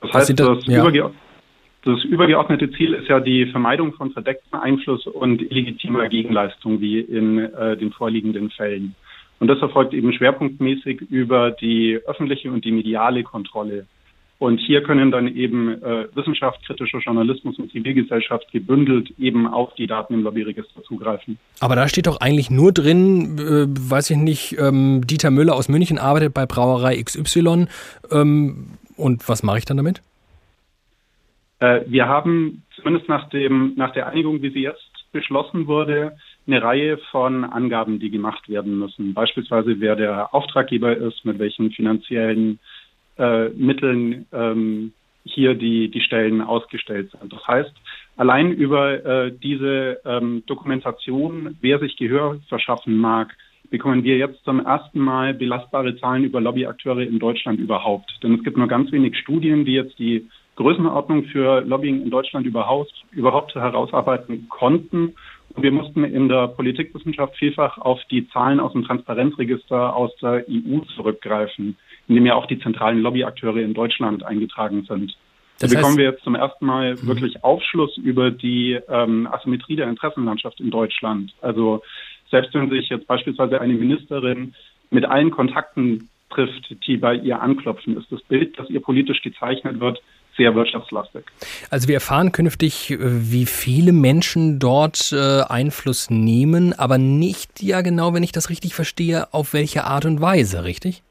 Das 0.00 0.10
Was 0.10 0.28
heißt, 0.28 0.40
das, 0.40 0.66
ja. 0.66 0.80
überge 0.80 1.12
das, 1.84 2.02
übergeordnete 2.02 2.72
Ziel 2.72 2.94
ist 2.94 3.08
ja 3.08 3.20
die 3.20 3.46
Vermeidung 3.46 3.92
von 3.92 4.10
verdecktem 4.10 4.58
Einfluss 4.58 5.06
und 5.06 5.40
illegitimer 5.42 6.08
Gegenleistung 6.08 6.80
wie 6.80 6.98
in 6.98 7.38
äh, 7.38 7.76
den 7.76 7.92
vorliegenden 7.92 8.50
Fällen. 8.50 8.96
Und 9.38 9.46
das 9.46 9.60
erfolgt 9.60 9.94
eben 9.94 10.12
schwerpunktmäßig 10.12 11.02
über 11.02 11.52
die 11.52 12.00
öffentliche 12.06 12.50
und 12.50 12.64
die 12.64 12.72
mediale 12.72 13.22
Kontrolle 13.22 13.86
und 14.38 14.58
hier 14.58 14.82
können 14.82 15.10
dann 15.10 15.34
eben 15.34 15.82
äh, 15.82 16.08
wissenschaftskritischer 16.14 16.98
Journalismus 16.98 17.58
und 17.58 17.72
Zivilgesellschaft 17.72 18.52
gebündelt 18.52 19.10
eben 19.18 19.46
auf 19.46 19.74
die 19.74 19.86
Daten 19.86 20.12
im 20.12 20.22
Lobbyregister 20.22 20.82
zugreifen. 20.82 21.38
Aber 21.60 21.74
da 21.74 21.88
steht 21.88 22.06
doch 22.06 22.20
eigentlich 22.20 22.50
nur 22.50 22.72
drin, 22.72 23.38
äh, 23.38 23.66
weiß 23.68 24.10
ich 24.10 24.18
nicht, 24.18 24.56
ähm, 24.58 25.06
Dieter 25.06 25.30
Müller 25.30 25.54
aus 25.54 25.70
München 25.70 25.98
arbeitet 25.98 26.34
bei 26.34 26.44
Brauerei 26.44 27.02
XY. 27.02 27.66
Ähm, 28.10 28.66
und 28.96 29.26
was 29.26 29.42
mache 29.42 29.58
ich 29.58 29.64
dann 29.64 29.78
damit? 29.78 30.02
Äh, 31.60 31.80
wir 31.86 32.06
haben 32.06 32.62
zumindest 32.74 33.08
nach, 33.08 33.30
dem, 33.30 33.72
nach 33.76 33.92
der 33.94 34.08
Einigung, 34.08 34.42
wie 34.42 34.50
sie 34.50 34.62
jetzt 34.62 34.82
beschlossen 35.12 35.66
wurde, 35.66 36.18
eine 36.46 36.62
Reihe 36.62 36.98
von 37.10 37.44
Angaben, 37.44 37.98
die 38.00 38.10
gemacht 38.10 38.50
werden 38.50 38.78
müssen. 38.78 39.14
Beispielsweise, 39.14 39.80
wer 39.80 39.96
der 39.96 40.34
Auftraggeber 40.34 40.94
ist, 40.94 41.24
mit 41.24 41.38
welchen 41.38 41.70
finanziellen 41.70 42.54
äh, 42.54 42.58
Mitteln 43.18 44.26
ähm, 44.32 44.92
hier 45.26 45.54
die, 45.54 45.90
die 45.90 46.00
Stellen 46.00 46.40
ausgestellt 46.40 47.10
sind. 47.10 47.32
Das 47.32 47.46
heißt, 47.46 47.72
allein 48.16 48.52
über 48.52 49.04
äh, 49.04 49.32
diese 49.32 50.00
ähm, 50.04 50.42
Dokumentation, 50.46 51.56
wer 51.60 51.78
sich 51.78 51.96
Gehör 51.96 52.38
verschaffen 52.48 52.96
mag, 52.96 53.36
bekommen 53.70 54.04
wir 54.04 54.16
jetzt 54.16 54.44
zum 54.44 54.64
ersten 54.64 55.00
Mal 55.00 55.34
belastbare 55.34 55.96
Zahlen 55.96 56.24
über 56.24 56.40
Lobbyakteure 56.40 57.02
in 57.02 57.18
Deutschland 57.18 57.58
überhaupt. 57.58 58.10
Denn 58.22 58.34
es 58.34 58.44
gibt 58.44 58.56
nur 58.56 58.68
ganz 58.68 58.92
wenig 58.92 59.18
Studien, 59.18 59.64
die 59.64 59.72
jetzt 59.72 59.98
die 59.98 60.28
Größenordnung 60.54 61.24
für 61.24 61.60
Lobbying 61.62 62.02
in 62.02 62.10
Deutschland 62.10 62.46
überhaupt, 62.46 62.92
überhaupt 63.10 63.54
herausarbeiten 63.54 64.48
konnten. 64.48 65.14
Und 65.54 65.62
wir 65.62 65.72
mussten 65.72 66.04
in 66.04 66.28
der 66.28 66.48
Politikwissenschaft 66.48 67.36
vielfach 67.36 67.78
auf 67.78 68.00
die 68.10 68.28
Zahlen 68.28 68.60
aus 68.60 68.72
dem 68.72 68.84
Transparenzregister 68.84 69.94
aus 69.94 70.14
der 70.22 70.44
EU 70.48 70.78
zurückgreifen 70.94 71.76
in 72.08 72.14
dem 72.14 72.26
ja 72.26 72.34
auch 72.34 72.46
die 72.46 72.58
zentralen 72.58 73.00
Lobbyakteure 73.00 73.60
in 73.60 73.74
Deutschland 73.74 74.24
eingetragen 74.24 74.84
sind. 74.88 75.16
Das 75.58 75.70
so 75.70 75.76
bekommen 75.76 75.96
wir 75.96 76.04
jetzt 76.04 76.22
zum 76.22 76.34
ersten 76.34 76.66
Mal 76.66 76.94
mhm. 76.94 77.06
wirklich 77.06 77.42
Aufschluss 77.42 77.96
über 77.96 78.30
die 78.30 78.78
ähm, 78.88 79.26
Asymmetrie 79.30 79.76
der 79.76 79.88
Interessenlandschaft 79.88 80.60
in 80.60 80.70
Deutschland. 80.70 81.32
Also 81.40 81.82
selbst 82.30 82.52
wenn 82.54 82.68
sich 82.70 82.88
jetzt 82.88 83.06
beispielsweise 83.06 83.60
eine 83.60 83.74
Ministerin 83.74 84.54
mit 84.90 85.04
allen 85.04 85.30
Kontakten 85.30 86.08
trifft, 86.30 86.76
die 86.86 86.96
bei 86.96 87.14
ihr 87.14 87.40
anklopfen, 87.40 87.96
ist 87.96 88.10
das 88.10 88.20
Bild, 88.22 88.58
das 88.58 88.68
ihr 88.68 88.80
politisch 88.80 89.22
gezeichnet 89.22 89.80
wird, 89.80 90.02
sehr 90.36 90.54
wirtschaftslastig. 90.54 91.24
Also 91.70 91.88
wir 91.88 91.94
erfahren 91.94 92.32
künftig, 92.32 92.90
äh, 92.90 92.98
wie 93.00 93.46
viele 93.46 93.92
Menschen 93.92 94.58
dort 94.58 95.12
äh, 95.12 95.42
Einfluss 95.48 96.10
nehmen, 96.10 96.74
aber 96.74 96.98
nicht 96.98 97.62
ja 97.62 97.80
genau, 97.80 98.12
wenn 98.12 98.22
ich 98.22 98.32
das 98.32 98.50
richtig 98.50 98.74
verstehe, 98.74 99.32
auf 99.32 99.54
welche 99.54 99.84
Art 99.84 100.04
und 100.04 100.20
Weise, 100.20 100.64
richtig? 100.64 101.02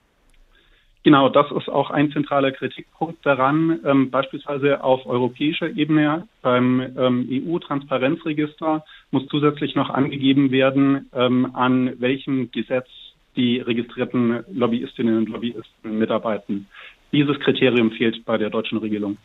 Genau, 1.06 1.30
das 1.30 1.46
ist 1.52 1.70
auch 1.70 1.92
ein 1.92 2.12
zentraler 2.12 2.52
Kritikpunkt 2.52 3.24
daran. 3.24 3.80
Ähm, 3.86 4.10
beispielsweise 4.10 4.84
auf 4.84 5.06
europäischer 5.06 5.70
Ebene 5.70 6.28
beim 6.42 6.82
ähm, 6.98 7.30
EU-Transparenzregister 7.30 8.84
muss 9.12 9.28
zusätzlich 9.28 9.76
noch 9.76 9.92
angegeben 9.92 10.50
werden, 10.50 11.08
ähm, 11.14 11.52
an 11.54 11.94
welchem 12.02 12.50
Gesetz 12.50 12.88
die 13.36 13.60
registrierten 13.60 14.46
Lobbyistinnen 14.52 15.20
und 15.20 15.30
Lobbyisten 15.30 16.00
mitarbeiten. 16.00 16.66
Dieses 17.12 17.40
Kriterium 17.40 17.92
fehlt 17.92 18.26
bei 18.26 18.40
der 18.40 18.50
deutschen 18.50 18.80
Regelung. 18.80 19.18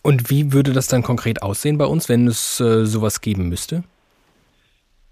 Und 0.00 0.30
wie 0.30 0.54
würde 0.54 0.72
das 0.72 0.88
dann 0.88 1.02
konkret 1.02 1.42
aussehen 1.42 1.76
bei 1.76 1.84
uns, 1.84 2.08
wenn 2.08 2.26
es 2.26 2.58
äh, 2.58 2.86
sowas 2.86 3.20
geben 3.20 3.50
müsste? 3.50 3.84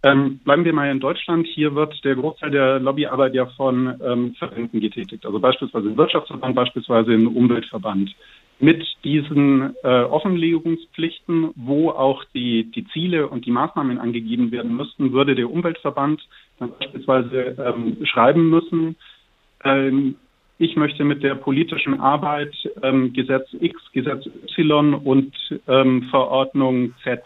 Ähm, 0.05 0.39
bleiben 0.45 0.65
wir 0.65 0.73
mal 0.73 0.91
in 0.91 1.01
Deutschland. 1.01 1.47
Hier 1.47 1.75
wird 1.75 2.05
der 2.05 2.15
Großteil 2.15 2.51
der 2.51 2.79
Lobbyarbeit 2.79 3.35
ja 3.35 3.47
von 3.57 4.01
ähm, 4.05 4.35
Verbänden 4.35 4.81
getätigt, 4.81 5.27
also 5.27 5.41
beispielsweise 5.41 5.89
ein 5.89 5.97
Wirtschaftsverband, 5.97 6.55
beispielsweise 6.55 7.13
ein 7.13 7.27
Umweltverband. 7.27 8.15
Mit 8.61 8.85
diesen 9.05 9.75
äh, 9.83 10.03
Offenlegungspflichten, 10.03 11.51
wo 11.57 11.91
auch 11.91 12.25
die, 12.35 12.71
die 12.71 12.87
Ziele 12.89 13.29
und 13.29 13.47
die 13.47 13.51
Maßnahmen 13.51 13.99
angegeben 13.99 14.51
werden 14.53 14.77
müssten, 14.77 15.13
würde 15.13 15.35
der 15.35 15.51
Umweltverband 15.51 16.21
dann 16.59 16.73
beispielsweise 16.79 17.57
ähm, 17.59 17.99
schreiben 18.05 18.51
müssen, 18.51 18.97
ähm, 19.65 20.17
ich 20.61 20.75
möchte 20.75 21.05
mit 21.05 21.23
der 21.23 21.37
politischen 21.37 22.01
Arbeit 22.01 22.53
ähm, 22.83 23.13
Gesetz 23.13 23.49
X, 23.61 23.81
Gesetz 23.93 24.27
Y 24.59 24.95
und 24.95 25.33
ähm, 25.69 26.03
Verordnung 26.11 26.95
Z 27.05 27.23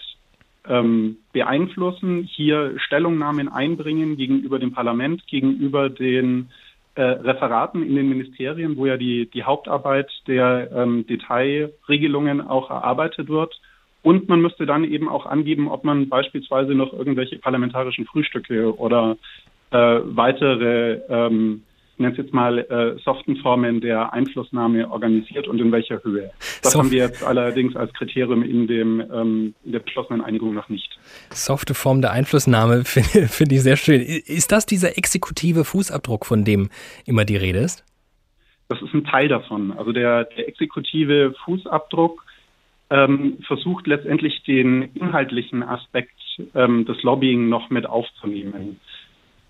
ähm, 0.68 1.16
beeinflussen, 1.32 2.22
hier 2.24 2.74
Stellungnahmen 2.78 3.48
einbringen 3.48 4.16
gegenüber 4.16 4.58
dem 4.58 4.72
Parlament, 4.72 5.26
gegenüber 5.26 5.88
den 5.90 6.50
äh, 6.94 7.02
Referaten 7.02 7.82
in 7.82 7.96
den 7.96 8.08
Ministerien, 8.08 8.76
wo 8.76 8.86
ja 8.86 8.96
die, 8.96 9.26
die 9.30 9.44
Hauptarbeit 9.44 10.10
der 10.26 10.70
ähm, 10.72 11.06
Detailregelungen 11.06 12.40
auch 12.40 12.70
erarbeitet 12.70 13.28
wird. 13.28 13.58
Und 14.02 14.28
man 14.28 14.40
müsste 14.40 14.66
dann 14.66 14.84
eben 14.84 15.08
auch 15.08 15.26
angeben, 15.26 15.68
ob 15.68 15.84
man 15.84 16.08
beispielsweise 16.08 16.74
noch 16.74 16.92
irgendwelche 16.92 17.38
parlamentarischen 17.38 18.04
Frühstücke 18.04 18.76
oder 18.76 19.16
äh, 19.70 20.00
weitere 20.04 21.00
ähm, 21.08 21.62
nenne 21.98 22.12
es 22.12 22.18
jetzt 22.18 22.32
mal, 22.32 22.58
äh, 22.58 22.98
soften 23.02 23.36
Formen 23.36 23.80
der 23.80 24.12
Einflussnahme 24.12 24.90
organisiert 24.90 25.48
und 25.48 25.60
in 25.60 25.72
welcher 25.72 26.02
Höhe. 26.02 26.30
Das 26.62 26.72
Soft 26.72 26.76
haben 26.76 26.90
wir 26.90 26.98
jetzt 26.98 27.24
allerdings 27.24 27.76
als 27.76 27.92
Kriterium 27.92 28.42
in, 28.42 28.66
dem, 28.66 29.00
ähm, 29.00 29.54
in 29.64 29.72
der 29.72 29.80
beschlossenen 29.80 30.20
Einigung 30.20 30.54
noch 30.54 30.68
nicht. 30.68 30.98
Softe 31.30 31.74
Form 31.74 32.00
der 32.00 32.12
Einflussnahme 32.12 32.84
finde 32.84 33.28
find 33.28 33.52
ich 33.52 33.62
sehr 33.62 33.76
schön. 33.76 34.00
Ist 34.00 34.52
das 34.52 34.66
dieser 34.66 34.96
exekutive 34.98 35.64
Fußabdruck, 35.64 36.26
von 36.26 36.44
dem 36.44 36.70
immer 37.06 37.24
die 37.24 37.36
Rede 37.36 37.60
ist? 37.60 37.84
Das 38.68 38.80
ist 38.80 38.94
ein 38.94 39.04
Teil 39.04 39.28
davon. 39.28 39.72
Also 39.72 39.92
der, 39.92 40.24
der 40.24 40.48
exekutive 40.48 41.34
Fußabdruck 41.44 42.24
ähm, 42.92 43.38
versucht 43.46 43.86
letztendlich 43.86 44.42
den 44.44 44.82
inhaltlichen 44.94 45.62
Aspekt 45.62 46.12
ähm, 46.54 46.84
des 46.84 47.02
Lobbying 47.02 47.48
noch 47.48 47.70
mit 47.70 47.86
aufzunehmen. 47.86 48.80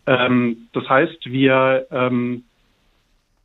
Ähm, 0.07 0.69
das 0.73 0.89
heißt, 0.89 1.27
wir 1.27 1.87
ähm, 1.91 2.45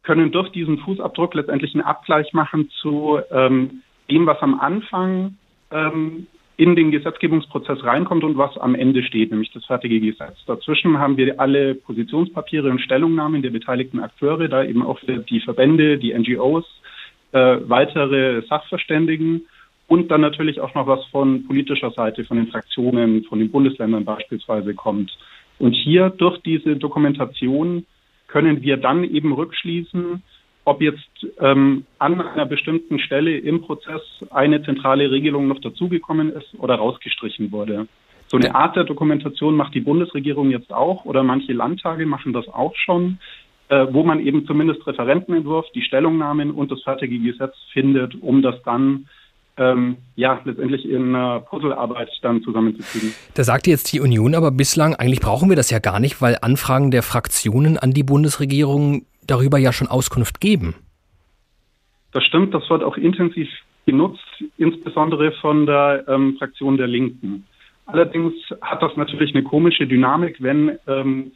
können 0.03 0.32
durch 0.32 0.49
diesen 0.49 0.80
Fußabdruck 0.80 1.34
letztendlich 1.36 1.74
einen 1.76 1.84
Abgleich 1.84 2.34
machen 2.34 2.70
zu 2.82 3.20
ähm, 3.32 3.84
dem, 4.10 4.26
was 4.26 4.41
am 4.41 4.60
Anfang 4.60 5.38
ähm, 5.72 6.28
in 6.55 6.76
den 6.76 6.91
Gesetzgebungsprozess 6.91 7.84
reinkommt 7.84 8.24
und 8.24 8.38
was 8.38 8.58
am 8.58 8.74
Ende 8.74 9.03
steht, 9.03 9.30
nämlich 9.30 9.51
das 9.51 9.66
fertige 9.66 9.99
Gesetz. 9.99 10.43
Dazwischen 10.47 10.97
haben 10.97 11.16
wir 11.16 11.39
alle 11.39 11.76
Positionspapiere 11.76 12.72
und 12.72 12.82
Stellungnahmen 12.82 13.43
der 13.43 13.51
beteiligten 13.51 13.99
Akteure, 13.99 14.47
da 14.47 14.64
eben 14.64 14.82
auch 14.82 14.99
die 15.30 15.39
Verbände, 15.41 15.99
die 15.99 16.18
NGOs, 16.18 16.66
äh, 17.34 17.58
weitere 17.68 18.41
Sachverständigen 18.47 19.45
und 19.88 20.10
dann 20.10 20.22
natürlich 20.22 20.60
auch 20.60 20.74
noch 20.74 20.88
was 20.88 21.05
von 21.08 21.45
politischer 21.45 21.91
Seite, 21.91 22.26
von 22.26 22.38
den 22.38 22.47
Fraktionen, 22.47 23.24
von 23.26 23.39
den 23.39 23.51
Bundesländern 23.51 24.03
beispielsweise 24.03 24.74
kommt. 24.74 25.16
Und 25.60 25.74
hier 25.74 26.10
durch 26.10 26.39
diese 26.41 26.76
Dokumentation 26.76 27.86
können 28.28 28.62
wir 28.62 28.78
dann 28.78 29.03
eben 29.03 29.34
rückschließen, 29.34 30.22
ob 30.66 30.82
jetzt 30.82 31.26
ähm, 31.39 31.86
an 31.97 32.20
einer 32.20 32.45
bestimmten 32.45 32.99
Stelle 32.99 33.38
im 33.38 33.62
Prozess 33.62 34.01
eine 34.30 34.62
zentrale 34.64 35.10
Regelung 35.10 35.47
noch 35.47 35.62
dazugekommen 35.62 36.34
ist 36.34 36.53
oder 36.58 36.76
rausgestrichen 36.76 37.51
wurde. 37.51 37.88
So 38.28 38.36
eine 38.36 38.53
Art 38.53 38.76
der 38.76 38.84
Dokumentation 38.84 39.55
macht 39.55 39.74
die 39.74 39.80
Bundesregierung 39.80 40.51
jetzt 40.51 40.74
auch 40.74 41.05
oder 41.05 41.24
manche 41.24 41.53
Landtage 41.53 42.05
machen 42.05 42.34
das 42.34 42.49
auch 42.49 42.76
schon, 42.76 43.20
äh, 43.70 43.88
wo 43.91 44.03
man 44.03 44.20
eben 44.20 44.45
zumindest 44.45 44.86
Referentenentwurf, 44.86 45.66
die 45.74 45.82
Stellungnahmen 45.82 46.51
und 46.51 46.70
das 46.70 46.84
fertige 46.84 47.18
Gesetz 47.18 47.55
findet, 47.72 48.22
um 48.22 48.41
das 48.41 48.62
dann 48.64 49.08
ähm, 49.58 49.97
ja, 50.16 50.39
letztendlich 50.43 50.88
in 50.88 51.16
äh, 51.16 51.39
Puzzlearbeit 51.41 52.10
dann 52.22 52.41
zusammenzufügen. 52.43 53.14
Da 53.34 53.43
sagte 53.43 53.70
jetzt 53.70 53.91
die 53.91 53.99
Union 53.99 54.36
aber 54.36 54.51
bislang, 54.51 54.95
eigentlich 54.95 55.20
brauchen 55.20 55.49
wir 55.49 55.55
das 55.55 55.70
ja 55.70 55.80
gar 55.80 55.99
nicht, 55.99 56.22
weil 56.22 56.38
Anfragen 56.41 56.91
der 56.91 57.03
Fraktionen 57.03 57.78
an 57.78 57.91
die 57.91 58.03
Bundesregierung 58.03 59.05
darüber 59.26 59.58
ja 59.58 59.74
schon 59.74 59.88
Auskunft 59.88 60.39
geben. 60.39 60.76
Das 62.12 62.24
stimmt, 62.24 62.53
das 62.53 62.70
wird 62.70 62.84
auch 62.84 62.97
intensiv 62.97 63.49
genutzt, 63.86 64.43
insbesondere 64.58 65.32
von 65.34 65.66
der 65.66 66.05
ähm, 66.08 66.36
Fraktion 66.38 66.78
der 66.78 66.88
Linken. 66.88 67.45
Allerdings 67.86 68.34
hat 68.62 68.82
das 68.82 68.95
natürlich 68.97 69.34
eine 69.34 69.43
komische 69.43 69.88
Dynamik, 69.88 70.41
wenn 70.41 70.78
ähm, 70.88 71.32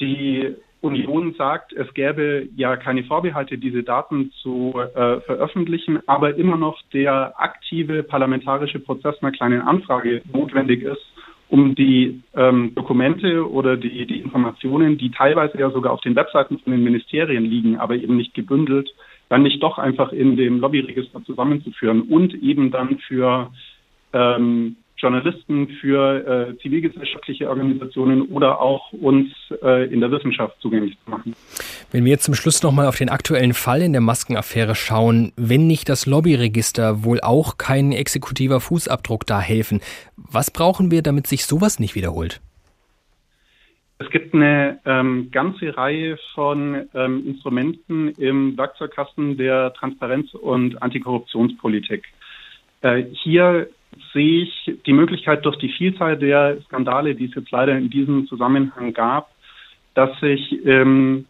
die 0.00 0.54
Union 0.84 1.34
sagt, 1.34 1.72
es 1.72 1.92
gäbe 1.94 2.48
ja 2.56 2.76
keine 2.76 3.04
Vorbehalte, 3.04 3.58
diese 3.58 3.82
Daten 3.82 4.30
zu 4.42 4.74
äh, 4.76 5.20
veröffentlichen, 5.20 6.00
aber 6.06 6.36
immer 6.36 6.56
noch 6.56 6.80
der 6.92 7.32
aktive 7.40 8.02
parlamentarische 8.02 8.78
Prozess 8.78 9.16
einer 9.22 9.32
kleinen 9.32 9.62
Anfrage 9.62 10.22
notwendig 10.32 10.82
ist, 10.82 11.02
um 11.48 11.74
die 11.74 12.20
ähm, 12.36 12.74
Dokumente 12.74 13.50
oder 13.50 13.76
die, 13.76 14.06
die 14.06 14.20
Informationen, 14.20 14.98
die 14.98 15.10
teilweise 15.10 15.58
ja 15.58 15.70
sogar 15.70 15.92
auf 15.92 16.02
den 16.02 16.16
Webseiten 16.16 16.58
von 16.58 16.72
den 16.72 16.84
Ministerien 16.84 17.44
liegen, 17.44 17.78
aber 17.78 17.96
eben 17.96 18.16
nicht 18.16 18.34
gebündelt, 18.34 18.90
dann 19.30 19.42
nicht 19.42 19.62
doch 19.62 19.78
einfach 19.78 20.12
in 20.12 20.36
dem 20.36 20.60
Lobbyregister 20.60 21.24
zusammenzuführen 21.24 22.02
und 22.02 22.34
eben 22.34 22.70
dann 22.70 22.98
für 22.98 23.50
ähm, 24.12 24.76
Journalisten, 25.04 25.68
für 25.82 26.48
äh, 26.48 26.58
zivilgesellschaftliche 26.62 27.50
Organisationen 27.50 28.22
oder 28.22 28.58
auch 28.58 28.90
uns 28.94 29.28
äh, 29.62 29.92
in 29.92 30.00
der 30.00 30.10
Wissenschaft 30.10 30.58
zugänglich 30.60 30.96
zu 31.04 31.10
machen. 31.10 31.36
Wenn 31.92 32.06
wir 32.06 32.12
jetzt 32.12 32.24
zum 32.24 32.34
Schluss 32.34 32.62
nochmal 32.62 32.86
auf 32.86 32.96
den 32.96 33.10
aktuellen 33.10 33.52
Fall 33.52 33.82
in 33.82 33.92
der 33.92 34.00
Maskenaffäre 34.00 34.74
schauen, 34.74 35.32
wenn 35.36 35.66
nicht 35.66 35.90
das 35.90 36.06
Lobbyregister, 36.06 37.04
wohl 37.04 37.20
auch 37.20 37.58
kein 37.58 37.92
exekutiver 37.92 38.60
Fußabdruck 38.60 39.26
da 39.26 39.40
helfen, 39.40 39.80
was 40.16 40.50
brauchen 40.50 40.90
wir, 40.90 41.02
damit 41.02 41.26
sich 41.26 41.44
sowas 41.44 41.78
nicht 41.78 41.94
wiederholt? 41.94 42.40
Es 43.98 44.08
gibt 44.10 44.34
eine 44.34 44.80
ähm, 44.86 45.28
ganze 45.30 45.76
Reihe 45.76 46.18
von 46.34 46.88
ähm, 46.94 47.26
Instrumenten 47.26 48.08
im 48.12 48.56
Werkzeugkasten 48.56 49.36
der 49.36 49.74
Transparenz- 49.74 50.34
und 50.34 50.82
Antikorruptionspolitik. 50.82 52.04
Äh, 52.80 53.04
hier 53.12 53.68
sehe 54.12 54.42
ich 54.42 54.78
die 54.86 54.92
Möglichkeit 54.92 55.44
durch 55.44 55.56
die 55.56 55.68
Vielzahl 55.68 56.16
der 56.16 56.60
Skandale, 56.62 57.14
die 57.14 57.26
es 57.26 57.34
jetzt 57.34 57.50
leider 57.50 57.76
in 57.76 57.90
diesem 57.90 58.26
Zusammenhang 58.26 58.92
gab, 58.92 59.30
dass 59.94 60.18
sich 60.20 60.64
ähm, 60.64 61.26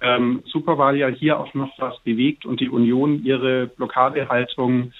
ähm, 0.00 0.42
Superwahl 0.46 0.96
ja 0.96 1.08
hier 1.08 1.38
auch 1.38 1.54
noch 1.54 1.78
was 1.78 1.98
bewegt 2.00 2.46
und 2.46 2.60
die 2.60 2.68
Union 2.68 3.24
ihre 3.24 3.66
Blockadehaltung, 3.66 4.92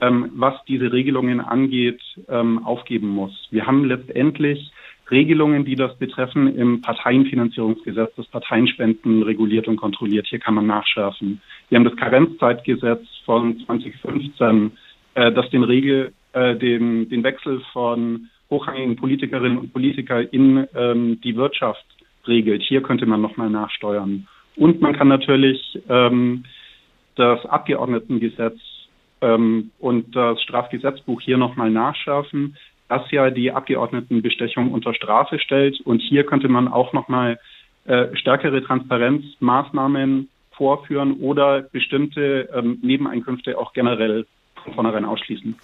ähm, 0.00 0.30
was 0.34 0.54
diese 0.66 0.92
Regelungen 0.92 1.40
angeht, 1.40 2.00
ähm, 2.28 2.64
aufgeben 2.64 3.08
muss. 3.08 3.48
Wir 3.50 3.66
haben 3.66 3.84
letztendlich 3.84 4.70
Regelungen, 5.10 5.64
die 5.64 5.74
das 5.74 5.96
betreffen, 5.98 6.54
im 6.54 6.82
Parteienfinanzierungsgesetz, 6.82 8.12
das 8.16 8.26
Parteienspenden 8.26 9.22
reguliert 9.22 9.68
und 9.68 9.76
kontrolliert. 9.76 10.26
Hier 10.26 10.38
kann 10.38 10.54
man 10.54 10.66
nachschärfen. 10.66 11.40
Wir 11.68 11.76
haben 11.76 11.84
das 11.84 11.96
Karenzzeitgesetz 11.96 13.06
von 13.24 13.58
2015, 13.64 14.72
äh, 15.14 15.32
das 15.32 15.48
den 15.50 15.64
Regel, 15.64 16.12
äh, 16.38 16.56
den, 16.56 17.08
den 17.08 17.24
Wechsel 17.24 17.60
von 17.72 18.28
hochrangigen 18.50 18.96
Politikerinnen 18.96 19.58
und 19.58 19.72
Politikern 19.72 20.26
in 20.30 20.66
ähm, 20.74 21.20
die 21.22 21.36
Wirtschaft 21.36 21.84
regelt. 22.26 22.62
Hier 22.62 22.82
könnte 22.82 23.06
man 23.06 23.20
nochmal 23.20 23.50
nachsteuern. 23.50 24.28
Und 24.56 24.80
man 24.80 24.96
kann 24.96 25.08
natürlich 25.08 25.60
ähm, 25.88 26.44
das 27.16 27.44
Abgeordnetengesetz 27.46 28.58
ähm, 29.20 29.70
und 29.78 30.14
das 30.14 30.40
Strafgesetzbuch 30.42 31.20
hier 31.20 31.38
nochmal 31.38 31.70
nachschärfen, 31.70 32.56
das 32.88 33.10
ja 33.10 33.30
die 33.30 33.50
Abgeordnetenbestechung 33.50 34.72
unter 34.72 34.94
Strafe 34.94 35.38
stellt. 35.38 35.80
Und 35.80 36.00
hier 36.00 36.24
könnte 36.24 36.48
man 36.48 36.68
auch 36.68 36.92
nochmal 36.92 37.38
äh, 37.84 38.14
stärkere 38.16 38.62
Transparenzmaßnahmen 38.62 40.28
vorführen 40.52 41.14
oder 41.20 41.62
bestimmte 41.62 42.48
ähm, 42.54 42.78
Nebeneinkünfte 42.82 43.58
auch 43.58 43.72
generell 43.72 44.26
von 44.64 44.74
vornherein 44.74 45.04
ausschließen. 45.04 45.56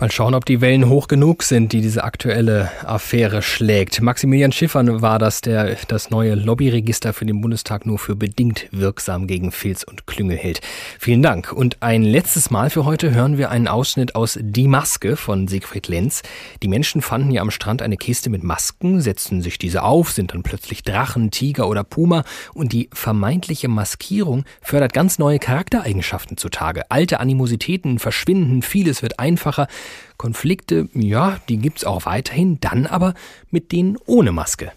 Mal 0.00 0.10
schauen, 0.10 0.32
ob 0.32 0.46
die 0.46 0.62
Wellen 0.62 0.88
hoch 0.88 1.08
genug 1.08 1.42
sind, 1.42 1.74
die 1.74 1.82
diese 1.82 2.04
aktuelle 2.04 2.70
Affäre 2.86 3.42
schlägt. 3.42 4.00
Maximilian 4.00 4.50
Schiffern 4.50 5.02
war 5.02 5.18
das, 5.18 5.42
der 5.42 5.76
das 5.88 6.08
neue 6.08 6.36
Lobbyregister 6.36 7.12
für 7.12 7.26
den 7.26 7.42
Bundestag 7.42 7.84
nur 7.84 7.98
für 7.98 8.16
bedingt 8.16 8.66
wirksam 8.70 9.26
gegen 9.26 9.52
Filz 9.52 9.82
und 9.82 10.06
Klüngel 10.06 10.38
hält. 10.38 10.62
Vielen 10.98 11.20
Dank. 11.20 11.52
Und 11.52 11.82
ein 11.82 12.02
letztes 12.02 12.48
Mal 12.50 12.70
für 12.70 12.86
heute 12.86 13.12
hören 13.12 13.36
wir 13.36 13.50
einen 13.50 13.68
Ausschnitt 13.68 14.14
aus 14.14 14.38
Die 14.40 14.68
Maske 14.68 15.16
von 15.16 15.48
Siegfried 15.48 15.86
Lenz. 15.88 16.22
Die 16.62 16.68
Menschen 16.68 17.02
fanden 17.02 17.30
ja 17.30 17.42
am 17.42 17.50
Strand 17.50 17.82
eine 17.82 17.98
Kiste 17.98 18.30
mit 18.30 18.42
Masken, 18.42 19.02
setzten 19.02 19.42
sich 19.42 19.58
diese 19.58 19.82
auf, 19.82 20.12
sind 20.12 20.32
dann 20.32 20.42
plötzlich 20.42 20.82
Drachen, 20.82 21.30
Tiger 21.30 21.68
oder 21.68 21.84
Puma 21.84 22.24
und 22.54 22.72
die 22.72 22.88
vermeintliche 22.94 23.68
Maskierung 23.68 24.44
fördert 24.62 24.94
ganz 24.94 25.18
neue 25.18 25.38
Charaktereigenschaften 25.38 26.38
zutage. 26.38 26.90
Alte 26.90 27.20
Animositäten 27.20 27.98
verschwinden, 27.98 28.62
vieles 28.62 29.02
wird 29.02 29.18
einfacher. 29.18 29.68
Konflikte, 30.16 30.88
ja, 30.94 31.38
die 31.48 31.58
gibt's 31.58 31.84
auch 31.84 32.06
weiterhin, 32.06 32.58
dann 32.60 32.86
aber 32.86 33.14
mit 33.50 33.72
denen 33.72 33.96
ohne 34.06 34.32
Maske. 34.32 34.72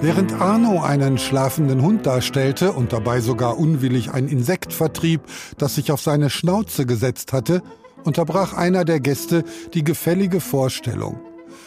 Während 0.00 0.32
Arno 0.34 0.80
einen 0.80 1.18
schlafenden 1.18 1.82
Hund 1.82 2.06
darstellte 2.06 2.70
und 2.72 2.92
dabei 2.92 3.20
sogar 3.20 3.58
unwillig 3.58 4.12
ein 4.12 4.28
Insekt 4.28 4.72
vertrieb, 4.72 5.22
das 5.58 5.74
sich 5.74 5.90
auf 5.90 6.00
seine 6.00 6.30
Schnauze 6.30 6.86
gesetzt 6.86 7.32
hatte, 7.32 7.62
unterbrach 8.04 8.52
einer 8.52 8.84
der 8.84 9.00
Gäste 9.00 9.42
die 9.74 9.82
gefällige 9.82 10.40
Vorstellung. 10.40 11.18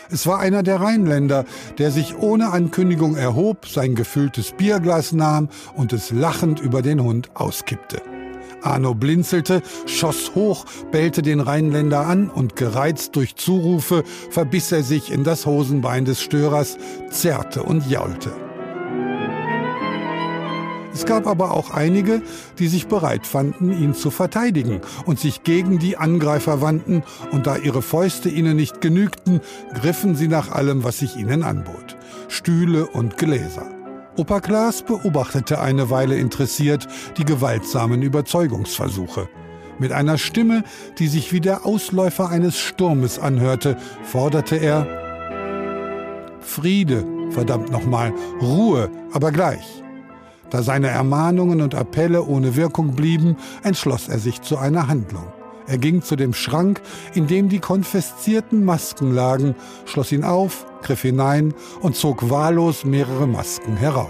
Es 0.10 0.28
war 0.28 0.40
einer 0.40 0.64
der 0.64 0.80
Rheinländer, 0.80 1.44
der 1.78 1.92
sich 1.92 2.18
ohne 2.18 2.52
Ankündigung 2.52 3.18
erhob, 3.18 3.68
sein 3.68 3.96
gefülltes 3.96 4.54
Bierglas 4.54 5.12
nahm 5.12 5.50
und 5.76 5.92
es 5.92 6.12
lachend 6.12 6.62
über 6.62 6.82
den 6.82 7.02
Hund 7.02 7.32
auskippte. 7.36 8.02
Arno 8.62 8.94
blinzelte, 8.94 9.62
schoss 9.86 10.36
hoch, 10.36 10.66
bellte 10.92 11.22
den 11.22 11.40
Rheinländer 11.40 12.06
an 12.06 12.30
und 12.30 12.56
gereizt 12.56 13.16
durch 13.16 13.36
Zurufe 13.36 14.04
verbiss 14.30 14.72
er 14.72 14.84
sich 14.84 15.12
in 15.12 15.24
das 15.24 15.46
Hosenbein 15.46 16.06
des 16.06 16.22
Störers, 16.22 16.78
zerrte 17.10 17.64
und 17.64 17.90
jaulte. 17.90 18.32
Es 20.94 21.06
gab 21.06 21.26
aber 21.26 21.52
auch 21.52 21.72
einige, 21.72 22.22
die 22.60 22.68
sich 22.68 22.88
bereit 22.88 23.26
fanden, 23.26 23.72
ihn 23.72 23.94
zu 23.94 24.12
verteidigen 24.12 24.82
und 25.06 25.20
sich 25.20 25.44
gegen 25.44 25.80
die 25.80 25.98
Angreifer 25.98 26.62
wandten, 26.62 27.04
und 27.32 27.48
da 27.48 27.58
ihre 27.58 27.82
Fäuste 27.82 28.30
ihnen 28.30 28.56
nicht 28.56 28.82
genügten, 28.82 29.40
griffen 29.74 30.16
sie 30.16 30.28
nach 30.28 30.52
allem, 30.52 30.84
was 30.84 31.00
sich 31.00 31.16
ihnen 31.16 31.44
anbot. 31.44 31.98
Stühle 32.28 32.88
und 32.88 33.18
Gläser. 33.18 33.81
Opa 34.18 34.42
Klaas 34.42 34.82
beobachtete 34.82 35.62
eine 35.62 35.90
Weile 35.90 36.18
interessiert 36.18 36.88
die 37.18 37.24
gewaltsamen 37.24 38.02
Überzeugungsversuche. 38.02 39.30
Mit 39.80 39.94
einer 39.94 40.18
Stimme, 40.18 40.64
die 41.00 41.08
sich 41.08 41.32
wie 41.32 41.40
der 41.40 41.66
Ausläufer 41.66 42.30
eines 42.30 42.60
Sturmes 42.60 43.20
anhörte, 43.20 43.78
forderte 44.04 44.58
er 44.58 44.86
Friede, 46.42 47.06
verdammt 47.30 47.72
nochmal, 47.72 48.14
Ruhe, 48.42 48.90
aber 49.14 49.32
gleich. 49.32 49.82
Da 50.50 50.62
seine 50.62 50.90
Ermahnungen 50.90 51.62
und 51.62 51.74
Appelle 51.74 52.26
ohne 52.26 52.58
Wirkung 52.58 52.96
blieben, 52.96 53.38
entschloss 53.64 54.10
er 54.10 54.20
sich 54.20 54.42
zu 54.42 54.58
einer 54.58 54.90
Handlung. 54.90 55.32
Er 55.68 55.78
ging 55.78 56.02
zu 56.02 56.16
dem 56.16 56.34
Schrank, 56.34 56.82
in 57.14 57.28
dem 57.28 57.50
die 57.50 57.60
konfeszierten 57.60 58.66
Masken 58.66 59.14
lagen, 59.14 59.56
schloss 59.86 60.12
ihn 60.12 60.24
auf, 60.24 60.66
griff 60.82 61.02
hinein 61.02 61.54
und 61.82 61.96
zog 61.96 62.30
wahllos 62.30 62.84
mehrere 62.84 63.28
Masken 63.28 63.78
heraus. 63.78 64.10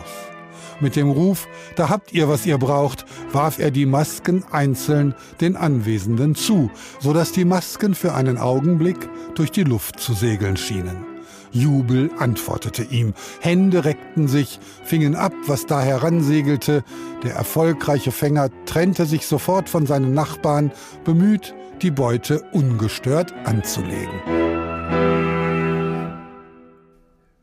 Mit 0.80 0.96
dem 0.96 1.12
Ruf, 1.12 1.48
da 1.76 1.90
habt 1.90 2.12
ihr, 2.12 2.28
was 2.28 2.46
ihr 2.46 2.58
braucht, 2.58 3.06
warf 3.32 3.60
er 3.60 3.70
die 3.70 3.86
Masken 3.86 4.44
einzeln 4.52 5.14
den 5.40 5.56
Anwesenden 5.56 6.34
zu, 6.34 6.72
so 7.00 7.14
dass 7.14 7.32
die 7.32 7.46
Masken 7.46 7.94
für 7.94 8.16
einen 8.16 8.38
Augenblick 8.38 8.98
durch 9.36 9.52
die 9.52 9.64
Luft 9.64 10.00
zu 10.00 10.14
segeln 10.14 10.58
schienen. 10.58 11.11
Jubel 11.52 12.10
antwortete 12.18 12.84
ihm. 12.84 13.14
Hände 13.40 13.86
reckten 13.86 14.28
sich, 14.28 14.60
fingen 14.84 15.16
ab, 15.16 15.34
was 15.48 15.66
da 15.66 15.82
heransegelte. 15.82 16.84
Der 17.24 17.36
erfolgreiche 17.36 18.12
Fänger 18.12 18.50
trennte 18.66 19.06
sich 19.06 19.26
sofort 19.26 19.70
von 19.70 19.86
seinen 19.86 20.14
Nachbarn, 20.14 20.72
bemüht, 21.04 21.54
die 21.82 21.92
Beute 21.92 22.42
ungestört 22.52 23.34
anzulegen. 23.46 24.61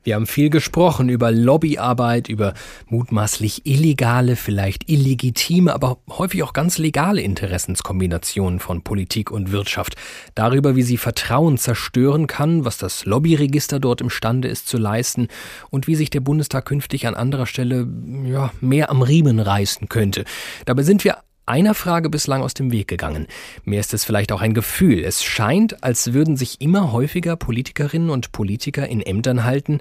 Wir 0.04 0.14
haben 0.14 0.26
viel 0.26 0.48
gesprochen 0.48 1.08
über 1.08 1.30
Lobbyarbeit, 1.30 2.28
über 2.28 2.54
mutmaßlich 2.86 3.66
illegale, 3.66 4.36
vielleicht 4.36 4.88
illegitime, 4.88 5.74
aber 5.74 5.98
häufig 6.08 6.42
auch 6.42 6.52
ganz 6.52 6.78
legale 6.78 7.20
Interessenskombinationen 7.20 8.60
von 8.60 8.82
Politik 8.82 9.30
und 9.30 9.52
Wirtschaft. 9.52 9.96
Darüber, 10.34 10.76
wie 10.76 10.82
sie 10.82 10.96
Vertrauen 10.96 11.58
zerstören 11.58 12.26
kann, 12.26 12.64
was 12.64 12.78
das 12.78 13.04
Lobbyregister 13.04 13.80
dort 13.80 14.00
imstande 14.00 14.48
ist 14.48 14.68
zu 14.68 14.78
leisten 14.78 15.28
und 15.70 15.86
wie 15.86 15.94
sich 15.94 16.10
der 16.10 16.20
Bundestag 16.20 16.64
künftig 16.64 17.06
an 17.06 17.14
anderer 17.14 17.46
Stelle 17.46 17.86
ja, 18.24 18.52
mehr 18.60 18.90
am 18.90 19.02
Riemen 19.02 19.40
reißen 19.40 19.88
könnte. 19.88 20.24
Dabei 20.64 20.84
sind 20.84 21.04
wir 21.04 21.18
einer 21.48 21.74
Frage 21.74 22.10
bislang 22.10 22.42
aus 22.42 22.54
dem 22.54 22.70
Weg 22.70 22.88
gegangen. 22.88 23.26
Mir 23.64 23.80
ist 23.80 23.94
es 23.94 24.04
vielleicht 24.04 24.32
auch 24.32 24.40
ein 24.40 24.54
Gefühl. 24.54 25.04
Es 25.04 25.24
scheint, 25.24 25.82
als 25.82 26.12
würden 26.12 26.36
sich 26.36 26.60
immer 26.60 26.92
häufiger 26.92 27.36
Politikerinnen 27.36 28.10
und 28.10 28.32
Politiker 28.32 28.86
in 28.88 29.00
Ämtern 29.00 29.44
halten, 29.44 29.80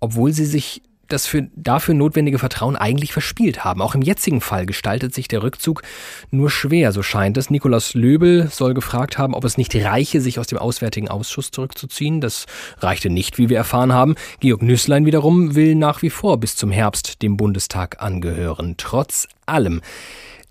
obwohl 0.00 0.32
sie 0.32 0.46
sich 0.46 0.82
das 1.08 1.26
für, 1.26 1.48
dafür 1.56 1.94
notwendige 1.94 2.38
Vertrauen 2.38 2.76
eigentlich 2.76 3.12
verspielt 3.12 3.64
haben. 3.64 3.82
Auch 3.82 3.94
im 3.94 4.02
jetzigen 4.02 4.40
Fall 4.40 4.66
gestaltet 4.66 5.14
sich 5.14 5.26
der 5.26 5.42
Rückzug 5.42 5.82
nur 6.30 6.50
schwer, 6.50 6.92
so 6.92 7.02
scheint 7.02 7.36
es. 7.36 7.50
Nikolaus 7.50 7.94
Löbel 7.94 8.48
soll 8.50 8.74
gefragt 8.74 9.18
haben, 9.18 9.34
ob 9.34 9.44
es 9.44 9.56
nicht 9.56 9.74
reiche, 9.74 10.20
sich 10.20 10.38
aus 10.38 10.46
dem 10.46 10.58
Auswärtigen 10.58 11.08
Ausschuss 11.08 11.50
zurückzuziehen. 11.50 12.20
Das 12.20 12.46
reichte 12.78 13.10
nicht, 13.10 13.38
wie 13.38 13.48
wir 13.48 13.56
erfahren 13.56 13.92
haben. 13.92 14.14
Georg 14.40 14.62
Nüßlein 14.62 15.06
wiederum 15.06 15.54
will 15.54 15.74
nach 15.74 16.02
wie 16.02 16.10
vor 16.10 16.38
bis 16.38 16.56
zum 16.56 16.70
Herbst 16.70 17.22
dem 17.22 17.36
Bundestag 17.36 18.02
angehören. 18.02 18.74
Trotz 18.76 19.26
allem. 19.46 19.80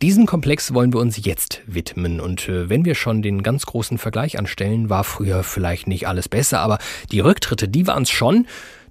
Diesen 0.04 0.28
Komplex 0.28 0.76
wollen 0.76 0.94
wir 0.94 1.00
uns 1.00 1.26
jetzt 1.26 1.62
widmen. 1.66 2.20
Und 2.20 2.48
äh, 2.48 2.70
wenn 2.70 2.86
wir 2.86 2.94
schon 2.94 3.24
den 3.24 3.42
ganz 3.42 3.66
großen 3.66 3.98
Vergleich 3.98 4.38
anstellen, 4.38 4.92
war 4.92 5.04
früher 5.04 5.44
vielleicht 5.44 5.88
nicht 5.88 6.08
alles 6.08 6.30
besser, 6.30 6.60
aber 6.60 6.78
die 7.12 7.20
Rücktritte, 7.20 7.68
die 7.68 7.88
waren 7.88 8.04
es 8.04 8.12
schon. 8.12 8.46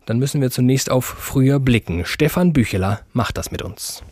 Dann 0.05 0.19
müssen 0.19 0.41
wir 0.41 0.51
zunächst 0.51 0.91
auf 0.91 1.05
früher 1.05 1.61
blicken. 1.61 2.05
Stefan 2.05 2.53
Bücheler 2.53 3.03
macht 3.13 3.39
das 3.39 3.53
mit 3.53 3.63
uns. 3.63 4.03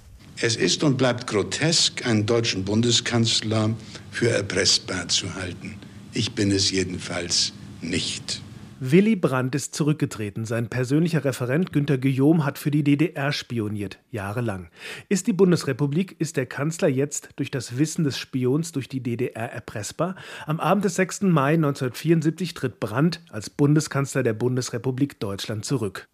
Es 0.40 0.55
ist 0.55 0.84
und 0.84 0.97
bleibt 0.97 1.26
grotesk, 1.26 2.07
einen 2.07 2.26
deutschen 2.26 2.64
Bundeskanzler 2.64 3.70
für 4.12 4.30
erpressbar 4.30 5.09
zu 5.09 5.34
halten. 5.34 5.76
Ich 6.12 6.32
bin 6.32 6.53
es 6.53 6.70
jedenfalls 6.70 7.53
nicht. 7.80 8.40
Willy 8.87 9.16
Brandt 9.16 9.55
ist 9.55 9.74
zurückgetreten. 9.74 10.45
Sein 10.45 10.68
persönlicher 10.68 11.24
Referent 11.24 11.72
Günter 11.72 11.97
Guillaume 11.97 12.45
hat 12.45 12.59
für 12.59 12.70
die 12.70 12.85
DDR 12.85 13.32
spioniert, 13.32 13.99
jahrelang. 14.11 14.68
Ist 15.09 15.26
die 15.26 15.32
Bundesrepublik, 15.32 16.20
ist 16.20 16.37
der 16.37 16.45
Kanzler 16.45 16.89
jetzt 16.89 17.30
durch 17.37 17.51
das 17.51 17.78
Wissen 17.78 18.05
des 18.05 18.18
Spions 18.18 18.72
durch 18.72 18.87
die 18.91 19.03
DDR 19.03 19.51
erpressbar? 19.51 20.16
Am 20.45 20.61
Abend 20.61 20.85
des 20.85 20.97
6. 20.97 21.22
Mai 21.22 21.55
1974 21.55 22.53
tritt 22.53 22.78
Brandt 22.78 23.22
als 23.30 23.49
Bundeskanzler 23.49 24.22
der 24.22 24.35
Bundesrepublik 24.35 25.18
Deutschland 25.18 25.64
zurück. 25.64 26.07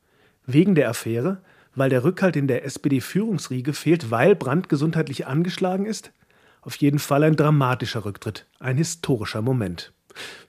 Wegen 0.47 0.77
der 0.77 0.91
Affäre? 0.91 1.43
Weil 1.75 1.91
der 1.91 2.05
Rückhalt 2.05 2.37
in 2.37 2.47
der 2.47 2.65
SPD-Führungsriege 2.65 3.73
fehlt, 3.73 4.13
weil 4.13 4.37
Brandt 4.37 4.69
gesundheitlich 4.69 5.27
angeschlagen 5.27 5.87
ist? 5.87 6.13
Auf 6.61 6.77
jeden 6.77 7.01
Fall 7.01 7.25
ein 7.25 7.35
dramatischer 7.35 8.05
Rücktritt, 8.05 8.47
ein 8.61 8.77
historischer 8.77 9.43
Moment. 9.43 9.93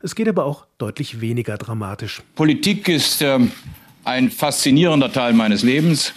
Es 0.02 0.16
geht 0.16 0.28
aber 0.28 0.46
auch 0.46 0.66
deutlich 0.78 1.22
weniger 1.22 1.58
dramatisch. 1.58 2.22
Politik 2.36 2.88
ist 2.88 3.22
äh, 3.22 3.40
ein 4.04 4.32
faszinierender 4.32 5.12
Teil 5.12 5.34
meines 5.34 5.64
Lebens. 5.64 6.14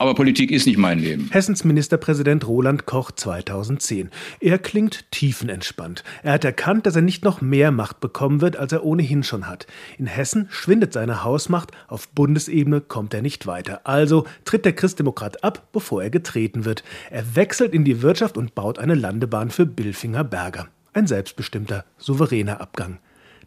Aber 0.00 0.14
Politik 0.14 0.52
ist 0.52 0.66
nicht 0.66 0.78
mein 0.78 1.00
Leben. 1.00 1.28
Hessens 1.32 1.64
Ministerpräsident 1.64 2.46
Roland 2.46 2.86
Koch 2.86 3.10
2010. 3.10 4.10
Er 4.38 4.58
klingt 4.58 5.10
tiefenentspannt. 5.10 6.04
Er 6.22 6.34
hat 6.34 6.44
erkannt, 6.44 6.86
dass 6.86 6.94
er 6.94 7.02
nicht 7.02 7.24
noch 7.24 7.40
mehr 7.40 7.72
Macht 7.72 7.98
bekommen 7.98 8.40
wird, 8.40 8.56
als 8.56 8.72
er 8.72 8.84
ohnehin 8.84 9.24
schon 9.24 9.48
hat. 9.48 9.66
In 9.98 10.06
Hessen 10.06 10.46
schwindet 10.50 10.92
seine 10.92 11.24
Hausmacht, 11.24 11.72
auf 11.88 12.08
Bundesebene 12.10 12.80
kommt 12.80 13.12
er 13.12 13.22
nicht 13.22 13.48
weiter. 13.48 13.80
Also 13.84 14.24
tritt 14.44 14.64
der 14.64 14.72
Christdemokrat 14.72 15.42
ab, 15.42 15.68
bevor 15.72 16.00
er 16.00 16.10
getreten 16.10 16.64
wird. 16.64 16.84
Er 17.10 17.34
wechselt 17.34 17.74
in 17.74 17.84
die 17.84 18.00
Wirtschaft 18.00 18.38
und 18.38 18.54
baut 18.54 18.78
eine 18.78 18.94
Landebahn 18.94 19.50
für 19.50 19.66
Bilfinger 19.66 20.22
Berger. 20.22 20.68
Ein 20.92 21.06
selbstbestimmter, 21.06 21.84
souveräner 21.98 22.60
Abgang. 22.60 22.98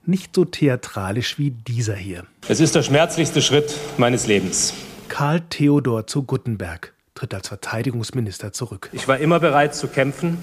Nicht 0.06 0.36
so 0.36 0.46
theatralisch 0.46 1.38
wie 1.38 1.52
dieser 1.52 1.96
hier. 1.96 2.26
Es 2.48 2.60
ist 2.60 2.76
der 2.76 2.84
schmerzlichste 2.84 3.42
Schritt 3.42 3.74
meines 3.98 4.28
Lebens. 4.28 4.74
Karl 5.10 5.42
Theodor 5.42 6.08
zu 6.08 6.24
Guttenberg 6.24 6.94
tritt 7.16 7.34
als 7.34 7.50
Verteidigungsminister 7.50 8.54
zurück. 8.54 8.90
Ich 8.94 9.08
war 9.08 9.18
immer 9.20 9.40
bereit 9.40 9.76
zu 9.76 9.88
kämpfen, 9.88 10.38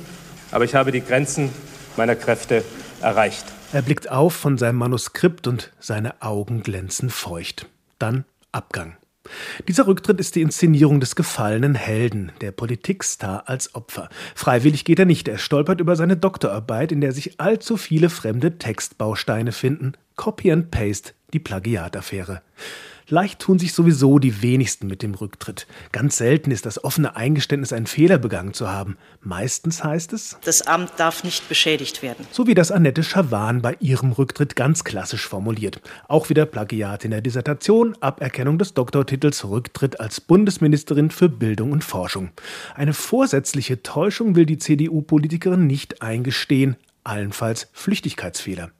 aber 0.50 0.64
ich 0.64 0.74
habe 0.74 0.92
die 0.92 1.00
Grenzen 1.00 1.50
meiner 1.96 2.14
Kräfte 2.14 2.64
erreicht. 3.00 3.44
Er 3.72 3.82
blickt 3.82 4.10
auf 4.10 4.34
von 4.34 4.58
seinem 4.58 4.76
Manuskript 4.76 5.46
und 5.46 5.72
seine 5.80 6.22
Augen 6.22 6.62
glänzen 6.62 7.10
feucht. 7.10 7.66
Dann 7.98 8.24
Abgang. 8.52 8.96
Dieser 9.66 9.86
Rücktritt 9.86 10.20
ist 10.20 10.34
die 10.34 10.42
Inszenierung 10.42 11.00
des 11.00 11.16
gefallenen 11.16 11.74
Helden, 11.74 12.32
der 12.40 12.52
Politikstar 12.52 13.48
als 13.48 13.74
Opfer. 13.74 14.08
Freiwillig 14.34 14.84
geht 14.84 14.98
er 14.98 15.04
nicht, 15.04 15.28
er 15.28 15.38
stolpert 15.38 15.80
über 15.80 15.96
seine 15.96 16.16
Doktorarbeit, 16.16 16.92
in 16.92 17.00
der 17.00 17.12
sich 17.12 17.40
allzu 17.40 17.76
viele 17.76 18.10
fremde 18.10 18.58
Textbausteine 18.58 19.52
finden. 19.52 19.92
Copy 20.16 20.52
and 20.52 20.70
Paste, 20.70 21.12
die 21.32 21.38
Plagiataffäre. 21.38 22.42
Leicht 23.10 23.38
tun 23.38 23.58
sich 23.58 23.72
sowieso 23.72 24.18
die 24.18 24.42
wenigsten 24.42 24.86
mit 24.86 25.02
dem 25.02 25.14
Rücktritt. 25.14 25.66
Ganz 25.92 26.18
selten 26.18 26.50
ist 26.50 26.66
das 26.66 26.84
offene 26.84 27.16
Eingeständnis, 27.16 27.72
einen 27.72 27.86
Fehler 27.86 28.18
begangen 28.18 28.52
zu 28.52 28.68
haben. 28.68 28.98
Meistens 29.22 29.82
heißt 29.82 30.12
es, 30.12 30.36
das 30.44 30.66
Amt 30.66 30.92
darf 30.98 31.24
nicht 31.24 31.48
beschädigt 31.48 32.02
werden. 32.02 32.26
So 32.32 32.46
wie 32.46 32.54
das 32.54 32.70
Annette 32.70 33.02
Schawan 33.02 33.62
bei 33.62 33.78
ihrem 33.80 34.12
Rücktritt 34.12 34.56
ganz 34.56 34.84
klassisch 34.84 35.26
formuliert. 35.26 35.80
Auch 36.06 36.28
wieder 36.28 36.44
Plagiat 36.44 37.06
in 37.06 37.10
der 37.10 37.22
Dissertation, 37.22 37.96
Aberkennung 38.00 38.58
des 38.58 38.74
Doktortitels, 38.74 39.42
Rücktritt 39.46 40.00
als 40.00 40.20
Bundesministerin 40.20 41.10
für 41.10 41.30
Bildung 41.30 41.72
und 41.72 41.84
Forschung. 41.84 42.28
Eine 42.74 42.92
vorsätzliche 42.92 43.82
Täuschung 43.82 44.36
will 44.36 44.44
die 44.44 44.58
CDU-Politikerin 44.58 45.66
nicht 45.66 46.02
eingestehen, 46.02 46.76
allenfalls 47.08 47.68
Flüchtigkeitsfehler. 47.72 48.70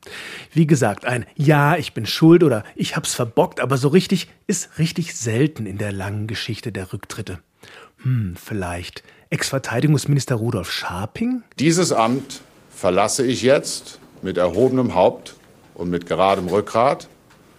Wie 0.52 0.66
gesagt, 0.66 1.04
ein 1.04 1.26
Ja, 1.34 1.76
ich 1.76 1.94
bin 1.94 2.06
schuld 2.06 2.42
oder 2.44 2.64
ich 2.76 2.96
hab's 2.96 3.14
verbockt, 3.14 3.60
aber 3.60 3.76
so 3.76 3.88
richtig 3.88 4.28
ist 4.46 4.78
richtig 4.78 5.16
selten 5.16 5.66
in 5.66 5.78
der 5.78 5.92
langen 5.92 6.26
Geschichte 6.26 6.70
der 6.70 6.92
Rücktritte. 6.92 7.40
Hm, 8.02 8.36
vielleicht 8.36 9.02
Ex-Verteidigungsminister 9.30 10.36
Rudolf 10.36 10.70
Scharping? 10.70 11.42
Dieses 11.58 11.92
Amt 11.92 12.40
verlasse 12.70 13.26
ich 13.26 13.42
jetzt 13.42 13.98
mit 14.22 14.36
erhobenem 14.36 14.94
Haupt 14.94 15.34
und 15.74 15.90
mit 15.90 16.06
geradem 16.06 16.46
Rückgrat 16.46 17.08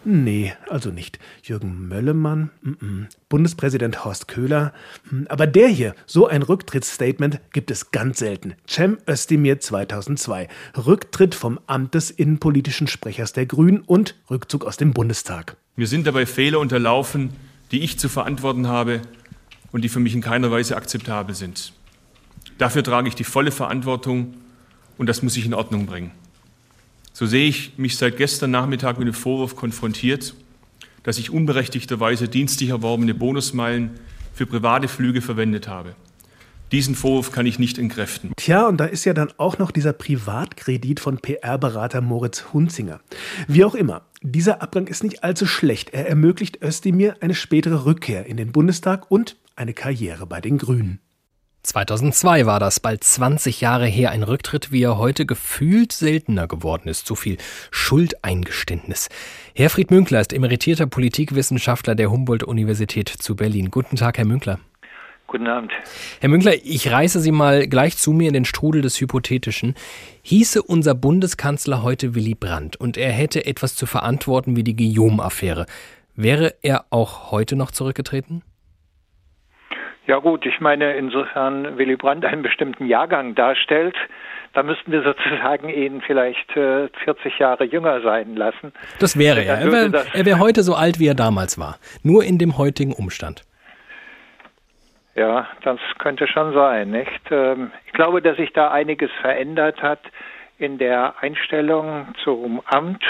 Nee, 0.05 0.53
also 0.69 0.91
nicht. 0.91 1.19
Jürgen 1.43 1.87
Möllemann, 1.89 2.51
mm 2.61 2.69
-mm. 2.69 3.05
Bundespräsident 3.27 4.05
Horst 4.05 4.29
Köhler. 4.29 4.73
Hm, 5.09 5.27
aber 5.29 5.45
der 5.45 5.67
hier, 5.67 5.93
so 6.05 6.25
ein 6.27 6.41
Rücktrittsstatement 6.41 7.41
gibt 7.51 7.69
es 7.69 7.91
ganz 7.91 8.19
selten. 8.19 8.55
Cem 8.67 8.97
Özdemir 9.07 9.59
2002. 9.59 10.47
Rücktritt 10.77 11.35
vom 11.35 11.59
Amt 11.67 11.95
des 11.95 12.11
innenpolitischen 12.11 12.87
Sprechers 12.87 13.33
der 13.33 13.45
Grünen 13.45 13.81
und 13.81 14.15
Rückzug 14.29 14.65
aus 14.65 14.77
dem 14.77 14.93
Bundestag. 14.93 15.57
Mir 15.75 15.87
sind 15.87 16.07
dabei 16.07 16.25
Fehler 16.25 16.59
unterlaufen, 16.59 17.31
die 17.71 17.81
ich 17.81 17.99
zu 17.99 18.07
verantworten 18.07 18.67
habe 18.67 19.01
und 19.71 19.83
die 19.83 19.89
für 19.89 19.99
mich 19.99 20.15
in 20.15 20.21
keiner 20.21 20.49
Weise 20.49 20.77
akzeptabel 20.77 21.35
sind. 21.35 21.73
Dafür 22.57 22.83
trage 22.83 23.09
ich 23.09 23.15
die 23.15 23.23
volle 23.25 23.51
Verantwortung 23.51 24.33
und 24.97 25.07
das 25.07 25.23
muss 25.23 25.37
ich 25.37 25.45
in 25.45 25.53
Ordnung 25.53 25.85
bringen. 25.85 26.11
So 27.19 27.25
sehe 27.25 27.49
ich 27.49 27.77
mich 27.77 27.97
seit 27.97 28.15
gestern 28.15 28.51
Nachmittag 28.51 28.97
mit 28.97 29.05
dem 29.05 29.13
Vorwurf 29.13 29.57
konfrontiert, 29.57 30.35
dass 31.03 31.17
ich 31.17 31.31
unberechtigterweise 31.31 32.29
dienstlich 32.29 32.69
erworbene 32.69 33.13
Bonusmeilen 33.13 33.89
für 34.33 34.45
private 34.45 34.87
Flüge 34.87 35.19
verwendet 35.19 35.67
habe. 35.67 35.95
Diesen 36.71 36.95
Vorwurf 36.95 37.33
kann 37.33 37.45
ich 37.45 37.59
nicht 37.59 37.77
entkräften. 37.77 38.31
Tja, 38.37 38.69
und 38.69 38.77
da 38.77 38.85
ist 38.85 39.03
ja 39.03 39.13
dann 39.13 39.33
auch 39.35 39.57
noch 39.57 39.71
dieser 39.71 39.91
Privatkredit 39.91 41.01
von 41.01 41.17
PR-Berater 41.17 41.99
Moritz 41.99 42.53
Hunzinger. 42.53 43.01
Wie 43.49 43.65
auch 43.65 43.75
immer, 43.75 44.03
dieser 44.21 44.61
Abgang 44.61 44.87
ist 44.87 45.03
nicht 45.03 45.21
allzu 45.21 45.45
schlecht. 45.45 45.89
Er 45.89 46.07
ermöglicht 46.07 46.63
Özdemir 46.63 47.17
eine 47.19 47.35
spätere 47.35 47.83
Rückkehr 47.83 48.27
in 48.27 48.37
den 48.37 48.53
Bundestag 48.53 49.11
und 49.11 49.35
eine 49.57 49.73
Karriere 49.73 50.25
bei 50.25 50.39
den 50.39 50.57
Grünen. 50.57 51.01
2002 51.63 52.45
war 52.45 52.59
das, 52.59 52.79
bald 52.79 53.03
20 53.03 53.61
Jahre 53.61 53.85
her, 53.85 54.11
ein 54.11 54.23
Rücktritt, 54.23 54.71
wie 54.71 54.83
er 54.83 54.97
heute 54.97 55.25
gefühlt 55.25 55.91
seltener 55.91 56.47
geworden 56.47 56.87
ist. 56.87 57.05
So 57.05 57.15
viel 57.15 57.37
Schuldeingeständnis. 57.69 59.09
Herfried 59.53 59.91
Münkler 59.91 60.21
ist 60.21 60.33
emeritierter 60.33 60.87
Politikwissenschaftler 60.87 61.95
der 61.95 62.11
Humboldt-Universität 62.11 63.09
zu 63.09 63.35
Berlin. 63.35 63.71
Guten 63.71 63.97
Tag, 63.97 64.17
Herr 64.17 64.25
Münkler. 64.25 64.59
Guten 65.27 65.47
Abend. 65.47 65.71
Herr 66.21 66.29
Münkler, 66.29 66.55
ich 66.63 66.89
reiße 66.89 67.19
Sie 67.19 67.31
mal 67.31 67.67
gleich 67.67 67.97
zu 67.97 68.13
mir 68.13 68.29
in 68.29 68.33
den 68.33 68.45
Strudel 68.45 68.81
des 68.81 68.99
Hypothetischen. 68.99 69.75
Hieße 70.23 70.63
unser 70.63 70.95
Bundeskanzler 70.95 71.83
heute 71.83 72.15
Willy 72.15 72.33
Brandt 72.33 72.77
und 72.77 72.97
er 72.97 73.11
hätte 73.11 73.45
etwas 73.45 73.75
zu 73.75 73.85
verantworten 73.85 74.55
wie 74.55 74.63
die 74.63 74.75
Guillaume-Affäre, 74.75 75.67
wäre 76.15 76.55
er 76.63 76.85
auch 76.89 77.29
heute 77.29 77.55
noch 77.55 77.69
zurückgetreten? 77.69 78.41
Ja 80.09 80.17
gut, 80.17 80.43
ich 80.47 80.59
meine, 80.59 80.95
insofern 80.95 81.77
Willy 81.77 81.95
Brandt 81.95 82.25
einen 82.25 82.41
bestimmten 82.41 82.87
Jahrgang 82.87 83.35
darstellt, 83.35 83.95
da 84.53 84.63
müssten 84.63 84.91
wir 84.91 85.03
sozusagen 85.03 85.69
ihn 85.69 86.01
vielleicht 86.01 86.49
äh, 86.57 86.87
40 87.03 87.37
Jahre 87.37 87.65
jünger 87.65 88.01
sein 88.01 88.35
lassen. 88.35 88.73
Das 88.97 89.19
wäre 89.19 89.43
er. 89.43 89.59
Er 89.59 89.71
wäre 89.71 90.25
wär 90.25 90.39
heute 90.39 90.63
so 90.63 90.73
alt, 90.73 90.99
wie 90.99 91.05
er 91.05 91.13
damals 91.13 91.59
war. 91.59 91.77
Nur 92.01 92.23
in 92.23 92.39
dem 92.39 92.57
heutigen 92.57 92.91
Umstand. 92.91 93.43
Ja, 95.13 95.47
das 95.61 95.79
könnte 95.99 96.25
schon 96.25 96.55
sein, 96.55 96.89
nicht? 96.89 97.21
Ähm, 97.29 97.69
ich 97.85 97.93
glaube, 97.93 98.23
dass 98.23 98.35
sich 98.37 98.51
da 98.51 98.71
einiges 98.71 99.11
verändert 99.21 99.83
hat 99.83 99.99
in 100.57 100.79
der 100.79 101.21
Einstellung 101.21 102.07
zum 102.23 102.63
Amt 102.65 103.03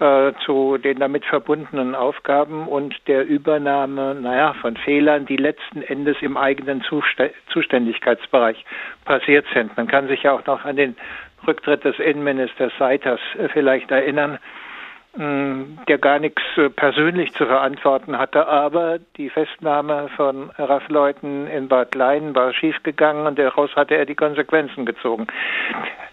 äh, 0.00 0.32
zu 0.44 0.76
den 0.78 0.98
damit 0.98 1.24
verbundenen 1.24 1.94
Aufgaben 1.94 2.66
und 2.66 2.96
der 3.06 3.26
Übernahme, 3.26 4.14
naja, 4.14 4.54
von 4.54 4.76
Fehlern, 4.76 5.26
die 5.26 5.36
letzten 5.36 5.82
Endes 5.82 6.16
im 6.20 6.36
eigenen 6.36 6.82
Zuständigkeitsbereich 7.52 8.64
passiert 9.04 9.46
sind. 9.54 9.76
Man 9.76 9.86
kann 9.86 10.08
sich 10.08 10.24
ja 10.24 10.32
auch 10.32 10.44
noch 10.46 10.64
an 10.64 10.76
den 10.76 10.96
Rücktritt 11.46 11.84
des 11.84 11.98
Innenministers 11.98 12.72
Seiters 12.78 13.20
äh, 13.38 13.48
vielleicht 13.48 13.90
erinnern, 13.90 14.38
der 15.16 15.98
gar 15.98 16.18
nichts 16.18 16.42
äh, 16.56 16.70
persönlich 16.70 17.32
zu 17.34 17.46
verantworten 17.46 18.18
hatte, 18.18 18.48
aber 18.48 18.98
die 19.16 19.30
Festnahme 19.30 20.08
von 20.16 20.50
RAF-Leuten 20.58 21.46
in 21.46 21.68
Bad 21.68 21.94
Leinen 21.94 22.34
war 22.34 22.52
schiefgegangen 22.52 23.26
und 23.26 23.38
daraus 23.38 23.74
hatte 23.76 23.94
er 23.94 24.06
die 24.06 24.16
Konsequenzen 24.16 24.84
gezogen. 24.84 25.28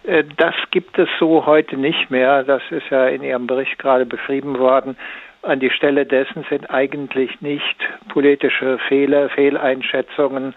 Äh, 0.03 0.23
das 0.37 0.53
gibt 0.69 0.99
es 0.99 1.09
so 1.19 1.47
heute 1.47 1.77
nicht 1.77 2.11
mehr. 2.11 2.43
Das 2.43 2.61
ist 2.69 2.89
ja 2.91 3.07
in 3.07 3.23
Ihrem 3.23 3.47
Bericht 3.47 3.79
gerade 3.79 4.05
beschrieben 4.05 4.59
worden. 4.59 4.95
An 5.41 5.59
die 5.59 5.71
Stelle 5.71 6.05
dessen 6.05 6.45
sind 6.49 6.69
eigentlich 6.69 7.41
nicht 7.41 7.77
politische 8.09 8.77
Fehler, 8.87 9.29
Fehleinschätzungen, 9.29 10.53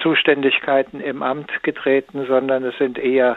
Zuständigkeiten 0.00 1.00
im 1.00 1.22
Amt 1.22 1.62
getreten, 1.62 2.24
sondern 2.26 2.64
es 2.64 2.76
sind 2.78 2.98
eher 2.98 3.36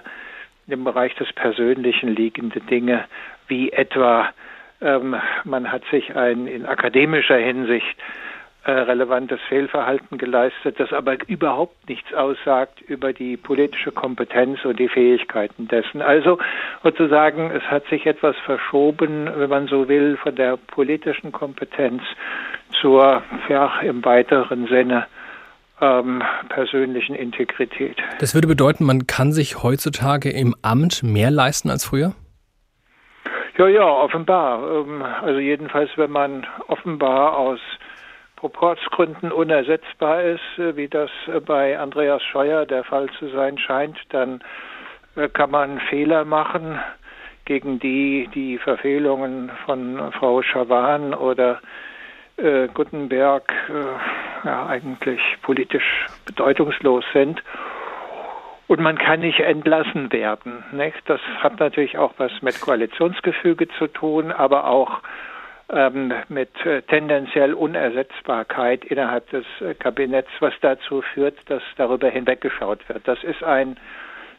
im 0.67 0.85
Bereich 0.85 1.13
des 1.15 1.31
Persönlichen 1.33 2.15
liegende 2.15 2.61
Dinge, 2.61 3.05
wie 3.47 3.71
etwa 3.71 4.29
ähm, 4.81 5.15
man 5.43 5.71
hat 5.71 5.83
sich 5.91 6.15
ein 6.15 6.47
in 6.47 6.65
akademischer 6.65 7.37
Hinsicht 7.37 7.97
äh, 8.67 8.71
relevantes 8.71 9.39
Fehlverhalten 9.47 10.17
geleistet, 10.17 10.77
das 10.77 10.91
aber 10.91 11.15
überhaupt 11.27 11.87
nichts 11.87 12.13
aussagt 12.13 12.81
über 12.81 13.13
die 13.13 13.37
politische 13.37 13.91
Kompetenz 13.91 14.65
und 14.65 14.77
die 14.77 14.89
Fähigkeiten 14.89 15.67
dessen. 15.69 16.01
Also 16.01 16.37
sozusagen, 16.83 17.49
es 17.51 17.63
hat 17.63 17.87
sich 17.87 18.05
etwas 18.05 18.35
verschoben, 18.45 19.29
wenn 19.33 19.49
man 19.49 19.67
so 19.67 19.87
will, 19.87 20.17
von 20.17 20.35
der 20.35 20.57
politischen 20.57 21.31
Kompetenz 21.31 22.03
zur, 22.81 23.23
ja, 23.47 23.79
im 23.79 24.03
weiteren 24.03 24.67
Sinne 24.67 25.07
ähm, 25.79 26.21
persönlichen 26.49 27.15
Integrität. 27.15 27.97
Das 28.19 28.35
würde 28.35 28.49
bedeuten, 28.49 28.83
man 28.83 29.07
kann 29.07 29.31
sich 29.31 29.63
heutzutage 29.63 30.29
im 30.29 30.55
Amt 30.61 31.03
mehr 31.03 31.31
leisten 31.31 31.69
als 31.69 31.85
früher? 31.85 32.13
Ja, 33.57 33.67
ja, 33.67 33.85
offenbar. 33.85 34.61
Ähm, 34.71 35.01
also 35.01 35.39
jedenfalls, 35.39 35.89
wenn 35.95 36.11
man 36.11 36.45
offenbar 36.67 37.35
aus 37.35 37.59
Proportsgründen 38.35 39.31
unersetzbar 39.31 40.21
ist, 40.21 40.59
äh, 40.59 40.75
wie 40.75 40.87
das 40.87 41.09
äh, 41.25 41.39
bei 41.39 41.79
Andreas 41.79 42.21
Scheuer 42.21 42.67
der 42.67 42.83
Fall 42.83 43.09
zu 43.17 43.29
sein 43.29 43.57
scheint, 43.57 43.97
dann 44.09 44.41
äh, 45.15 45.27
kann 45.27 45.49
man 45.49 45.79
Fehler 45.89 46.23
machen, 46.23 46.79
gegen 47.45 47.79
die 47.79 48.29
die 48.35 48.59
Verfehlungen 48.59 49.49
von 49.65 50.11
Frau 50.11 50.43
Schawan 50.43 51.15
oder 51.15 51.59
äh, 52.37 52.67
Gutenberg 52.67 53.51
äh, 53.69 54.47
ja, 54.47 54.67
eigentlich 54.67 55.21
politisch 55.41 56.05
bedeutungslos 56.25 57.03
sind. 57.11 57.41
Und 58.67 58.81
man 58.81 58.97
kann 58.97 59.21
nicht 59.21 59.39
entlassen 59.39 60.11
werden. 60.11 60.63
Nicht? 60.71 60.97
Das 61.05 61.21
hat 61.39 61.59
natürlich 61.59 61.97
auch 61.97 62.13
was 62.17 62.31
mit 62.41 62.59
Koalitionsgefüge 62.59 63.69
zu 63.69 63.87
tun, 63.87 64.31
aber 64.31 64.67
auch 64.67 65.01
ähm, 65.69 66.13
mit 66.29 66.49
äh, 66.65 66.81
tendenziell 66.83 67.53
Unersetzbarkeit 67.53 68.85
innerhalb 68.85 69.29
des 69.29 69.45
äh, 69.61 69.73
Kabinetts, 69.73 70.31
was 70.39 70.53
dazu 70.61 71.01
führt, 71.01 71.37
dass 71.49 71.61
darüber 71.77 72.09
hinweggeschaut 72.09 72.87
wird. 72.89 73.07
Das 73.07 73.23
ist 73.23 73.43
ein 73.43 73.77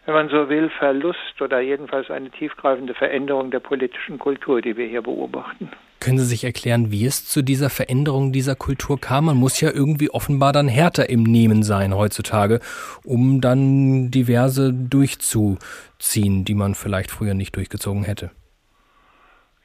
wenn 0.08 0.14
man 0.14 0.28
so 0.30 0.48
will, 0.48 0.70
Verlust 0.70 1.38
oder 1.38 1.60
jedenfalls 1.60 2.10
eine 2.10 2.30
tiefgreifende 2.30 2.94
Veränderung 2.94 3.50
der 3.50 3.60
politischen 3.60 4.18
Kultur, 4.18 4.62
die 4.62 4.74
wir 4.74 4.86
hier 4.86 5.02
beobachten. 5.02 5.70
Können 6.00 6.16
Sie 6.16 6.24
sich 6.24 6.44
erklären, 6.44 6.90
wie 6.90 7.04
es 7.04 7.28
zu 7.28 7.42
dieser 7.42 7.68
Veränderung 7.68 8.32
dieser 8.32 8.54
Kultur 8.54 8.98
kam? 8.98 9.26
Man 9.26 9.36
muss 9.36 9.60
ja 9.60 9.68
irgendwie 9.70 10.08
offenbar 10.08 10.54
dann 10.54 10.66
härter 10.66 11.10
im 11.10 11.24
Nehmen 11.24 11.62
sein 11.62 11.94
heutzutage, 11.94 12.60
um 13.04 13.42
dann 13.42 14.10
diverse 14.10 14.72
durchzuziehen, 14.72 16.46
die 16.46 16.54
man 16.54 16.74
vielleicht 16.74 17.10
früher 17.10 17.34
nicht 17.34 17.54
durchgezogen 17.54 18.04
hätte. 18.04 18.30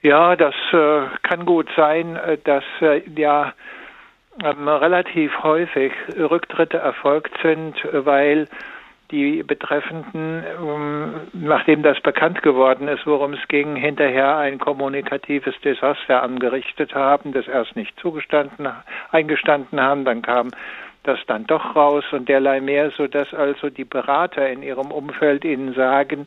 Ja, 0.01 0.35
das 0.35 0.55
äh, 0.73 1.03
kann 1.21 1.45
gut 1.45 1.69
sein, 1.77 2.17
äh, 2.17 2.37
dass 2.43 2.65
äh, 2.81 3.01
ja 3.15 3.53
ähm, 4.43 4.67
relativ 4.67 5.31
häufig 5.41 5.93
Rücktritte 6.17 6.79
erfolgt 6.79 7.31
sind, 7.41 7.75
weil 7.93 8.49
die 9.14 9.43
Betreffenden, 9.43 10.43
ähm, 10.59 11.14
nachdem 11.34 11.84
das 11.84 11.99
bekannt 12.01 12.41
geworden 12.41 12.88
ist, 12.88 13.05
worum 13.05 13.34
es 13.34 13.47
ging, 13.47 13.76
hinterher 13.76 14.38
ein 14.38 14.57
kommunikatives 14.57 15.53
Desaster 15.64 16.24
angerichtet 16.24 16.95
haben, 16.95 17.32
das 17.32 17.47
erst 17.47 17.76
nicht 17.76 17.97
zugestanden, 17.99 18.68
eingestanden 19.11 19.80
haben, 19.80 20.03
dann 20.03 20.24
kam 20.24 20.49
das 21.03 21.20
dann 21.28 21.45
doch 21.45 21.76
raus 21.76 22.03
und 22.11 22.28
derlei 22.28 22.59
mehr, 22.59 22.89
so 22.97 23.07
dass 23.07 23.32
also 23.34 23.70
die 23.70 23.86
Berater 23.86 24.49
in 24.49 24.64
ihrem 24.64 24.89
Umfeld 24.91 25.45
ihnen 25.45 25.74
sagen, 25.76 26.26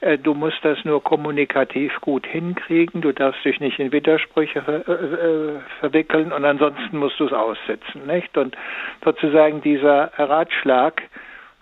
äh, 0.00 0.18
du 0.18 0.34
musst 0.34 0.58
das 0.64 0.84
nur 0.84 1.02
kommunikativ 1.02 2.00
gut 2.00 2.26
hinkriegen, 2.26 3.00
du 3.00 3.12
darfst 3.12 3.44
dich 3.44 3.60
nicht 3.60 3.78
in 3.78 3.92
Widersprüche 3.92 4.62
ver 4.62 4.88
äh, 4.88 5.60
verwickeln 5.78 6.32
und 6.32 6.44
ansonsten 6.44 6.98
musst 6.98 7.20
du 7.20 7.26
es 7.26 7.32
aussetzen, 7.32 8.06
nicht? 8.06 8.36
Und 8.36 8.56
sozusagen 9.04 9.60
dieser 9.60 10.10
Ratschlag, 10.16 11.02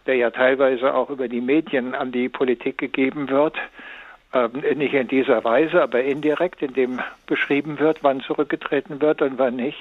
der 0.06 0.16
ja 0.16 0.30
teilweise 0.30 0.94
auch 0.94 1.10
über 1.10 1.28
die 1.28 1.40
Medien 1.40 1.94
an 1.94 2.12
die 2.12 2.28
Politik 2.28 2.78
gegeben 2.78 3.28
wird, 3.28 3.56
ähm, 4.32 4.50
nicht 4.76 4.94
in 4.94 5.08
dieser 5.08 5.44
Weise, 5.44 5.82
aber 5.82 6.02
indirekt, 6.02 6.62
indem 6.62 7.00
beschrieben 7.26 7.78
wird, 7.78 8.02
wann 8.02 8.20
zurückgetreten 8.20 9.00
wird 9.00 9.22
und 9.22 9.38
wann 9.38 9.56
nicht, 9.56 9.78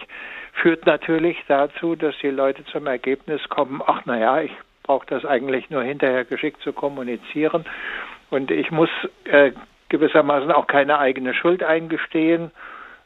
führt 0.54 0.86
natürlich 0.86 1.38
dazu, 1.48 1.96
dass 1.96 2.16
die 2.22 2.30
Leute 2.30 2.64
zum 2.66 2.88
Ergebnis 2.88 3.48
kommen, 3.50 3.82
ach 3.86 4.06
naja, 4.06 4.42
ich 4.42 4.52
brauche 4.84 5.06
das 5.08 5.26
eigentlich 5.26 5.70
nur 5.70 5.84
hinterher 5.84 6.26
geschickt 6.26 6.62
zu 6.62 6.74
kommunizieren 6.74 7.66
und 8.30 8.52
ich 8.52 8.72
muss 8.72 8.90
äh, 9.26 9.52
gewissermaßen 9.90 10.52
auch 10.52 10.68
keine 10.68 11.00
eigene 11.00 11.34
Schuld 11.34 11.64
eingestehen, 11.64 12.52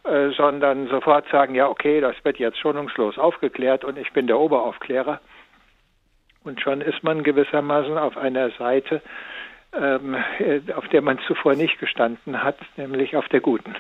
äh, 0.04 0.30
sondern 0.30 0.88
sofort 0.88 1.28
sagen, 1.30 1.56
ja, 1.56 1.68
okay, 1.68 2.02
das 2.02 2.16
wird 2.24 2.38
jetzt 2.38 2.60
schonungslos 2.60 3.18
aufgeklärt 3.18 3.84
und 3.84 3.98
ich 3.98 4.12
bin 4.12 4.28
der 4.28 4.40
Oberaufklärer. 4.40 5.20
Und 6.50 6.60
schon 6.62 6.82
ist 6.82 7.04
man 7.04 7.22
gewissermaßen 7.22 7.96
auf 8.00 8.18
einer 8.18 8.50
Seite, 8.58 9.04
ähm, 9.72 10.16
äh, 10.40 10.62
auf 10.74 10.88
der 10.88 11.04
man 11.04 11.20
zuvor 11.28 11.54
nicht 11.54 11.78
gestanden 11.78 12.42
hat, 12.42 12.58
nämlich 12.76 13.16
auf 13.16 13.28
der 13.28 13.40
guten. 13.40 13.76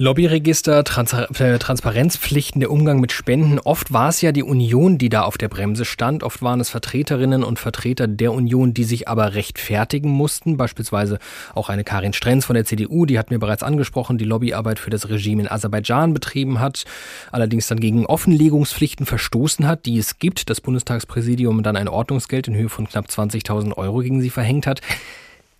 Lobbyregister, 0.00 0.84
Trans 0.84 1.12
äh, 1.12 1.58
Transparenzpflichten, 1.58 2.60
der 2.60 2.70
Umgang 2.70 3.00
mit 3.00 3.10
Spenden. 3.10 3.58
Oft 3.58 3.92
war 3.92 4.10
es 4.10 4.20
ja 4.20 4.30
die 4.30 4.44
Union, 4.44 4.96
die 4.96 5.08
da 5.08 5.22
auf 5.22 5.38
der 5.38 5.48
Bremse 5.48 5.84
stand. 5.84 6.22
Oft 6.22 6.40
waren 6.40 6.60
es 6.60 6.70
Vertreterinnen 6.70 7.42
und 7.42 7.58
Vertreter 7.58 8.06
der 8.06 8.32
Union, 8.32 8.72
die 8.72 8.84
sich 8.84 9.08
aber 9.08 9.34
rechtfertigen 9.34 10.10
mussten. 10.10 10.56
Beispielsweise 10.56 11.18
auch 11.52 11.68
eine 11.68 11.82
Karin 11.82 12.12
Strenz 12.12 12.44
von 12.44 12.54
der 12.54 12.64
CDU, 12.64 13.06
die 13.06 13.18
hat 13.18 13.32
mir 13.32 13.40
bereits 13.40 13.64
angesprochen, 13.64 14.18
die 14.18 14.24
Lobbyarbeit 14.24 14.78
für 14.78 14.90
das 14.90 15.08
Regime 15.08 15.42
in 15.42 15.50
Aserbaidschan 15.50 16.14
betrieben 16.14 16.60
hat, 16.60 16.84
allerdings 17.32 17.66
dann 17.66 17.80
gegen 17.80 18.06
Offenlegungspflichten 18.06 19.04
verstoßen 19.04 19.66
hat, 19.66 19.84
die 19.84 19.98
es 19.98 20.20
gibt. 20.20 20.48
Das 20.48 20.60
Bundestagspräsidium 20.60 21.64
dann 21.64 21.74
ein 21.74 21.88
Ordnungsgeld 21.88 22.46
in 22.46 22.54
Höhe 22.54 22.68
von 22.68 22.86
knapp 22.86 23.06
20.000 23.06 23.76
Euro 23.76 23.98
gegen 23.98 24.20
sie 24.20 24.30
verhängt 24.30 24.68
hat 24.68 24.80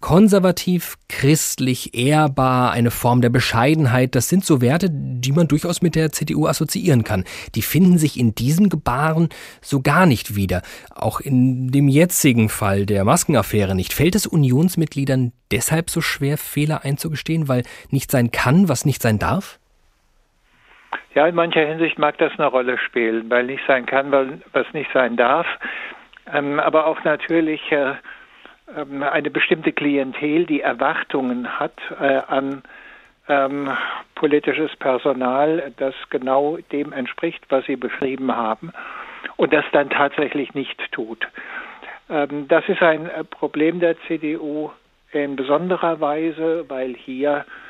konservativ, 0.01 0.97
christlich, 1.09 1.95
ehrbar, 1.95 2.71
eine 2.73 2.91
Form 2.91 3.21
der 3.21 3.31
Bescheidenheit, 3.31 4.15
das 4.15 4.29
sind 4.29 4.45
so 4.45 4.61
Werte, 4.61 4.89
die 4.91 5.33
man 5.33 5.49
durchaus 5.49 5.83
mit 5.83 5.97
der 5.97 6.13
CDU 6.13 6.47
assoziieren 6.47 7.03
kann. 7.03 7.25
Die 7.55 7.63
finden 7.63 7.99
sich 7.99 8.19
in 8.19 8.35
diesem 8.35 8.69
Gebaren 8.69 9.29
so 9.61 9.81
gar 9.81 10.07
nicht 10.07 10.37
wieder. 10.37 10.63
Auch 10.95 11.21
in 11.21 11.69
dem 11.69 11.89
jetzigen 11.89 12.49
Fall 12.49 12.87
der 12.87 13.05
Maskenaffäre 13.05 13.75
nicht. 13.75 13.93
Fällt 13.93 14.15
es 14.15 14.27
Unionsmitgliedern 14.27 15.33
deshalb 15.51 15.91
so 15.91 16.01
schwer, 16.01 16.39
Fehler 16.39 16.85
einzugestehen, 16.85 17.49
weil 17.49 17.65
nicht 17.91 18.11
sein 18.11 18.31
kann, 18.31 18.69
was 18.69 18.85
nicht 18.85 19.03
sein 19.03 19.19
darf? 19.19 19.59
Ja, 21.15 21.27
in 21.27 21.35
mancher 21.35 21.67
Hinsicht 21.67 21.99
mag 21.99 22.17
das 22.19 22.33
eine 22.39 22.47
Rolle 22.47 22.79
spielen, 22.79 23.29
weil 23.29 23.45
nicht 23.45 23.65
sein 23.67 23.87
kann, 23.87 24.13
was 24.53 24.73
nicht 24.73 24.91
sein 24.93 25.17
darf. 25.17 25.47
Ähm, 26.33 26.61
aber 26.61 26.87
auch 26.87 27.03
natürlich 27.05 27.61
äh, 27.73 27.95
ähm, 28.77 29.03
eine 29.03 29.31
bestimmte 29.31 29.73
Klientel, 29.73 30.47
die 30.47 30.61
Erwartungen 30.61 31.59
hat 31.59 31.75
äh, 32.01 32.21
an 32.27 32.63
ähm, 33.29 33.71
politisches 34.15 34.75
Personal, 34.77 35.73
das 35.77 35.95
genau 36.11 36.59
dem 36.73 36.93
entspricht, 36.93 37.45
was 37.51 37.65
Sie 37.67 37.77
beschrieben 37.77 38.35
haben, 38.35 38.73
und 39.37 39.53
das 39.53 39.65
dann 39.73 39.91
tatsächlich 39.91 40.55
nicht 40.55 40.81
tut. 40.93 41.27
Ähm, 42.09 42.49
das 42.49 42.69
ist 42.69 42.83
ein 42.83 43.11
Problem 43.31 43.81
der 43.81 43.97
CDU 44.07 44.71
in 45.13 45.37
besonderer 45.37 46.01
Weise, 46.01 46.65
weil 46.69 46.95
hier 46.95 47.45
äh, 47.47 47.68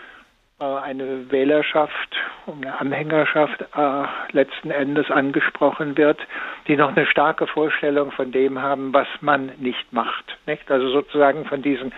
eine 0.59 1.31
Wählerschaft, 1.31 2.17
eine 2.47 2.81
Anhängerschaft 2.81 3.63
äh, 3.77 4.05
letzten 4.33 4.71
Endes 4.71 5.11
angesprochen 5.11 5.97
wird, 5.97 6.19
die 6.67 6.77
noch 6.77 6.97
eine 6.97 7.07
starke 7.07 7.47
Vorstellung 7.47 8.11
von 8.11 8.33
dem 8.33 8.61
haben, 8.61 8.93
was 8.93 9.07
man 9.21 9.53
nicht 9.59 9.93
macht. 9.93 10.25
Nicht? 10.47 10.69
Also 10.71 10.89
sozusagen 10.91 11.45
von 11.45 11.63
diesen 11.63 11.93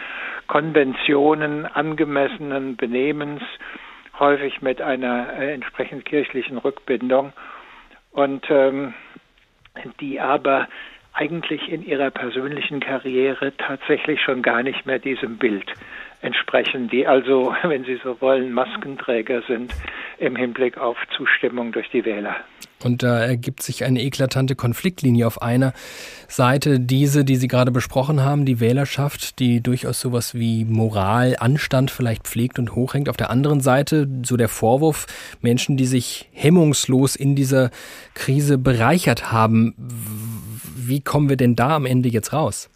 Konventionen 0.47 1.65
angemessenen 1.65 2.77
Benehmens, 2.77 3.43
häufig 4.19 4.61
mit 4.61 4.83
einer 4.83 5.33
äh, 5.39 5.55
entsprechend 5.55 6.05
kirchlichen 6.05 6.59
Rückbindung 6.59 7.33
und 8.13 8.45
ähm, 8.51 8.93
die 10.01 10.21
aber 10.21 10.69
eigentlich 11.15 11.71
in 11.71 11.83
ihrer 11.83 12.11
persönlichen 12.11 12.81
Karriere 12.81 13.57
tatsächlich 13.57 14.21
schon 14.21 14.43
gar 14.43 14.63
nicht 14.63 14.85
mehr 14.85 14.99
diesem 14.99 15.39
Bild 15.39 15.73
entsprechen, 16.23 16.89
die 16.89 17.07
also, 17.07 17.55
wenn 17.63 17.85
Sie 17.85 17.99
so 18.03 18.21
wollen, 18.21 18.53
Maskenträger 18.53 19.43
sind 19.49 19.75
im 20.19 20.37
Hinblick 20.37 20.79
auf 20.79 20.97
Zustimmung 21.17 21.73
durch 21.73 21.89
die 21.91 22.05
Wähler. 22.05 22.37
Und 22.83 23.03
da 23.03 23.19
ergibt 23.21 23.63
sich 23.63 23.85
eine 23.85 24.03
eklatante 24.03 24.55
Konfliktlinie. 24.55 25.27
Auf 25.27 25.43
einer 25.43 25.75
Seite 26.29 26.81
diese, 26.81 27.25
die 27.25 27.37
Sie 27.37 27.49
gerade 27.49 27.71
besprochen 27.71 28.23
haben, 28.23 28.47
die 28.47 28.59
Wählerschaft, 28.59 29.39
die 29.39 29.63
durchaus 29.63 30.01
sowas 30.01 30.35
wie 30.35 30.65
Moral, 30.65 31.37
Anstand 31.39 31.91
vielleicht 31.91 32.27
pflegt 32.27 32.59
und 32.59 32.75
hochhängt. 32.75 33.11
Auf 33.11 33.19
der 33.19 33.31
anderen 33.31 33.61
Seite 33.61 34.09
so 34.25 34.39
der 34.39 34.49
Vorwurf, 34.49 35.07
Menschen, 35.43 35.77
die 35.77 35.85
sich 35.85 36.31
hemmungslos 36.33 37.17
in 37.17 37.35
dieser 37.35 37.71
Krise 38.15 38.57
bereichert 38.57 39.31
haben. 39.31 39.75
Wie 40.77 41.03
kommen 41.03 41.29
wir 41.29 41.37
denn 41.37 41.57
da 41.57 41.77
am 41.77 41.85
Ende 41.85 42.09
jetzt 42.09 42.33
raus? 42.33 42.71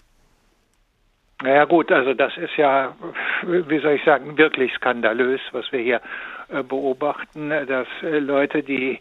Naja 1.42 1.64
gut, 1.64 1.90
also 1.90 2.14
das 2.14 2.36
ist 2.36 2.56
ja, 2.56 2.94
wie 3.42 3.78
soll 3.80 3.92
ich 3.92 4.04
sagen, 4.04 4.38
wirklich 4.38 4.72
skandalös, 4.74 5.40
was 5.52 5.70
wir 5.72 5.80
hier 5.80 6.00
äh, 6.48 6.62
beobachten, 6.62 7.50
dass 7.50 7.88
äh, 8.02 8.18
Leute, 8.18 8.62
die 8.62 9.00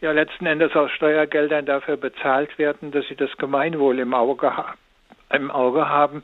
ja 0.00 0.12
letzten 0.12 0.46
Endes 0.46 0.74
aus 0.76 0.90
Steuergeldern 0.90 1.64
dafür 1.64 1.96
bezahlt 1.96 2.58
werden, 2.58 2.90
dass 2.90 3.06
sie 3.08 3.16
das 3.16 3.36
Gemeinwohl 3.38 3.98
im 4.00 4.14
Auge, 4.14 4.52
im 5.32 5.50
Auge 5.50 5.88
haben, 5.88 6.22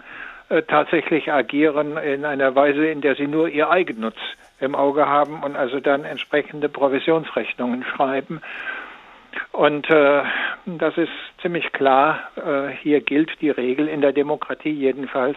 äh, 0.50 0.62
tatsächlich 0.62 1.32
agieren 1.32 1.96
in 1.96 2.24
einer 2.24 2.54
Weise, 2.54 2.86
in 2.86 3.00
der 3.00 3.14
sie 3.14 3.26
nur 3.26 3.48
ihr 3.48 3.70
Eigennutz 3.70 4.18
im 4.60 4.74
Auge 4.74 5.06
haben 5.06 5.42
und 5.42 5.56
also 5.56 5.80
dann 5.80 6.04
entsprechende 6.04 6.68
Provisionsrechnungen 6.68 7.84
schreiben 7.84 8.40
und 9.52 9.88
äh, 9.90 10.22
das 10.66 10.96
ist 10.96 11.10
ziemlich 11.42 11.72
klar. 11.72 12.30
Äh, 12.36 12.68
hier 12.82 13.00
gilt 13.00 13.40
die 13.40 13.50
Regel 13.50 13.88
in 13.88 14.00
der 14.00 14.12
Demokratie 14.12 14.70
jedenfalls. 14.70 15.36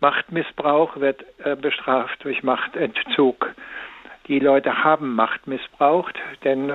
Machtmissbrauch 0.00 0.96
wird 0.96 1.24
äh, 1.44 1.54
bestraft 1.54 2.24
durch 2.24 2.42
Machtentzug. 2.42 3.54
Die 4.28 4.38
Leute 4.38 4.84
haben 4.84 5.14
Macht 5.14 5.46
missbraucht, 5.46 6.18
denn 6.44 6.70
äh, 6.70 6.74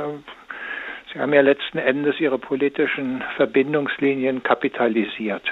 sie 1.12 1.20
haben 1.20 1.34
ja 1.34 1.42
letzten 1.42 1.78
Endes 1.78 2.20
ihre 2.20 2.38
politischen 2.38 3.24
Verbindungslinien 3.36 4.44
kapitalisiert. 4.44 5.44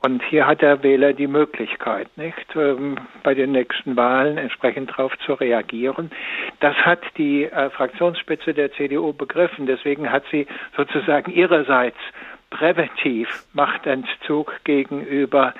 Und 0.00 0.22
hier 0.22 0.46
hat 0.46 0.62
der 0.62 0.82
Wähler 0.84 1.12
die 1.12 1.26
Möglichkeit, 1.26 2.08
nicht, 2.16 2.54
ähm, 2.54 2.98
bei 3.24 3.34
den 3.34 3.50
nächsten 3.50 3.96
Wahlen 3.96 4.38
entsprechend 4.38 4.90
darauf 4.90 5.12
zu 5.26 5.34
reagieren. 5.34 6.12
Das 6.60 6.76
hat 6.76 7.00
die 7.16 7.44
äh, 7.44 7.68
Fraktionsspitze 7.70 8.54
der 8.54 8.72
CDU 8.72 9.12
begriffen. 9.12 9.66
Deswegen 9.66 10.12
hat 10.12 10.22
sie 10.30 10.46
sozusagen 10.76 11.32
ihrerseits 11.32 11.98
präventiv 12.50 13.44
Machtentzug 13.52 14.52
gegenüber 14.62 15.52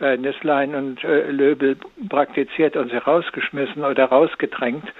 äh, 0.00 0.16
Nüsslein 0.16 0.74
und 0.74 1.04
äh, 1.04 1.30
Löbel 1.30 1.76
praktiziert 2.08 2.76
und 2.76 2.90
sie 2.90 2.96
rausgeschmissen 2.96 3.84
oder 3.84 4.06
rausgedrängt, 4.06 4.90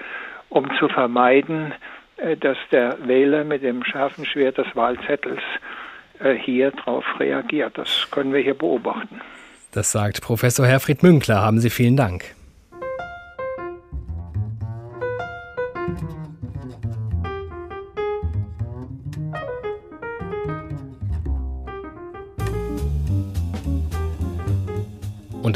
um 0.49 0.69
zu 0.77 0.87
vermeiden, 0.89 1.73
dass 2.39 2.57
der 2.71 2.97
Wähler 3.05 3.43
mit 3.43 3.61
dem 3.61 3.83
scharfen 3.83 4.25
Schwert 4.25 4.57
des 4.57 4.73
Wahlzettels 4.73 5.41
hier 6.43 6.71
darauf 6.71 7.05
reagiert. 7.19 7.77
Das 7.77 8.07
können 8.11 8.33
wir 8.33 8.41
hier 8.41 8.53
beobachten. 8.53 9.21
Das 9.71 9.91
sagt 9.91 10.21
Professor 10.21 10.65
Herfried 10.65 11.03
Münkler. 11.03 11.41
Haben 11.41 11.59
Sie 11.59 11.69
vielen 11.69 11.97
Dank. 11.97 12.35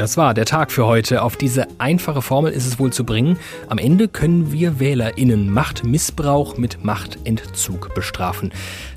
Und 0.00 0.04
das 0.04 0.16
war 0.16 0.32
der 0.32 0.46
Tag 0.46 0.72
für 0.72 0.86
heute. 0.86 1.20
Auf 1.20 1.36
diese 1.36 1.66
einfache 1.76 2.22
Formel 2.22 2.52
ist 2.52 2.66
es 2.66 2.78
wohl 2.78 2.90
zu 2.90 3.04
bringen. 3.04 3.36
Am 3.68 3.76
Ende 3.76 4.08
können 4.08 4.50
wir 4.50 4.80
WählerInnen 4.80 5.52
Machtmissbrauch 5.52 6.56
mit 6.56 6.82
Machtentzug 6.82 7.94
bestrafen. 7.94 8.50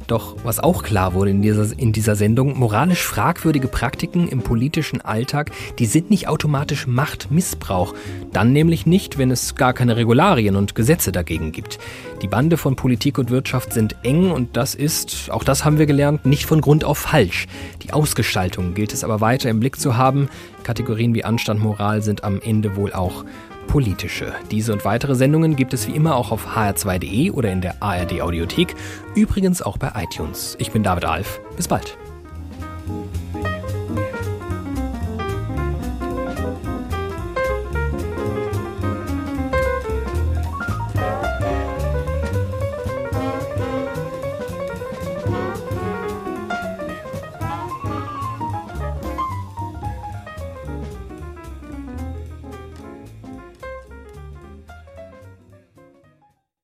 Doch 0.07 0.35
was 0.43 0.59
auch 0.59 0.83
klar 0.83 1.13
wurde 1.13 1.31
in 1.31 1.41
dieser, 1.41 1.77
in 1.77 1.91
dieser 1.91 2.15
Sendung, 2.15 2.57
moralisch 2.57 3.03
fragwürdige 3.03 3.67
Praktiken 3.67 4.27
im 4.27 4.41
politischen 4.41 5.01
Alltag, 5.01 5.51
die 5.79 5.85
sind 5.85 6.09
nicht 6.09 6.27
automatisch 6.27 6.87
Machtmissbrauch. 6.87 7.93
Dann 8.31 8.53
nämlich 8.53 8.85
nicht, 8.85 9.17
wenn 9.17 9.31
es 9.31 9.55
gar 9.55 9.73
keine 9.73 9.95
Regularien 9.95 10.55
und 10.55 10.75
Gesetze 10.75 11.11
dagegen 11.11 11.51
gibt. 11.51 11.79
Die 12.21 12.27
Bande 12.27 12.57
von 12.57 12.75
Politik 12.75 13.17
und 13.17 13.29
Wirtschaft 13.29 13.73
sind 13.73 13.95
eng 14.03 14.31
und 14.31 14.55
das 14.55 14.75
ist, 14.75 15.29
auch 15.31 15.43
das 15.43 15.65
haben 15.65 15.79
wir 15.79 15.85
gelernt, 15.85 16.25
nicht 16.25 16.45
von 16.45 16.61
Grund 16.61 16.83
auf 16.83 16.97
falsch. 16.97 17.47
Die 17.81 17.91
Ausgestaltung 17.91 18.73
gilt 18.73 18.93
es 18.93 19.03
aber 19.03 19.21
weiter 19.21 19.49
im 19.49 19.59
Blick 19.59 19.79
zu 19.79 19.97
haben. 19.97 20.29
Kategorien 20.63 21.13
wie 21.13 21.23
Anstand, 21.23 21.59
Moral 21.59 22.01
sind 22.01 22.23
am 22.23 22.39
Ende 22.41 22.75
wohl 22.75 22.93
auch 22.93 23.25
politische. 23.67 24.33
Diese 24.51 24.73
und 24.73 24.85
weitere 24.85 25.15
Sendungen 25.15 25.55
gibt 25.55 25.73
es 25.73 25.87
wie 25.87 25.95
immer 25.95 26.15
auch 26.15 26.31
auf 26.31 26.55
hr2.de 26.55 27.31
oder 27.31 27.51
in 27.51 27.61
der 27.61 27.81
ARD 27.81 28.21
Audiothek, 28.21 28.75
übrigens 29.15 29.61
auch 29.61 29.77
bei 29.77 29.91
iTunes. 29.95 30.55
Ich 30.59 30.71
bin 30.71 30.83
David 30.83 31.05
Alf. 31.05 31.39
Bis 31.55 31.67
bald. 31.67 31.97